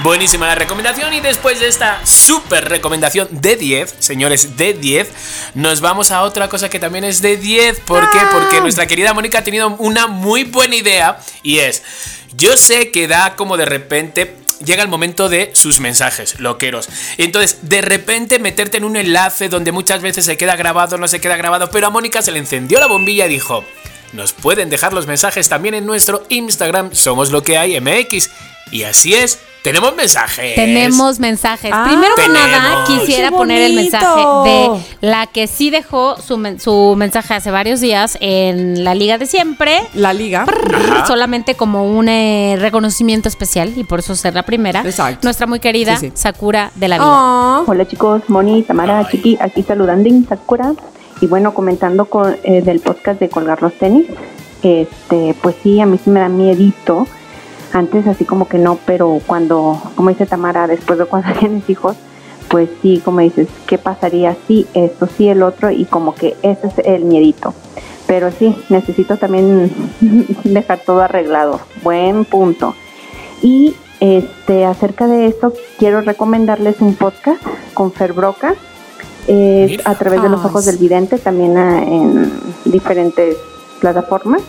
[0.00, 5.08] Buenísima la recomendación y después de esta súper recomendación de 10, señores, de 10,
[5.54, 7.80] nos vamos a otra cosa que también es de 10.
[7.80, 8.18] ¿Por qué?
[8.20, 8.28] Ah.
[8.32, 11.82] Porque nuestra querida Mónica ha tenido una muy buena idea y es,
[12.36, 16.88] yo sé que da como de repente llega el momento de sus mensajes, loqueros.
[17.16, 21.08] Y entonces, de repente meterte en un enlace donde muchas veces se queda grabado, no
[21.08, 23.64] se queda grabado, pero a Mónica se le encendió la bombilla y dijo,
[24.12, 28.30] nos pueden dejar los mensajes también en nuestro Instagram, somos lo que hay MX.
[28.70, 30.54] Y así es, tenemos mensajes.
[30.54, 31.70] Tenemos mensajes.
[31.74, 34.70] Ah, Primero que nada, quisiera ¡Qué poner el mensaje de
[35.00, 39.24] la que sí dejó su, men- su mensaje hace varios días en la Liga de
[39.24, 39.80] Siempre.
[39.94, 40.44] La liga.
[41.06, 44.82] Solamente como un eh, reconocimiento especial y por eso ser la primera.
[44.82, 45.20] Exacto.
[45.22, 46.12] Nuestra muy querida Sí, sí.
[46.14, 47.06] Sakura de la vida.
[47.08, 47.64] Oh.
[47.66, 49.06] Hola chicos, Moni, Tamara, Ay.
[49.10, 50.74] Chiqui, aquí saludando en Sakura
[51.22, 54.04] y bueno, comentando con, eh, del podcast de colgar los tenis,
[54.62, 57.06] este, pues sí, a mí sí me da miedito,
[57.74, 61.96] antes así como que no, pero cuando, como dice Tamara, después de cuando tienes hijos,
[62.48, 65.70] pues sí, como dices, ¿qué pasaría si esto, sí, el otro?
[65.70, 67.52] Y como que ese es el miedito.
[68.06, 69.72] Pero sí, necesito también
[70.44, 71.60] dejar todo arreglado.
[71.82, 72.74] Buen punto.
[73.42, 77.42] Y este, acerca de esto, quiero recomendarles un podcast
[77.74, 78.54] con Fer Broca,
[79.84, 80.70] a través de los Ay, ojos sí.
[80.70, 82.30] del vidente, también ah, en
[82.66, 83.36] diferentes
[83.80, 84.42] plataformas.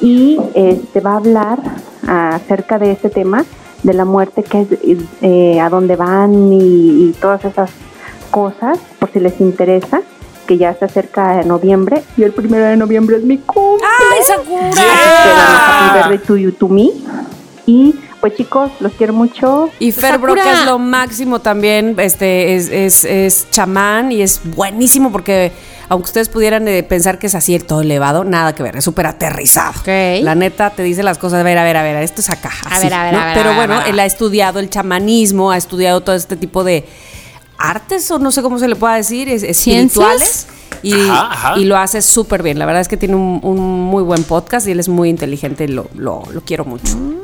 [0.00, 1.58] Y este va a hablar
[2.06, 3.44] acerca de este tema,
[3.82, 4.68] de la muerte, que es,
[5.22, 7.70] eh, a dónde van y, y todas esas
[8.30, 10.02] cosas, por si les interesa,
[10.46, 12.02] que ya se acerca en noviembre.
[12.16, 13.86] Y el primero de noviembre es mi cumple.
[13.86, 14.70] ¡Ay, Sakura!
[15.92, 16.92] Que birthday to you, to me.
[17.66, 17.94] Y
[18.28, 19.70] pues chicos, los quiero mucho.
[19.78, 20.18] Y Fer.
[20.18, 25.52] Broca es lo máximo también, este, es, es, es chamán y es buenísimo porque
[25.88, 29.06] aunque ustedes pudieran eh, pensar que es así todo elevado, nada que ver, es súper
[29.06, 29.72] aterrizado.
[29.80, 30.22] Ok.
[30.24, 32.50] La neta te dice las cosas, a ver, a ver, a ver, esto es acá.
[32.68, 33.20] A ver, a ver, ¿no?
[33.20, 33.88] a ver, Pero a ver, bueno, a ver.
[33.94, 36.84] él ha estudiado el chamanismo, ha estudiado todo este tipo de
[37.58, 40.48] artes, o no sé cómo se le pueda decir, es- espirituales.
[40.82, 41.58] Y, Ajá, ajá.
[41.58, 42.58] y lo hace súper bien.
[42.58, 45.64] La verdad es que tiene un, un muy buen podcast y él es muy inteligente
[45.64, 46.96] y lo, lo, lo quiero mucho.
[46.96, 47.14] Mm,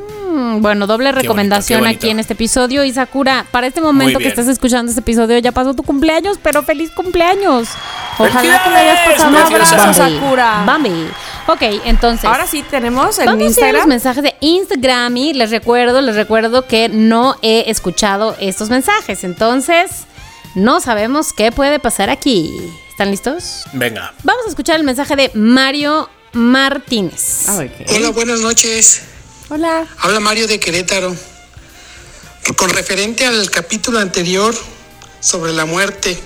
[0.59, 1.97] Bueno, doble recomendación qué bonito.
[1.99, 2.83] aquí en este episodio.
[2.83, 6.63] Y Sakura, para este momento que estás escuchando este episodio, ya pasó tu cumpleaños, pero
[6.63, 7.69] feliz cumpleaños.
[8.17, 10.19] Ojalá que lo hayas ¡Felicidades, pasado Un abrazo, Bambi.
[10.19, 10.63] Sakura.
[10.65, 11.07] Bambi.
[11.47, 12.25] Ok, entonces.
[12.25, 16.01] Ahora sí tenemos en Vamos a ir a los mensajes de Instagram y les recuerdo,
[16.01, 19.23] les recuerdo que no he escuchado estos mensajes.
[19.23, 20.05] Entonces,
[20.55, 22.51] no sabemos qué puede pasar aquí.
[22.89, 23.65] ¿Están listos?
[23.73, 24.13] Venga.
[24.23, 27.47] Vamos a escuchar el mensaje de Mario Martínez.
[27.49, 29.03] Hola, buenas noches.
[29.49, 29.85] Hola.
[29.99, 31.15] Habla Mario de Querétaro.
[32.57, 34.53] Con referente al capítulo anterior
[35.21, 36.19] sobre la muerte,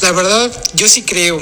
[0.00, 1.40] la verdad yo sí creo.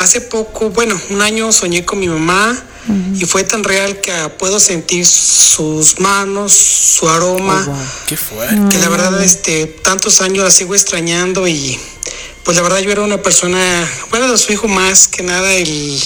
[0.00, 2.60] Hace poco, bueno, un año soñé con mi mamá
[3.14, 7.66] y fue tan real que puedo sentir sus manos, su aroma,
[8.08, 8.56] Qué fuerte.
[8.70, 11.78] que la verdad este tantos años la sigo extrañando y
[12.42, 16.02] pues la verdad yo era una persona, bueno, de su hijo más que nada el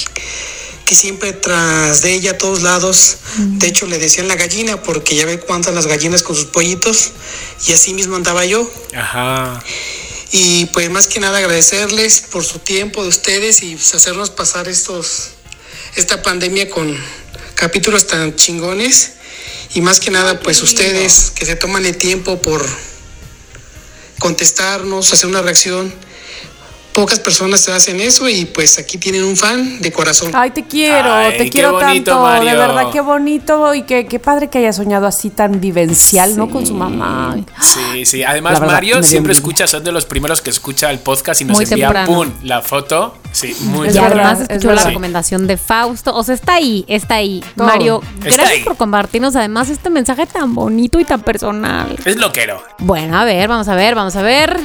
[0.89, 5.15] que siempre tras de ella a todos lados, de hecho le decían la gallina porque
[5.15, 7.11] ya ve cuántas las gallinas con sus pollitos
[7.67, 8.67] y así mismo andaba yo.
[8.97, 9.63] Ajá.
[10.33, 14.67] Y pues más que nada agradecerles por su tiempo de ustedes y pues, hacernos pasar
[14.67, 15.33] estos
[15.95, 16.97] esta pandemia con
[17.55, 19.11] capítulos tan chingones.
[19.75, 22.67] Y más que nada pues ustedes que se toman el tiempo por
[24.19, 25.93] contestarnos, hacer una reacción
[27.01, 30.31] pocas personas hacen eso y pues aquí tienen un fan de corazón.
[30.35, 32.23] Ay, te quiero, Ay, te qué quiero bonito, tanto.
[32.23, 32.51] Mario.
[32.51, 36.51] De verdad, qué bonito y qué, qué padre que haya soñado así tan vivencial, ¿no?
[36.51, 37.37] Con su mamá.
[37.61, 38.23] Sí, sí.
[38.25, 39.33] Además, verdad, Mario siempre envidia.
[39.33, 42.07] escucha, son de los primeros que escucha el podcast y nos Muy envía temprano.
[42.15, 43.17] pum, la foto.
[43.31, 46.15] Sí, muy Es además es escuchó la recomendación de Fausto.
[46.15, 47.45] O sea, está ahí, está ahí.
[47.57, 47.67] Todo.
[47.67, 48.65] Mario, Está gracias ahí.
[48.65, 51.97] por compartirnos además este mensaje tan bonito y tan personal.
[52.05, 52.63] Es loquero.
[52.79, 54.59] Bueno, a ver, vamos a ver, vamos a ver.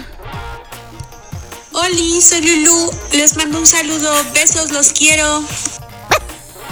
[1.74, 2.92] Oli, soy Lulu.
[3.14, 4.12] Les mando un saludo.
[4.34, 5.44] Besos, los quiero.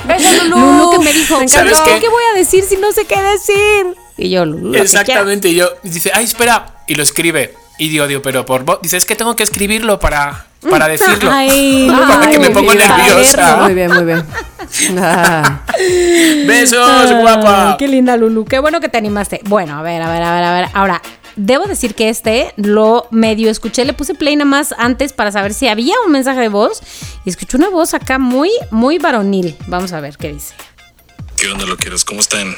[0.07, 0.59] Besos, Lulu.
[0.59, 2.09] Lulu que me dijo, Me ¿Sabes ¿qué?
[2.09, 3.95] voy a decir si no sé qué decir?
[4.17, 5.49] Y yo, Lulu, Exactamente.
[5.49, 6.83] Y yo dice, ay, espera.
[6.87, 7.55] Y lo escribe.
[7.79, 8.79] Y digo, digo, pero por voz.
[8.83, 11.17] Dice, es que tengo que escribirlo para, para decirlo.
[11.17, 11.35] quieras.
[11.35, 12.77] Ay, Para que me bien.
[12.77, 13.57] nerviosa.
[13.57, 14.25] Muy bien, muy bien.
[14.99, 15.61] Ah.
[16.45, 17.75] Besos, Ay, guapa.
[17.79, 18.45] Qué linda, Lulu.
[18.45, 19.41] Qué bueno que te animaste.
[19.45, 20.69] Bueno, a ver, a ver, a ver, a ver.
[20.73, 21.01] Ahora,
[21.45, 23.83] debo decir que este lo medio escuché.
[23.85, 26.81] Le puse play nada más antes para saber si había un mensaje de voz.
[27.25, 29.55] Y escuché una voz acá muy, muy varonil.
[29.67, 30.53] Vamos a ver qué dice.
[31.37, 32.05] ¿Qué onda, loqueros?
[32.05, 32.55] ¿Cómo están?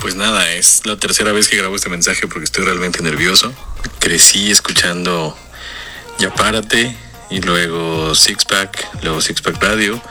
[0.00, 3.52] Pues nada, es la tercera vez que grabo este mensaje porque estoy realmente nervioso.
[4.00, 5.36] Crecí escuchando
[6.18, 6.96] Ya Párate
[7.30, 10.02] y luego Six Pack, luego Six Pack Radio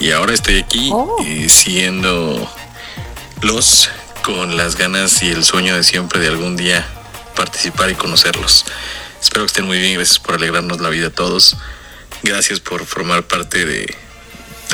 [0.00, 0.90] y ahora estoy aquí
[1.26, 2.50] eh, siguiendo
[3.42, 3.90] los
[4.22, 6.86] con las ganas y el sueño de siempre de algún día
[7.42, 8.64] participar y conocerlos.
[9.22, 11.56] Espero que estén muy bien, gracias por alegrarnos la vida a todos.
[12.24, 13.94] Gracias por formar parte de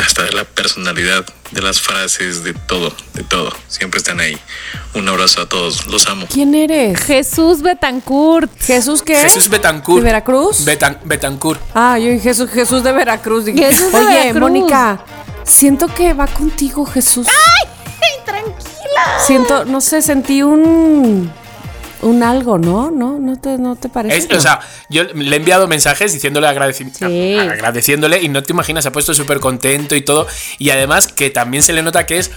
[0.05, 3.53] hasta de la personalidad, de las frases, de todo, de todo.
[3.69, 4.37] Siempre están ahí.
[4.95, 6.27] Un abrazo a todos, los amo.
[6.33, 6.99] ¿Quién eres?
[7.05, 8.51] Jesús Betancourt.
[8.61, 9.15] ¿Jesús qué?
[9.17, 10.01] Jesús Betancourt.
[10.03, 10.65] ¿De Veracruz?
[10.65, 11.61] Betan- Betancourt.
[11.75, 13.45] Ah, yo Jesús, Jesús de Veracruz.
[13.45, 14.41] Dije, Jesús de Oye, Veracruz.
[14.41, 15.05] Mónica,
[15.45, 17.29] siento que va contigo Jesús.
[17.29, 17.69] ¡Ay!
[18.25, 19.19] Tranquila.
[19.25, 21.31] Siento, no sé, sentí un
[22.05, 22.91] un algo, ¿no?
[22.91, 23.19] ¿No?
[23.19, 24.17] ¿No te, no te parece?
[24.17, 24.61] Es- o sea,
[24.91, 27.37] yo le he enviado mensajes diciéndole agradeci- Sí.
[27.39, 30.27] agradeciéndole y no te imaginas, se ha puesto súper contento y todo.
[30.59, 32.31] Y además que también se le nota que es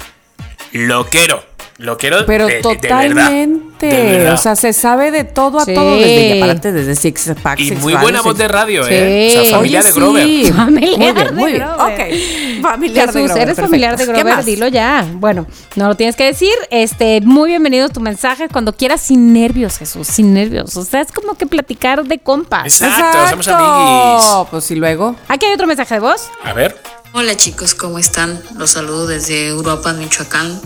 [0.71, 1.43] loquero.
[1.77, 3.85] Pero de, de- de verdad, totalmente.
[3.85, 4.33] de verdad.
[4.33, 5.75] O sea, se sabe de todo a Sí.
[5.75, 5.95] todo.
[5.95, 7.59] Desde aparte, desde Six Pack.
[7.59, 8.89] y Six muy buena Six- voz de radio, Sí.
[8.93, 9.27] ¿eh?
[9.39, 10.23] O sea, familia Oye, de Grover.
[10.25, 10.51] sí.
[10.55, 11.63] Familiar muy bien, de muy bien.
[11.67, 11.93] Grover.
[11.93, 12.61] Ok.
[12.63, 13.61] Familiar de Jesús, Grover, eres perfecto.
[13.61, 15.07] familiar de ¿Qué Grover, dilo ya.
[15.13, 15.45] Bueno,
[15.75, 16.53] no lo tienes que decir.
[16.71, 20.75] Este, muy bienvenido tu mensaje cuando quieras, sin nervios, Jesús, sin nervios.
[20.77, 22.65] O sea, es como que platicar de compas.
[22.81, 23.63] Exacto, somos Exacto.
[23.65, 24.47] amiguis.
[24.49, 25.15] Pues y luego.
[25.27, 26.29] Aquí hay otro mensaje de voz.
[26.43, 26.75] A ver.
[27.13, 28.41] Hola chicos, ¿cómo están?
[28.57, 30.59] Los saludo desde Uruapan, Michoacán.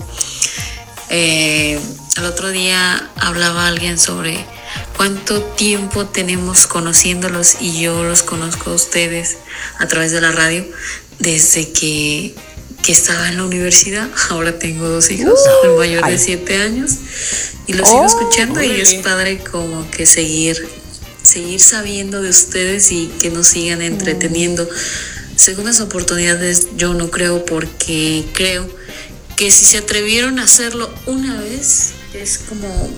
[1.14, 1.78] Eh,
[2.16, 4.46] el otro día hablaba alguien sobre
[4.96, 9.36] cuánto tiempo tenemos conociéndolos y yo los conozco a ustedes
[9.78, 10.64] a través de la radio
[11.18, 12.34] desde que,
[12.82, 14.08] que estaba en la universidad.
[14.30, 16.92] Ahora tengo dos hijos, el mayor de siete años
[17.66, 20.66] y los sigo escuchando y es padre como que seguir
[21.22, 24.66] seguir sabiendo de ustedes y que nos sigan entreteniendo.
[25.36, 28.68] Segundas oportunidades yo no creo porque creo
[29.36, 32.90] que si se atrevieron a hacerlo una vez es como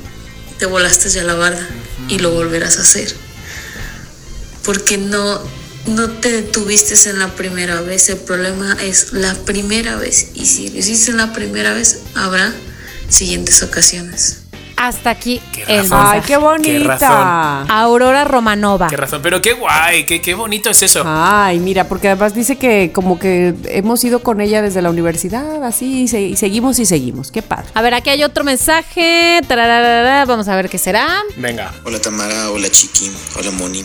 [0.58, 1.66] te volaste ya la barda
[2.08, 3.14] y lo volverás a hacer.
[4.62, 5.42] Porque no
[5.86, 10.70] no te detuviste en la primera vez, el problema es la primera vez y si
[10.70, 12.54] lo hiciste en la primera vez habrá
[13.08, 14.43] siguientes ocasiones.
[14.76, 16.06] Hasta aquí Qué el razón.
[16.06, 16.98] Ay, qué bonita.
[16.98, 17.70] razón.
[17.70, 18.88] Aurora Romanova.
[18.88, 19.20] Qué razón.
[19.22, 21.02] Pero qué guay, qué, qué bonito es eso.
[21.06, 25.62] Ay, mira, porque además dice que como que hemos ido con ella desde la universidad,
[25.64, 27.30] así, y, se- y seguimos y seguimos.
[27.30, 27.66] Qué padre.
[27.74, 29.40] A ver, aquí hay otro mensaje.
[29.46, 31.22] Tararara, Vamos a ver qué será.
[31.36, 31.72] Venga.
[31.84, 33.84] Hola Tamara, hola Chiqui, hola Moni,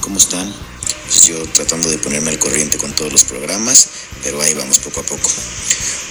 [0.00, 0.52] ¿cómo están?
[1.06, 3.88] Pues yo tratando de ponerme al corriente con todos los programas,
[4.22, 5.30] pero ahí vamos poco a poco.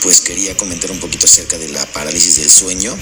[0.03, 2.95] Pues quería comentar un poquito acerca de la parálisis del sueño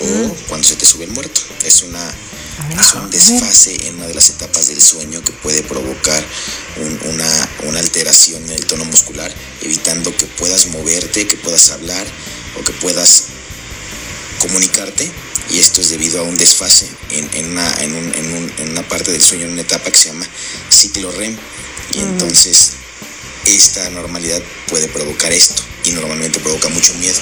[0.00, 1.40] o cuando se te sube el muerto.
[1.64, 2.00] Es una
[2.80, 6.24] es un desfase en una de las etapas del sueño que puede provocar
[6.76, 12.04] un- una, una alteración en el tono muscular, evitando que puedas moverte, que puedas hablar
[12.60, 13.24] o que puedas
[14.40, 15.10] comunicarte.
[15.50, 18.70] Y esto es debido a un desfase en, en una, en, un- en un- en
[18.70, 20.26] una parte del sueño, en una etapa que se llama
[20.68, 21.36] ciclo REM.
[21.90, 22.72] Y entonces
[23.46, 27.18] esta anormalidad puede provocar esto y normalmente provoca mucho miedo.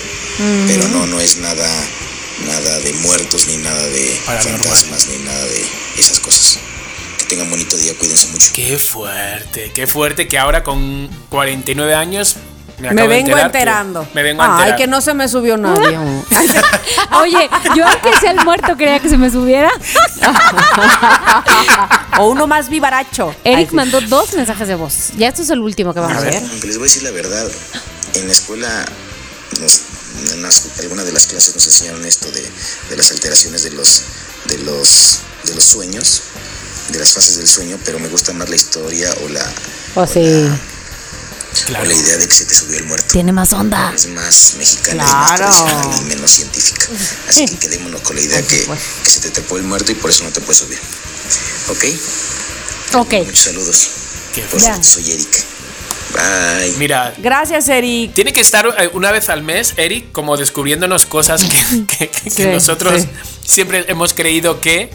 [0.67, 1.69] Pero no, no es nada
[2.45, 4.61] nada de muertos ni nada de Paranormal.
[4.61, 5.67] fantasmas ni nada de
[5.99, 6.59] esas cosas
[7.19, 12.37] que tengan bonito día, cuídense mucho Qué fuerte, qué fuerte que ahora con 49 años
[12.79, 14.07] me, Me vengo enterando.
[14.13, 15.97] Me vengo Ay, que no se me subió nadie.
[17.23, 19.71] Oye, yo aunque sea el muerto quería que se me subiera.
[22.19, 23.35] o uno más vivaracho.
[23.45, 23.77] Eric Ay, sí.
[23.77, 25.13] mandó dos mensajes de voz.
[25.17, 26.35] Ya esto es el último que vamos a, A ver.
[26.35, 26.51] ver.
[26.51, 27.47] Aunque les voy a decir la verdad,
[28.15, 28.85] en la escuela,
[29.61, 29.81] nos,
[30.33, 32.43] en las- alguna de las clases nos enseñaron esto de,
[32.91, 34.03] de las alteraciones de los,
[34.47, 36.23] de, los, de los sueños.
[36.91, 39.45] de las fases del sueño, pero me gusta más la historia o la,
[39.97, 40.21] O sí.
[40.21, 43.09] o la idea de que se te subió el muerto.
[43.13, 43.93] Tiene más onda.
[43.93, 45.47] Es más mexicana, es Claro.
[45.49, 46.87] más tradicional y menos científica.
[47.29, 48.69] Así que quedémonos con la idea que,
[49.03, 50.79] que se te trepó el muerto y por eso no te puedes subir.
[51.71, 51.85] ¿Ok?
[52.95, 53.13] Ok.
[53.27, 53.89] Muchos saludos.
[54.51, 54.67] Por Ya.
[54.75, 55.45] cierto, soy Eric.
[56.17, 56.73] Bye.
[56.79, 58.13] Mira, Gracias, Eric.
[58.15, 62.31] tiene que estar eh, una vez al mes, Eric, como descubriéndonos cosas que, que- que
[62.31, 63.09] Sí, nosotros sí.
[63.45, 64.91] siempre hemos creído que,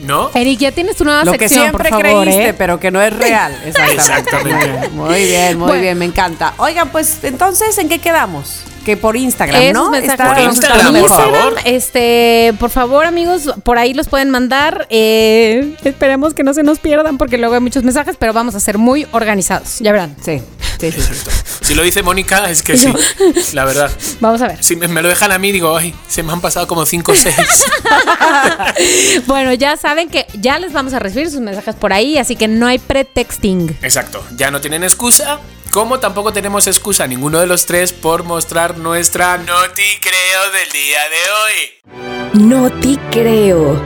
[0.00, 0.30] ¿no?
[0.34, 2.54] Eric, ya tienes tu nueva Lo que sección, siempre por favor, creíste, ¿eh?
[2.54, 3.52] pero que no es real.
[3.64, 4.02] Exactamente.
[4.02, 4.88] Exactamente.
[4.90, 5.82] Muy bien, muy Bueno.
[5.82, 6.54] bien, me encanta.
[6.58, 8.60] Oigan, pues entonces, ¿en qué quedamos?
[8.84, 9.90] Que por Instagram, Esos ¿no?
[9.90, 11.56] mensajes Está Por Instagram, por favor.
[11.64, 14.86] Este, por favor, amigos, por ahí los pueden mandar.
[14.90, 18.60] Eh, esperemos que no se nos pierdan porque luego hay muchos mensajes, pero vamos a
[18.60, 19.78] ser muy organizados.
[19.80, 20.14] Ya verán.
[20.22, 20.42] Sí,
[20.78, 21.00] sí, sí.
[21.00, 21.30] sí.
[21.62, 22.92] Si lo dice Mónica, es que sí,
[23.54, 23.90] la verdad.
[24.20, 24.62] Vamos a ver.
[24.62, 27.12] Si me, me lo dejan a mí, digo, ay, se me han pasado como 5
[27.12, 27.34] o 6.
[29.26, 32.48] Bueno, ya saben que ya les vamos a recibir sus mensajes por ahí, así que
[32.48, 33.78] no hay pretexting.
[33.82, 35.38] Exacto, ya no tienen excusa.
[35.74, 41.00] Como tampoco tenemos excusa ninguno de los tres por mostrar nuestra noti creo del día
[41.10, 42.46] de hoy.
[42.46, 43.82] No te creo.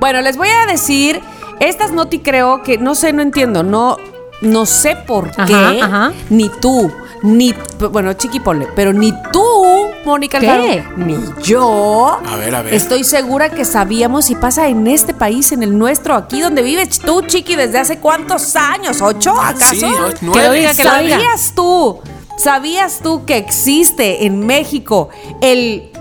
[0.00, 1.20] Bueno, les voy a decir,
[1.60, 3.96] estas no te creo que no sé, no entiendo, no,
[4.40, 6.12] no sé por Ajá, qué, ajá.
[6.30, 6.92] ni tú,
[7.22, 7.54] ni,
[7.90, 9.42] bueno, chiqui ponle, pero ni tú,
[10.04, 10.48] Mónica ¿Qué?
[10.50, 12.18] Alfaro, ni yo.
[12.26, 12.74] A ver, a ver.
[12.74, 16.98] Estoy segura que sabíamos si pasa en este país, en el nuestro, aquí donde vives
[16.98, 19.74] tú, chiqui, desde hace cuántos años, ¿ocho acaso?
[19.74, 20.46] Sí, Que nueve.
[20.48, 21.16] lo diga, que lo diga.
[21.18, 22.00] ¿Sabías tú?
[22.38, 25.10] ¿Sabías tú que existe en México
[25.42, 25.91] el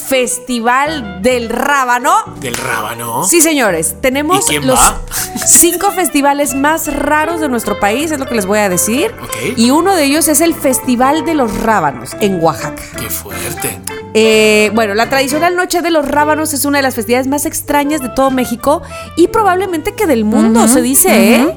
[0.00, 2.12] Festival del Rábano?
[2.40, 3.24] Del rábano.
[3.24, 5.00] Sí, señores, tenemos ¿Y quién los va?
[5.46, 9.14] cinco festivales más raros de nuestro país, es lo que les voy a decir.
[9.22, 9.58] Ok.
[9.58, 12.82] Y uno de ellos es el Festival de los Rábanos en Oaxaca.
[12.98, 13.80] Qué fuerte.
[14.14, 18.02] Eh, bueno, la tradicional Noche de los Rábanos es una de las festividades más extrañas
[18.02, 18.82] de todo México
[19.16, 21.54] y probablemente que del mundo, se dice, ¿eh?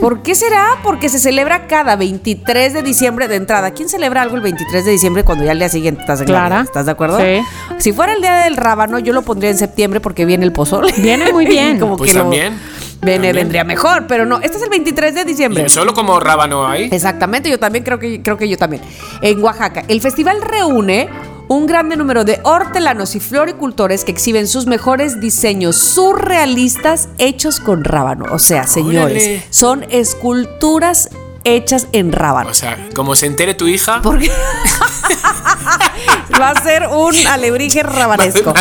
[0.00, 0.66] ¿Por qué será?
[0.82, 3.70] Porque se celebra cada 23 de diciembre de entrada.
[3.72, 6.60] ¿Quién celebra algo el 23 de diciembre cuando ya al día siguiente estás en Clara.
[6.62, 7.18] ¿Estás de acuerdo?
[7.18, 7.42] Sí.
[7.84, 10.90] Si fuera el día del Rábano, yo lo pondría en septiembre porque viene el pozole.
[10.96, 11.78] Viene muy bien.
[11.80, 12.58] Como Pues que lo- también,
[13.02, 13.36] viene- también.
[13.36, 14.36] vendría mejor, pero no.
[14.40, 15.64] Este es el 23 de diciembre.
[15.66, 16.88] Y Solo como rábano ahí.
[16.90, 18.80] Exactamente, yo también creo que, creo que yo también.
[19.20, 21.10] En Oaxaca, el festival reúne
[21.48, 27.84] un grande número de hortelanos y floricultores que exhiben sus mejores diseños surrealistas hechos con
[27.84, 28.24] rábano.
[28.30, 29.42] O sea, señores, Órale.
[29.50, 31.10] son esculturas
[31.44, 32.50] hechas en rábano.
[32.50, 34.00] O sea, como se entere tu hija.
[34.02, 34.30] Porque
[36.40, 38.52] va a ser un alebrije rabanesco.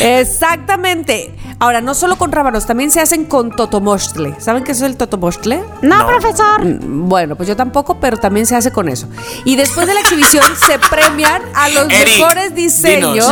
[0.00, 1.32] Exactamente.
[1.62, 4.34] Ahora, no solo con rábanos, también se hacen con totomostle.
[4.40, 5.62] ¿Saben qué es el totomostle?
[5.80, 6.64] No, profesor.
[6.64, 9.06] Mm, Bueno, pues yo tampoco, pero también se hace con eso.
[9.44, 13.28] Y después de la exhibición se premian a los Eric, mejores diseños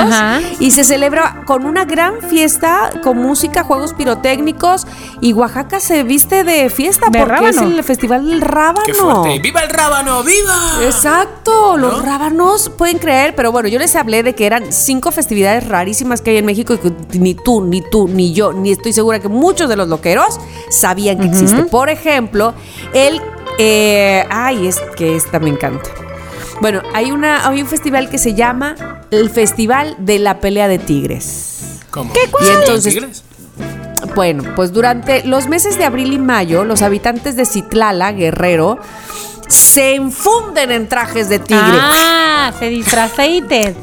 [0.61, 4.86] y se celebra con una gran fiesta, con música, juegos pirotécnicos
[5.20, 8.86] y Oaxaca se viste de fiesta De porque es el festival del rábano.
[8.86, 9.40] Qué fuerte.
[9.40, 10.23] ¡Viva el rábano!
[10.23, 10.85] ¡Viva!
[10.85, 12.02] Exacto, los ¿No?
[12.02, 16.31] rábanos pueden creer, pero bueno, yo les hablé de que eran cinco festividades rarísimas que
[16.31, 19.29] hay en México y que ni tú, ni tú, ni yo, ni estoy segura que
[19.29, 20.39] muchos de los loqueros
[20.71, 21.65] sabían que existe.
[21.65, 22.55] Por ejemplo,
[22.93, 23.21] el...
[23.59, 25.91] eh, ay, es que esta me encanta.
[26.61, 28.75] Bueno, hay, una, hay un festival que se llama
[29.11, 31.79] el Festival de la Pelea de Tigres.
[31.91, 32.13] ¿Cómo?
[32.15, 33.25] Y entonces- ¿Tigres?
[34.15, 38.79] Bueno, pues durante los meses de abril y mayo, los habitantes de Citlala, Guerrero,
[39.49, 41.61] se infunden en trajes de tigre.
[41.79, 43.75] Ah, se disfrazaste.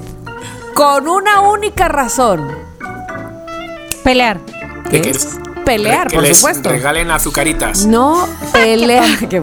[0.74, 2.48] Con una única razón.
[4.08, 4.40] Pelear.
[4.86, 5.26] ¿Qué ¿Qué quieres?
[5.26, 5.40] es?
[5.66, 6.70] Pelear, Que por les supuesto.
[6.70, 7.86] regalen azucaritas.
[7.86, 9.04] No pelear.
[9.30, 9.42] Qué.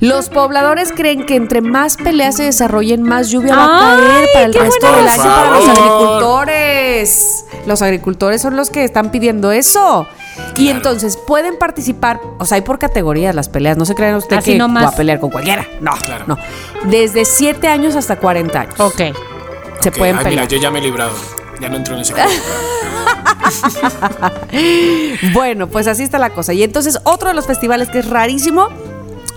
[0.00, 4.28] Los pobladores creen que entre más peleas se desarrollen, más lluvia va a ¡Ay, caer
[4.34, 7.44] para el resto del año para los agricultores.
[7.64, 10.06] Los agricultores son los que están pidiendo eso.
[10.56, 13.78] Y entonces pueden participar, o sea, hay por categorías las peleas.
[13.78, 14.84] No se crean ustedes Así que nomás.
[14.84, 15.66] va a pelear con cualquiera.
[15.80, 16.24] No, Claro.
[16.26, 16.36] no.
[16.84, 18.74] Desde 7 años hasta 40 años.
[18.78, 19.00] Ok.
[19.80, 20.44] Se Ok, pueden ay, pelear.
[20.44, 21.12] Mira, yo ya me he librado.
[21.62, 22.12] Ya no entro en ese.
[25.32, 26.52] Bueno, pues así está la cosa.
[26.52, 28.68] Y entonces otro de los festivales que es rarísimo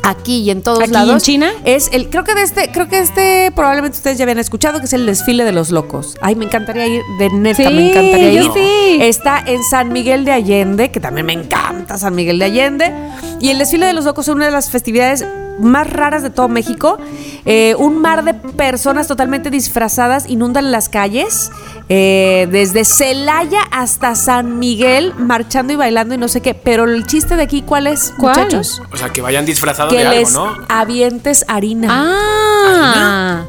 [0.03, 1.51] aquí y en todos ¿Aquí lados en China?
[1.63, 4.85] es el creo que de este creo que este probablemente ustedes ya habían escuchado que
[4.85, 6.17] es el desfile de los locos.
[6.21, 8.51] Ay, me encantaría ir de neta, Sí, me encantaría yo ir.
[8.53, 8.97] sí.
[9.01, 12.93] Está en San Miguel de Allende, que también me encanta San Miguel de Allende,
[13.39, 15.25] y el desfile de los locos es una de las festividades
[15.59, 16.97] más raras de todo México.
[17.45, 21.51] Eh, un mar de personas totalmente disfrazadas inundan las calles,
[21.89, 26.53] eh, desde Celaya hasta San Miguel, marchando y bailando y no sé qué.
[26.53, 28.35] Pero el chiste de aquí, ¿cuál es, ¿Cuál?
[28.37, 28.81] muchachos?
[28.91, 30.53] O sea, que vayan disfrazados Que de algo, les ¿no?
[30.69, 31.87] avientes harina.
[31.91, 33.43] Ah.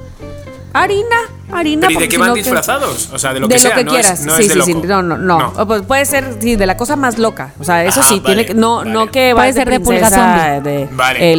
[0.72, 1.16] Harina.
[1.50, 1.86] harina.
[1.88, 3.08] ¿Pero y de qué van disfrazados?
[3.12, 4.20] O sea, de lo de que lo sea, que no quieras.
[4.20, 4.74] es, no sí, es de sí, sí.
[4.84, 5.52] No, no, no.
[5.66, 7.52] Pues, puede ser, sí, de la cosa más loca.
[7.58, 8.54] O sea, eso Ah, sí, vale, tiene que.
[8.54, 10.60] No, no que Puede vayas ser de pulga zombie.
[10.70, 11.32] de Vale.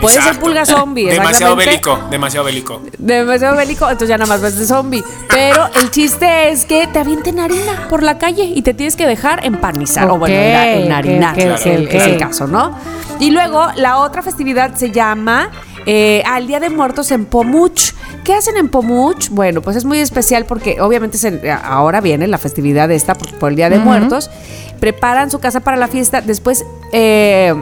[0.00, 2.80] Puede ser pulga zombie, Demasiado bélico, demasiado bélico.
[2.98, 5.04] Demasiado bélico, entonces ya nada más ves de zombie.
[5.28, 9.06] Pero el chiste es que te avienten harina por la calle y te tienes que
[9.06, 10.08] dejar empanizar.
[10.10, 11.94] o bueno, enharinar, ok, ok, es, el, ok.
[11.94, 12.74] es el caso, ¿no?
[13.18, 15.50] Y luego la otra festividad se llama
[15.84, 17.92] eh, al Día de Muertos en Pomuch.
[18.24, 19.28] ¿Qué hacen en Pomuch?
[19.28, 23.50] Bueno, pues es muy especial porque obviamente se- ahora viene la festividad esta por, por
[23.50, 24.30] el Día de Muertos.
[24.78, 26.22] Preparan su casa para la fiesta.
[26.22, 27.54] Después, eh,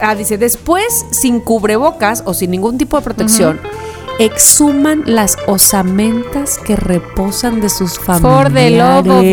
[0.00, 3.60] ah, dice, después sin cubrebocas o sin ningún tipo de protección.
[4.18, 8.44] Exhuman las osamentas que reposan de sus familiares.
[8.44, 9.24] For the love of.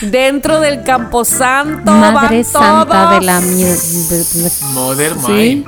[0.00, 3.20] Dentro del camposanto Madre van santa todos.
[3.20, 3.82] de la mierda.
[4.72, 5.64] Mother ¿Sí?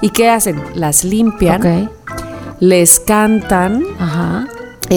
[0.00, 0.62] ¿Y qué hacen?
[0.74, 1.90] Las limpian, Ok.
[2.60, 4.46] les cantan, Ajá.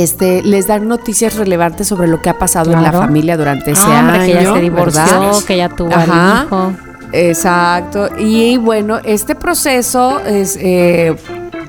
[0.04, 3.82] Este, les dan noticias relevantes sobre lo que ha pasado en la familia durante ese
[3.86, 4.26] Ah, hombre, año.
[4.26, 5.44] que ya se divorció, ¿verdad?
[5.48, 6.40] que ya tuvo Ajá.
[6.42, 6.74] al hijo.
[7.14, 8.10] Exacto.
[8.20, 11.16] Y bueno, este proceso es, eh,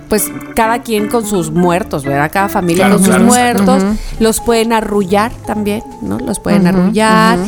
[0.08, 2.30] pues, cada quien con sus muertos, ¿verdad?
[2.32, 3.84] Cada familia Claro, con sus muertos.
[4.18, 6.18] Los pueden arrullar también, ¿no?
[6.18, 7.38] Los pueden arrullar.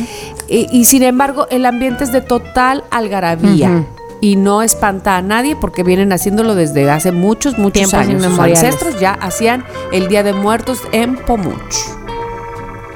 [0.47, 3.85] y, y, sin embargo, el ambiente es de total algarabía.
[4.21, 8.23] Y no espanta a nadie porque vienen haciéndolo desde hace muchos, muchos Tiempos años.
[8.23, 11.75] Sus ancestros ya hacían el Día de Muertos en Pomuch.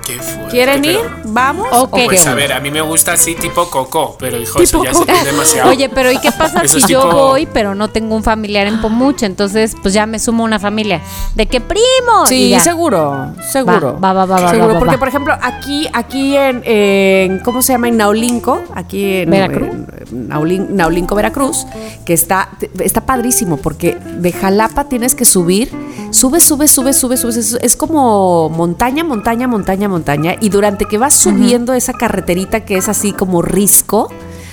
[0.05, 0.99] Qué fuerte, ¿Quieren ir?
[1.25, 1.67] ¿Vamos?
[1.71, 1.93] Ok.
[1.93, 4.91] ¿O Pues a ver, a mí me gusta así tipo coco, pero hijo, eso ya
[4.91, 5.11] Coco.
[5.11, 5.69] es demasiado.
[5.71, 8.79] Oye, pero ¿y qué pasa si yo tipo- voy, pero no tengo un familiar en
[8.81, 9.23] Pomuch?
[9.23, 11.01] Entonces, pues ya me sumo a una familia.
[11.35, 12.25] ¿De qué primo?
[12.27, 13.99] Sí, seguro, seguro.
[13.99, 14.99] Va, va, va, va, Seguro, va, va, porque va.
[14.99, 17.87] por ejemplo, aquí, aquí en, en- ¿cómo se llama?
[17.87, 19.69] En Naulinco, aquí en Veracruz.
[19.69, 21.65] en Naulin- Naulinco, Veracruz,
[22.05, 22.49] que está,
[22.79, 25.71] está padrísimo, porque de Jalapa tienes que subir,
[26.13, 30.97] sube, sube, sube, sube, sube, es, es como montaña, montaña, montaña, montaña, y durante que
[30.97, 34.09] vas subiendo esa carreterita que es así como risco,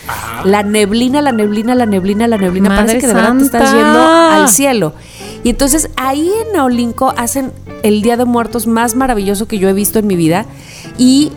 [0.08, 0.42] Ajá.
[0.44, 3.72] la neblina, la neblina, la neblina, la neblina, Madre parece que de verdad te estás
[3.72, 4.94] yendo al cielo.
[5.44, 9.72] Y entonces ahí en Naolinco hacen el Día de Muertos más maravilloso que yo he
[9.72, 10.46] visto en mi vida
[10.98, 11.32] y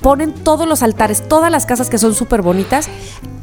[0.00, 2.88] ponen todos los altares, todas las casas que son súper bonitas,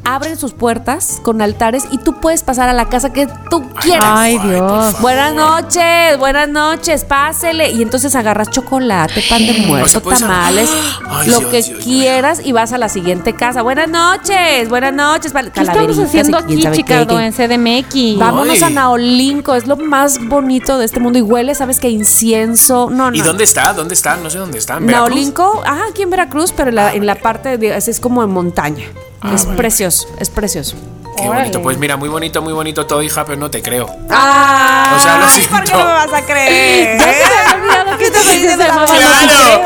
[0.07, 4.07] abren sus puertas con altares y tú puedes pasar a la casa que tú quieras.
[4.09, 5.01] Ay, Dios.
[5.01, 7.71] Buenas noches, buenas noches, pásele.
[7.71, 10.69] Y entonces agarras chocolate, pan de O muerto, sea, tamales,
[11.09, 13.61] Ay, lo Dios, que Dios, quieras y vas a la siguiente casa.
[13.63, 15.33] Buenas noches, buenas noches.
[15.53, 17.01] ¿Qué estamos haciendo aquí, qué.
[17.01, 18.17] en CDMX?
[18.17, 18.63] Vámonos Ay.
[18.63, 21.89] a Naolinco, es lo más bonito de este mundo y huele, ¿sabes qué?
[21.89, 22.89] Incienso.
[22.89, 23.17] No, no.
[23.17, 23.73] ¿Y dónde está?
[23.73, 24.15] ¿Dónde está?
[24.15, 24.79] No sé dónde está.
[24.79, 28.23] Naolinco, ajá, aquí en Veracruz, pero en la, en la parte de, es, es como
[28.23, 28.85] en montaña.
[29.21, 29.57] Ah, es vale.
[29.57, 30.75] precioso, es precioso.
[31.17, 31.61] Qué bonito.
[31.63, 33.89] Pues mira, muy bonito, muy bonito todo, hija, pero no te creo.
[34.09, 37.01] Ah, O sea, lo ¿por qué no me vas a creer?
[37.55, 39.63] olvidado que ¿Qué te dices de la ¡Claro!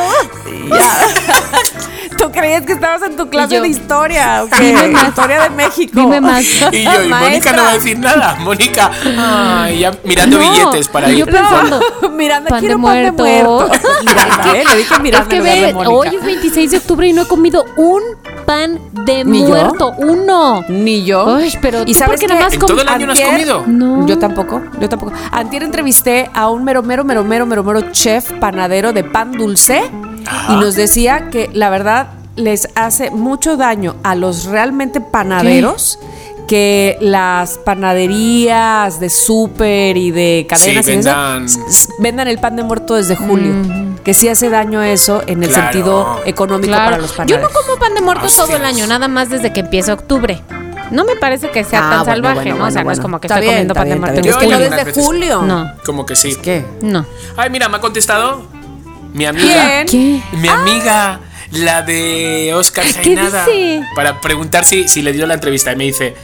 [2.22, 4.43] ¿Tú creías que estabas en tu clase de historia?
[4.43, 4.64] ¿o qué?
[4.65, 5.07] Dime más.
[5.10, 5.91] Historia de México.
[5.95, 6.43] Dime más.
[6.72, 8.35] Y yo, y Mónica no va a decir nada.
[8.39, 11.18] Mónica, ay, ya mirando No, billetes para y ir.
[11.19, 11.80] yo pensando,
[12.11, 13.23] Miranda, pan de quiero pan de muerto.
[13.23, 13.77] muerto.
[14.06, 14.64] Miranda, ¿eh?
[14.69, 17.65] Le dije Miranda es que ve, hoy es 26 de octubre y no he comido
[17.77, 18.02] un
[18.45, 19.48] pan de ¿Ni yo?
[19.48, 19.93] muerto.
[19.98, 20.64] Uno.
[20.69, 21.35] Ni yo.
[21.35, 22.27] Ay, pero ¿Y tú sabes qué?
[22.27, 23.64] nada más ¿En todo el año no has comido?
[23.68, 24.06] No.
[24.07, 25.11] Yo tampoco, yo tampoco.
[25.31, 29.84] Antier entrevisté a un mero, mero, mero, mero, mero, mero chef panadero de pan dulce
[30.49, 35.99] y nos decía que la verdad les hace mucho daño a los realmente panaderos
[36.48, 41.45] que las panaderías de súper y de cadenas Sí, vendan-
[41.99, 43.53] vendan el pan de muerto desde julio.
[44.03, 45.64] Que sí hace daño eso en el Claro.
[45.72, 46.86] sentido económico Claro.
[46.86, 47.52] para los Yo panaderos.
[47.53, 50.41] no como pan de muerto todo el año, nada más desde que empieza octubre.
[50.90, 52.66] No me parece que sea Ah, tan bueno, salvaje, bueno, ¿no?
[52.68, 54.16] o sea, bueno, no es como que Está estoy bien, comiendo está pan de muerto.
[54.30, 55.41] Es que no algunas desde julio.
[55.44, 56.36] No, Como que sí.
[56.41, 56.66] ¿Qué?
[56.82, 57.06] no.
[57.38, 58.44] Ay, mira, me ha contestado
[59.14, 59.84] mi amiga.
[59.86, 60.22] ¿Quién?
[60.32, 60.38] ¿Qué?
[60.38, 61.20] Mi amiga,
[61.52, 63.46] la de Oscar ¿Qué Jainada.
[63.46, 63.84] dice?
[63.96, 65.72] Para preguntar si, si le dio la entrevista.
[65.74, 66.16] Y me dice.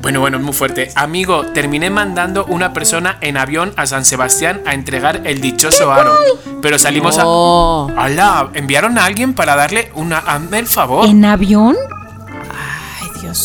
[0.00, 0.90] Bueno, bueno, es muy fuerte.
[0.94, 6.12] Amigo, terminé mandando una persona en avión a San Sebastián a entregar el dichoso aro.
[6.62, 7.88] Pero salimos No.
[7.96, 8.04] a.
[8.04, 8.50] ¡Hala!
[8.54, 10.18] ¿Enviaron a alguien para darle una.
[10.18, 11.06] Hazme el favor?
[11.08, 11.74] ¿En avión?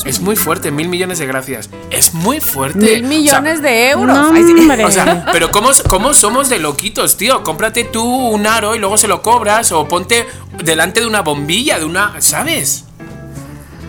[0.05, 1.69] Es muy fuerte, mil millones de gracias.
[1.89, 2.79] Es muy fuerte.
[2.79, 4.17] Mil millones O sea, de euros.
[4.17, 4.51] No, Ay, sí.
[4.51, 4.85] hombre.
[4.85, 7.43] O sea, pero ¿cómo, ¿cómo somos de loquitos, tío?
[7.43, 10.27] Cómprate tú un aro y luego se lo cobras o ponte
[10.63, 12.15] delante de una bombilla, de una...
[12.19, 12.85] ¿Sabes?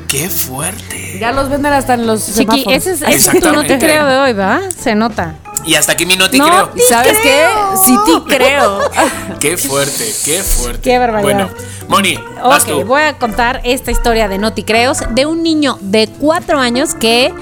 [0.09, 1.17] ¡Qué fuerte!
[1.19, 2.35] Ya los venden hasta en los Chiqui,
[2.65, 2.73] semáforos.
[2.75, 4.61] ese es, ese es tu no te creo de hoy, ¿va?
[4.71, 5.37] Se nota.
[5.65, 6.69] Y hasta aquí mi no te No creo.
[6.71, 7.45] te ¿Y sabes qué?
[7.85, 8.81] Sí te creo.
[9.41, 10.81] ¡Qué fuerte, qué fuerte!
[10.81, 11.23] Qué barbaridad.
[11.23, 11.51] Bueno,
[11.89, 12.81] Moni, vas tú.
[12.81, 17.33] Ok, voy a contar esta historia de Noticreos de un niño de cuatro años que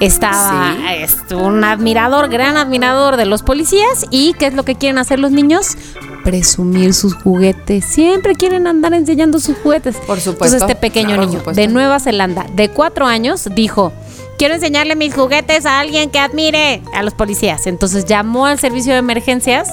[0.00, 4.06] estaba es un admirador, gran admirador de los policías.
[4.10, 5.76] ¿Y qué es lo que quieren hacer los niños?
[6.22, 7.84] Presumir sus juguetes.
[7.84, 9.96] Siempre quieren andar enseñando sus juguetes.
[9.96, 10.56] Por supuesto.
[10.56, 13.92] Entonces este pequeño Claro, niño de Nueva Zelanda, de cuatro años, dijo...
[14.38, 17.66] Quiero enseñarle mis juguetes a alguien que admire a los policías.
[17.66, 19.68] Entonces llamó al servicio de emergencias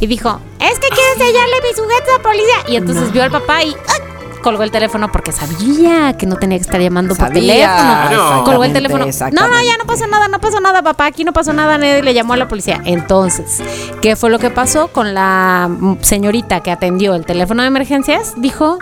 [0.00, 2.56] y dijo, es que quiero enseñarle mis juguetes a la policía.
[2.68, 4.10] Y entonces vio al papá y ¡ay!
[4.40, 7.74] colgó el teléfono porque sabía que no tenía que estar llamando por teléfono.
[7.74, 8.44] Claro.
[8.44, 9.06] Colgó el teléfono.
[9.32, 11.06] No, no, ya no pasa nada, no pasó nada, papá.
[11.06, 11.78] Aquí no pasó nada.
[11.78, 12.80] Nadie le llamó a la policía.
[12.84, 13.62] Entonces,
[14.00, 15.70] ¿qué fue lo que pasó con la
[16.00, 18.34] señorita que atendió el teléfono de emergencias?
[18.36, 18.78] Dijo,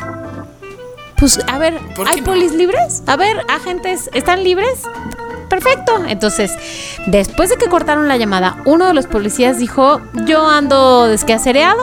[1.19, 2.25] pues, a ver, ¿Por ¿hay no?
[2.25, 3.03] polis libres?
[3.07, 4.83] A ver, agentes, ¿están libres?
[5.49, 6.05] Perfecto.
[6.07, 6.53] Entonces,
[7.07, 11.83] después de que cortaron la llamada, uno de los policías dijo, yo ando desquacereado,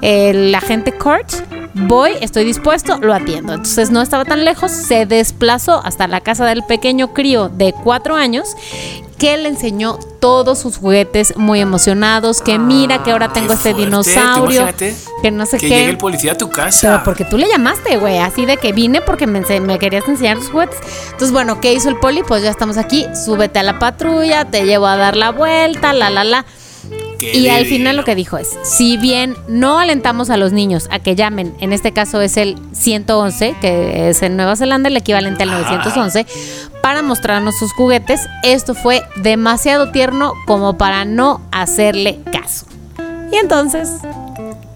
[0.00, 1.32] el agente Kurt,
[1.74, 3.52] voy, estoy dispuesto, lo atiendo.
[3.54, 8.16] Entonces no estaba tan lejos, se desplazó hasta la casa del pequeño crío de cuatro
[8.16, 8.56] años
[9.22, 13.70] que le enseñó todos sus juguetes muy emocionados, que mira que ahora tengo Qué este
[13.70, 14.68] fuerte, dinosaurio,
[15.22, 15.76] que no sé que qué.
[15.76, 16.88] llegue el policía a tu casa.
[16.90, 20.38] Pero porque tú le llamaste, güey, así de que vine porque me, me querías enseñar
[20.38, 20.76] tus juguetes.
[21.04, 22.24] Entonces, bueno, ¿qué hizo el poli?
[22.26, 26.10] Pues ya estamos aquí, súbete a la patrulla, te llevo a dar la vuelta, la,
[26.10, 26.44] la, la.
[27.20, 30.88] Qué Y al final lo que dijo es, si bien no alentamos a los niños
[30.90, 34.96] a que llamen, en este caso es el 111, que es en Nueva Zelanda el
[34.96, 36.26] equivalente al 911,
[36.82, 42.66] para mostrarnos sus juguetes, esto fue demasiado tierno como para no hacerle caso.
[43.30, 43.88] Y entonces,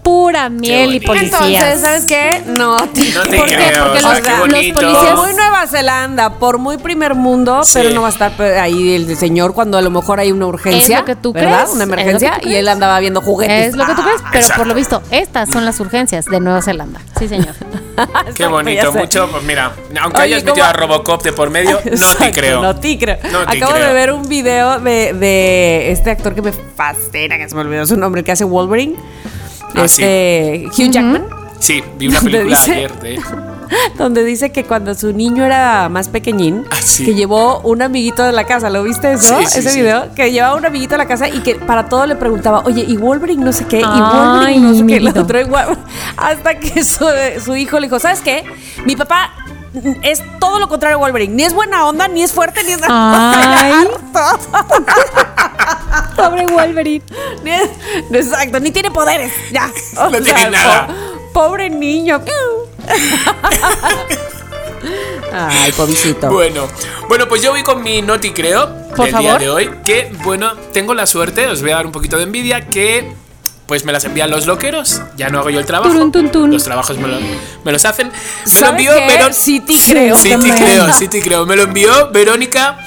[0.07, 1.41] pura miel y policías.
[1.43, 2.41] Entonces, ¿sabes qué?
[2.45, 3.57] No, te- No te ¿Por qué?
[3.77, 4.79] Porque los- qué los bonito.
[4.79, 7.71] policías- Por muy Nueva Zelanda, por muy primer mundo, Sí.
[7.73, 10.45] pero no va a estar pe- ahí el señor cuando a lo mejor hay una
[10.45, 10.95] urgencia.
[10.95, 11.63] Es lo que tú ¿verdad?
[11.63, 13.67] crees, Una emergencia y él andaba viendo juguetes.
[13.71, 14.61] Es lo que tú crees, pero exacto.
[14.61, 17.01] por lo visto, estas son las urgencias de Nueva Zelanda.
[17.19, 17.53] Sí, señor.
[18.35, 19.27] Qué bonito, mucho.
[19.29, 20.69] Pues mira, aunque Oye, hayas metido ¿cómo?
[20.69, 22.61] a Robocop de por medio, no te creo.
[22.61, 23.17] No te creo.
[23.31, 23.87] No te Acabo creo.
[23.87, 27.85] de ver un video de, de este actor que me fascina, que se me olvidó
[27.85, 28.95] su nombre, que hace Wolverine.
[29.75, 31.25] Ah, este Hugh Jackman.
[31.59, 32.73] Sí, vi una ¿Dónde película dice?
[32.73, 33.19] ayer de.
[33.97, 37.03] Donde dice que cuando su niño era más pequeñín, Ah, sí.
[37.03, 39.37] que llevó un amiguito de la casa, ¿lo viste eso?
[39.39, 39.79] Sí, sí, Ese sí.
[39.81, 42.85] video, que llevaba un amiguito a la casa y que para todo le preguntaba, oye,
[42.87, 45.77] y Wolverine no sé qué, y Ay, Wolverine no sé qué, otro igual.
[46.15, 47.05] Hasta que su,
[47.43, 48.45] su hijo le dijo, ¿sabes qué?
[48.85, 49.31] Mi papá
[50.03, 52.79] es todo lo contrario a Wolverine, ni es buena onda, ni es fuerte, ni es
[52.87, 53.87] Ay.
[56.15, 57.03] Pobre Wolverine.
[57.43, 57.69] Ni es-
[58.11, 59.71] Exacto, ni tiene poderes, ya.
[59.97, 60.87] O No tiene po- nada.
[61.33, 62.21] pobre niño.
[65.33, 66.29] Ay, pobrecito.
[66.31, 66.67] Bueno,
[67.09, 69.39] bueno, pues yo voy con mi noti creo Por del día favor.
[69.41, 69.71] de hoy.
[69.83, 73.13] Que bueno, tengo la suerte, os voy a dar un poquito de envidia, que
[73.67, 75.01] pues me las envían los loqueros.
[75.17, 75.91] Ya no hago yo el trabajo.
[75.93, 76.51] Turun, tun, tun.
[76.51, 77.19] Los trabajos me, lo-
[77.63, 78.07] me los hacen.
[78.07, 78.13] Me
[78.45, 79.07] lo ¿Sabes envió qué?
[79.07, 80.15] Verón- Sí te creo.
[80.15, 81.45] Me- creo, creo.
[81.45, 82.79] Me lo envió Verónica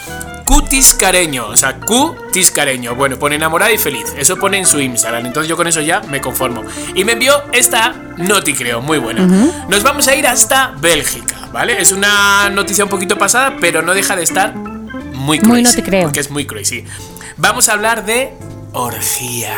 [0.47, 1.47] Cutiscareño.
[1.48, 2.94] O sea, Cutiscareño.
[2.94, 4.07] Bueno, pone enamorada y feliz.
[4.16, 5.27] Eso pone en su Instagram.
[5.27, 6.62] Entonces yo con eso ya me conformo.
[6.94, 9.27] Y me envió esta noti creo, muy buena.
[9.69, 11.81] Nos vamos a ir hasta Bélgica, ¿vale?
[11.81, 15.51] Es una noticia un poquito pasada, pero no deja de estar muy crazy.
[15.52, 16.02] Muy no te creo.
[16.05, 16.85] Porque es muy crazy.
[17.36, 18.35] Vamos a hablar de
[18.73, 19.55] orgía.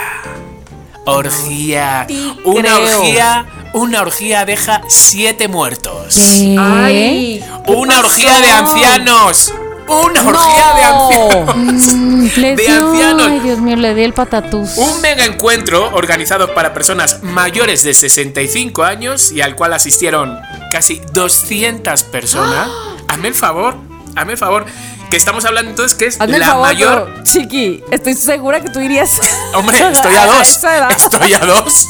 [1.04, 2.06] Orgía.
[2.44, 2.98] Una creo.
[3.00, 3.46] orgía.
[3.74, 6.14] Una orgía deja siete muertos.
[6.14, 6.56] ¿Qué?
[6.58, 9.52] Ay, ¿qué Una orgía de ancianos.
[9.88, 11.92] Una orgía de ancianos.
[11.94, 13.26] Mm, De dio- ancianos.
[13.28, 14.76] Ay, Dios mío, le di el patatús.
[14.76, 20.38] Un mega encuentro organizado para personas mayores de 65 años y al cual asistieron
[20.70, 22.68] casi 200 personas.
[23.08, 23.76] Hazme el favor,
[24.16, 24.64] hazme el favor.
[25.12, 27.10] Que estamos hablando entonces que es Hazme la favor, mayor.
[27.12, 29.20] pero, Chiqui, estoy segura que tú irías.
[29.54, 30.58] Hombre, estoy a dos.
[30.96, 31.86] Estoy a dos.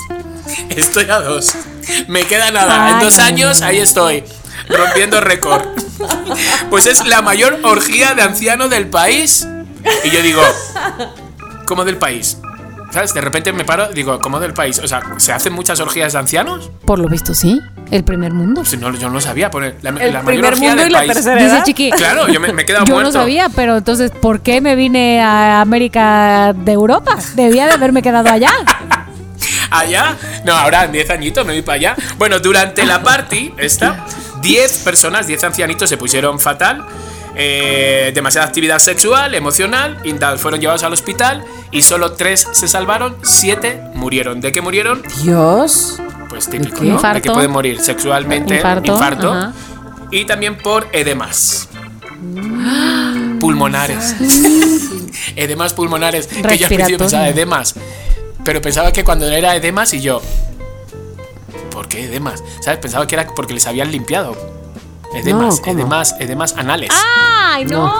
[0.70, 1.55] Estoy a dos.
[2.09, 2.90] Me queda nada.
[2.90, 4.24] En dos años ahí estoy.
[4.69, 5.62] Rompiendo récord.
[6.69, 9.47] Pues es la mayor orgía de ancianos del país.
[10.03, 10.43] Y yo digo,
[11.66, 12.39] ¿cómo del país?
[12.93, 13.14] ¿Sabes?
[13.14, 14.78] De repente me paro, digo, ¿cómo del país?
[14.78, 16.70] O sea, ¿se hacen muchas orgías de ancianos?
[16.85, 17.59] Por lo visto, sí.
[17.90, 18.64] El primer mundo.
[18.66, 19.51] Si no, yo no lo sabía.
[19.51, 21.12] Poner la, El la primer mundo del y la país.
[21.14, 21.64] tercera Dice edad.
[21.64, 21.90] Chiqui.
[21.90, 23.10] Claro, yo me, me he quedado Yo muerto.
[23.12, 27.16] no sabía, pero entonces, ¿por qué me vine a América de Europa?
[27.35, 28.51] Debía de haberme quedado allá.
[29.70, 30.16] ¿Allá?
[30.44, 31.97] No, ahora en 10 añitos me voy para allá.
[32.19, 34.05] Bueno, durante la party, esta,
[34.43, 36.85] 10 personas, 10 ancianitos se pusieron fatal.
[37.34, 42.68] Eh, demasiada actividad sexual, emocional, y tal, fueron llevados al hospital y solo 3 se
[42.68, 44.40] salvaron, 7 murieron.
[44.40, 45.02] ¿De qué murieron?
[45.22, 45.98] Dios.
[46.28, 46.76] Pues típico?
[46.76, 46.82] ¿no?
[46.82, 47.22] De Infarto.
[47.22, 49.52] que pueden morir sexualmente, Infarto,
[50.10, 51.68] y también por edemas.
[53.40, 54.14] Pulmonares.
[55.36, 56.26] edemas pulmonares.
[56.26, 57.74] Que yo al principio pensaba edemas.
[58.44, 60.20] Pero pensaba que cuando era edemas y yo.
[61.70, 62.42] ¿Por qué edemas?
[62.60, 62.78] ¿Sabes?
[62.80, 64.61] Pensaba que era porque les habían limpiado.
[65.14, 65.72] Edemas, ¿cómo?
[65.78, 66.90] edemas, edemas anales.
[66.93, 67.93] ¡Ay, no!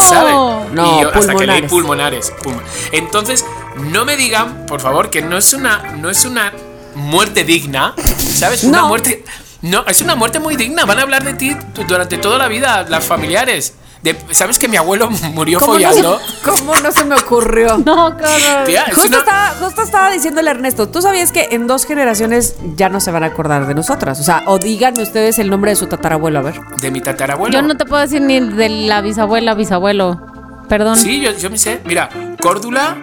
[0.00, 0.32] ¿Sabe?
[0.32, 2.30] No, y yo hasta que leí pulmonares.
[2.30, 2.32] pulmonares.
[2.42, 3.44] pulmo- Entonces,
[3.90, 6.52] no me digan, por favor, que no es una, no es una
[6.94, 7.94] muerte digna,
[8.34, 8.64] ¿sabes?
[8.64, 8.88] Una No.
[8.88, 9.24] muerte.
[9.62, 10.84] No, es una muerte muy digna.
[10.86, 11.54] Van a hablar de ti
[11.86, 13.74] durante toda la vida, las familiares.
[14.02, 16.20] De- ¿Sabes que mi abuelo murió ¿Cómo no, se, follando?
[16.44, 17.76] ¿Cómo no se me ocurrió?
[17.84, 18.64] No, horror.
[18.66, 21.84] Tía, es Justo, una- estaba, justo estaba diciéndole a Ernesto, ¿tú sabías que en dos
[21.84, 24.18] generaciones ya no se van a acordar de nosotras?
[24.20, 26.60] O sea, o díganme ustedes el nombre de su tatarabuelo, a ver.
[26.80, 27.52] de mi tatarabuelo.
[27.52, 30.20] Yo no te puedo decir ni de la bisabuela, bisabuelo.
[30.68, 30.96] Perdón.
[30.96, 31.80] Sí, yo, yo me sé.
[31.84, 32.08] Mira,
[32.40, 32.96] Córdula,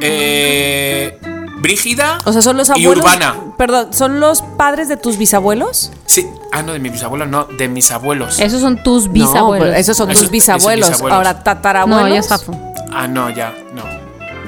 [0.00, 1.18] eh,
[1.60, 3.04] Brígida O sea, son los y abuelos.
[3.04, 3.34] Urbana.
[3.56, 5.92] Perdón, ¿son los padres de tus bisabuelos?
[6.06, 6.26] Sí.
[6.52, 8.38] Ah, no, de mis bisabuelos, no, de mis abuelos.
[8.40, 9.76] Esos son tus bisabuelos.
[9.76, 11.02] esos son Esos- tus bisabuelos.
[11.02, 12.08] Ahora, tatarabuelos.
[12.08, 12.58] No, ya zafo.
[12.92, 13.82] Ah, no, ya, no.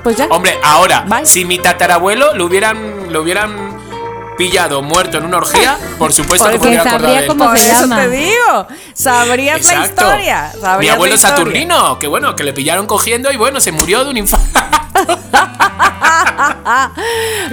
[0.03, 0.27] Pues ya.
[0.31, 1.27] Hombre, ahora, Bye.
[1.27, 3.72] si mi tatarabuelo lo hubieran, lo hubieran
[4.37, 7.81] pillado muerto en una orgía, por supuesto que Porque me sabría cómo Por se eso
[7.83, 7.97] llama.
[8.03, 8.67] te digo.
[8.95, 10.03] Sabrías la Exacto.
[10.03, 10.53] historia.
[10.61, 11.37] sabrías Mi la abuelo historia.
[11.37, 14.47] Saturnino, que bueno, que le pillaron cogiendo y bueno, se murió de un infarto.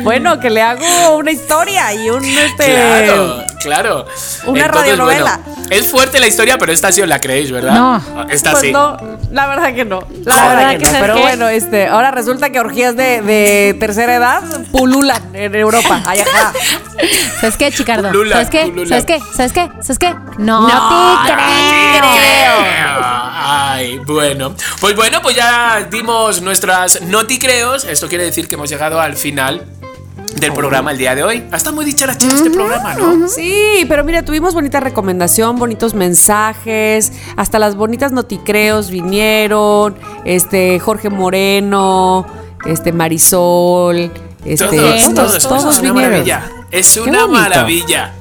[0.04, 2.66] Bueno, que le hago una historia y un este.
[2.66, 4.06] Claro, claro.
[4.46, 5.40] Una radionovela.
[5.46, 7.74] bueno, es fuerte la historia, pero esta sí os la creéis, ¿verdad?
[7.74, 8.04] No.
[8.30, 8.72] Esta Pues sí.
[8.72, 8.98] no,
[9.32, 10.04] la verdad que no.
[10.26, 10.92] La Joder, verdad que que no.
[10.92, 11.22] ¿sabes Pero qué?
[11.22, 14.42] bueno, este, ahora resulta que orgías de, de tercera edad
[14.72, 16.02] pululan en Europa.
[16.06, 16.54] Ay, ajá.
[17.40, 18.10] ¿Sabes qué, Chicardo?
[18.10, 18.86] Pulula, ¿Sabes qué?
[18.88, 19.20] ¿Sabes qué?
[19.34, 19.70] ¿Sabes qué?
[19.82, 20.14] ¿Sabes qué?
[20.38, 22.54] No, No, te creo.
[23.42, 24.54] Ay, bueno.
[24.82, 27.86] Pues bueno, pues ya dimos nuestras noticreos.
[27.86, 29.66] Esto quiere decir que hemos llegado al final
[30.36, 31.44] del programa el día de hoy.
[31.52, 33.28] Hasta muy dicharachero este programa, ¿no?
[33.28, 41.10] Sí, pero mira, tuvimos bonita recomendación, bonitos mensajes, hasta las bonitas noticreos vinieron, este, Jorge
[41.10, 42.26] Moreno,
[42.66, 44.12] este, Marisol,
[44.46, 46.59] este, Todos, todos, todos una vinieron.
[46.72, 48.14] Es una maravilla.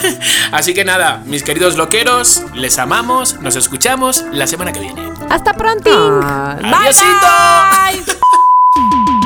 [0.52, 5.10] Así que nada, mis queridos loqueros, les amamos, nos escuchamos la semana que viene.
[5.28, 6.20] Hasta pronto.
[6.22, 7.06] Ah, bye, Adiósito.
[8.04, 9.16] bye.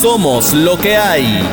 [0.00, 1.46] Somos lo que hay.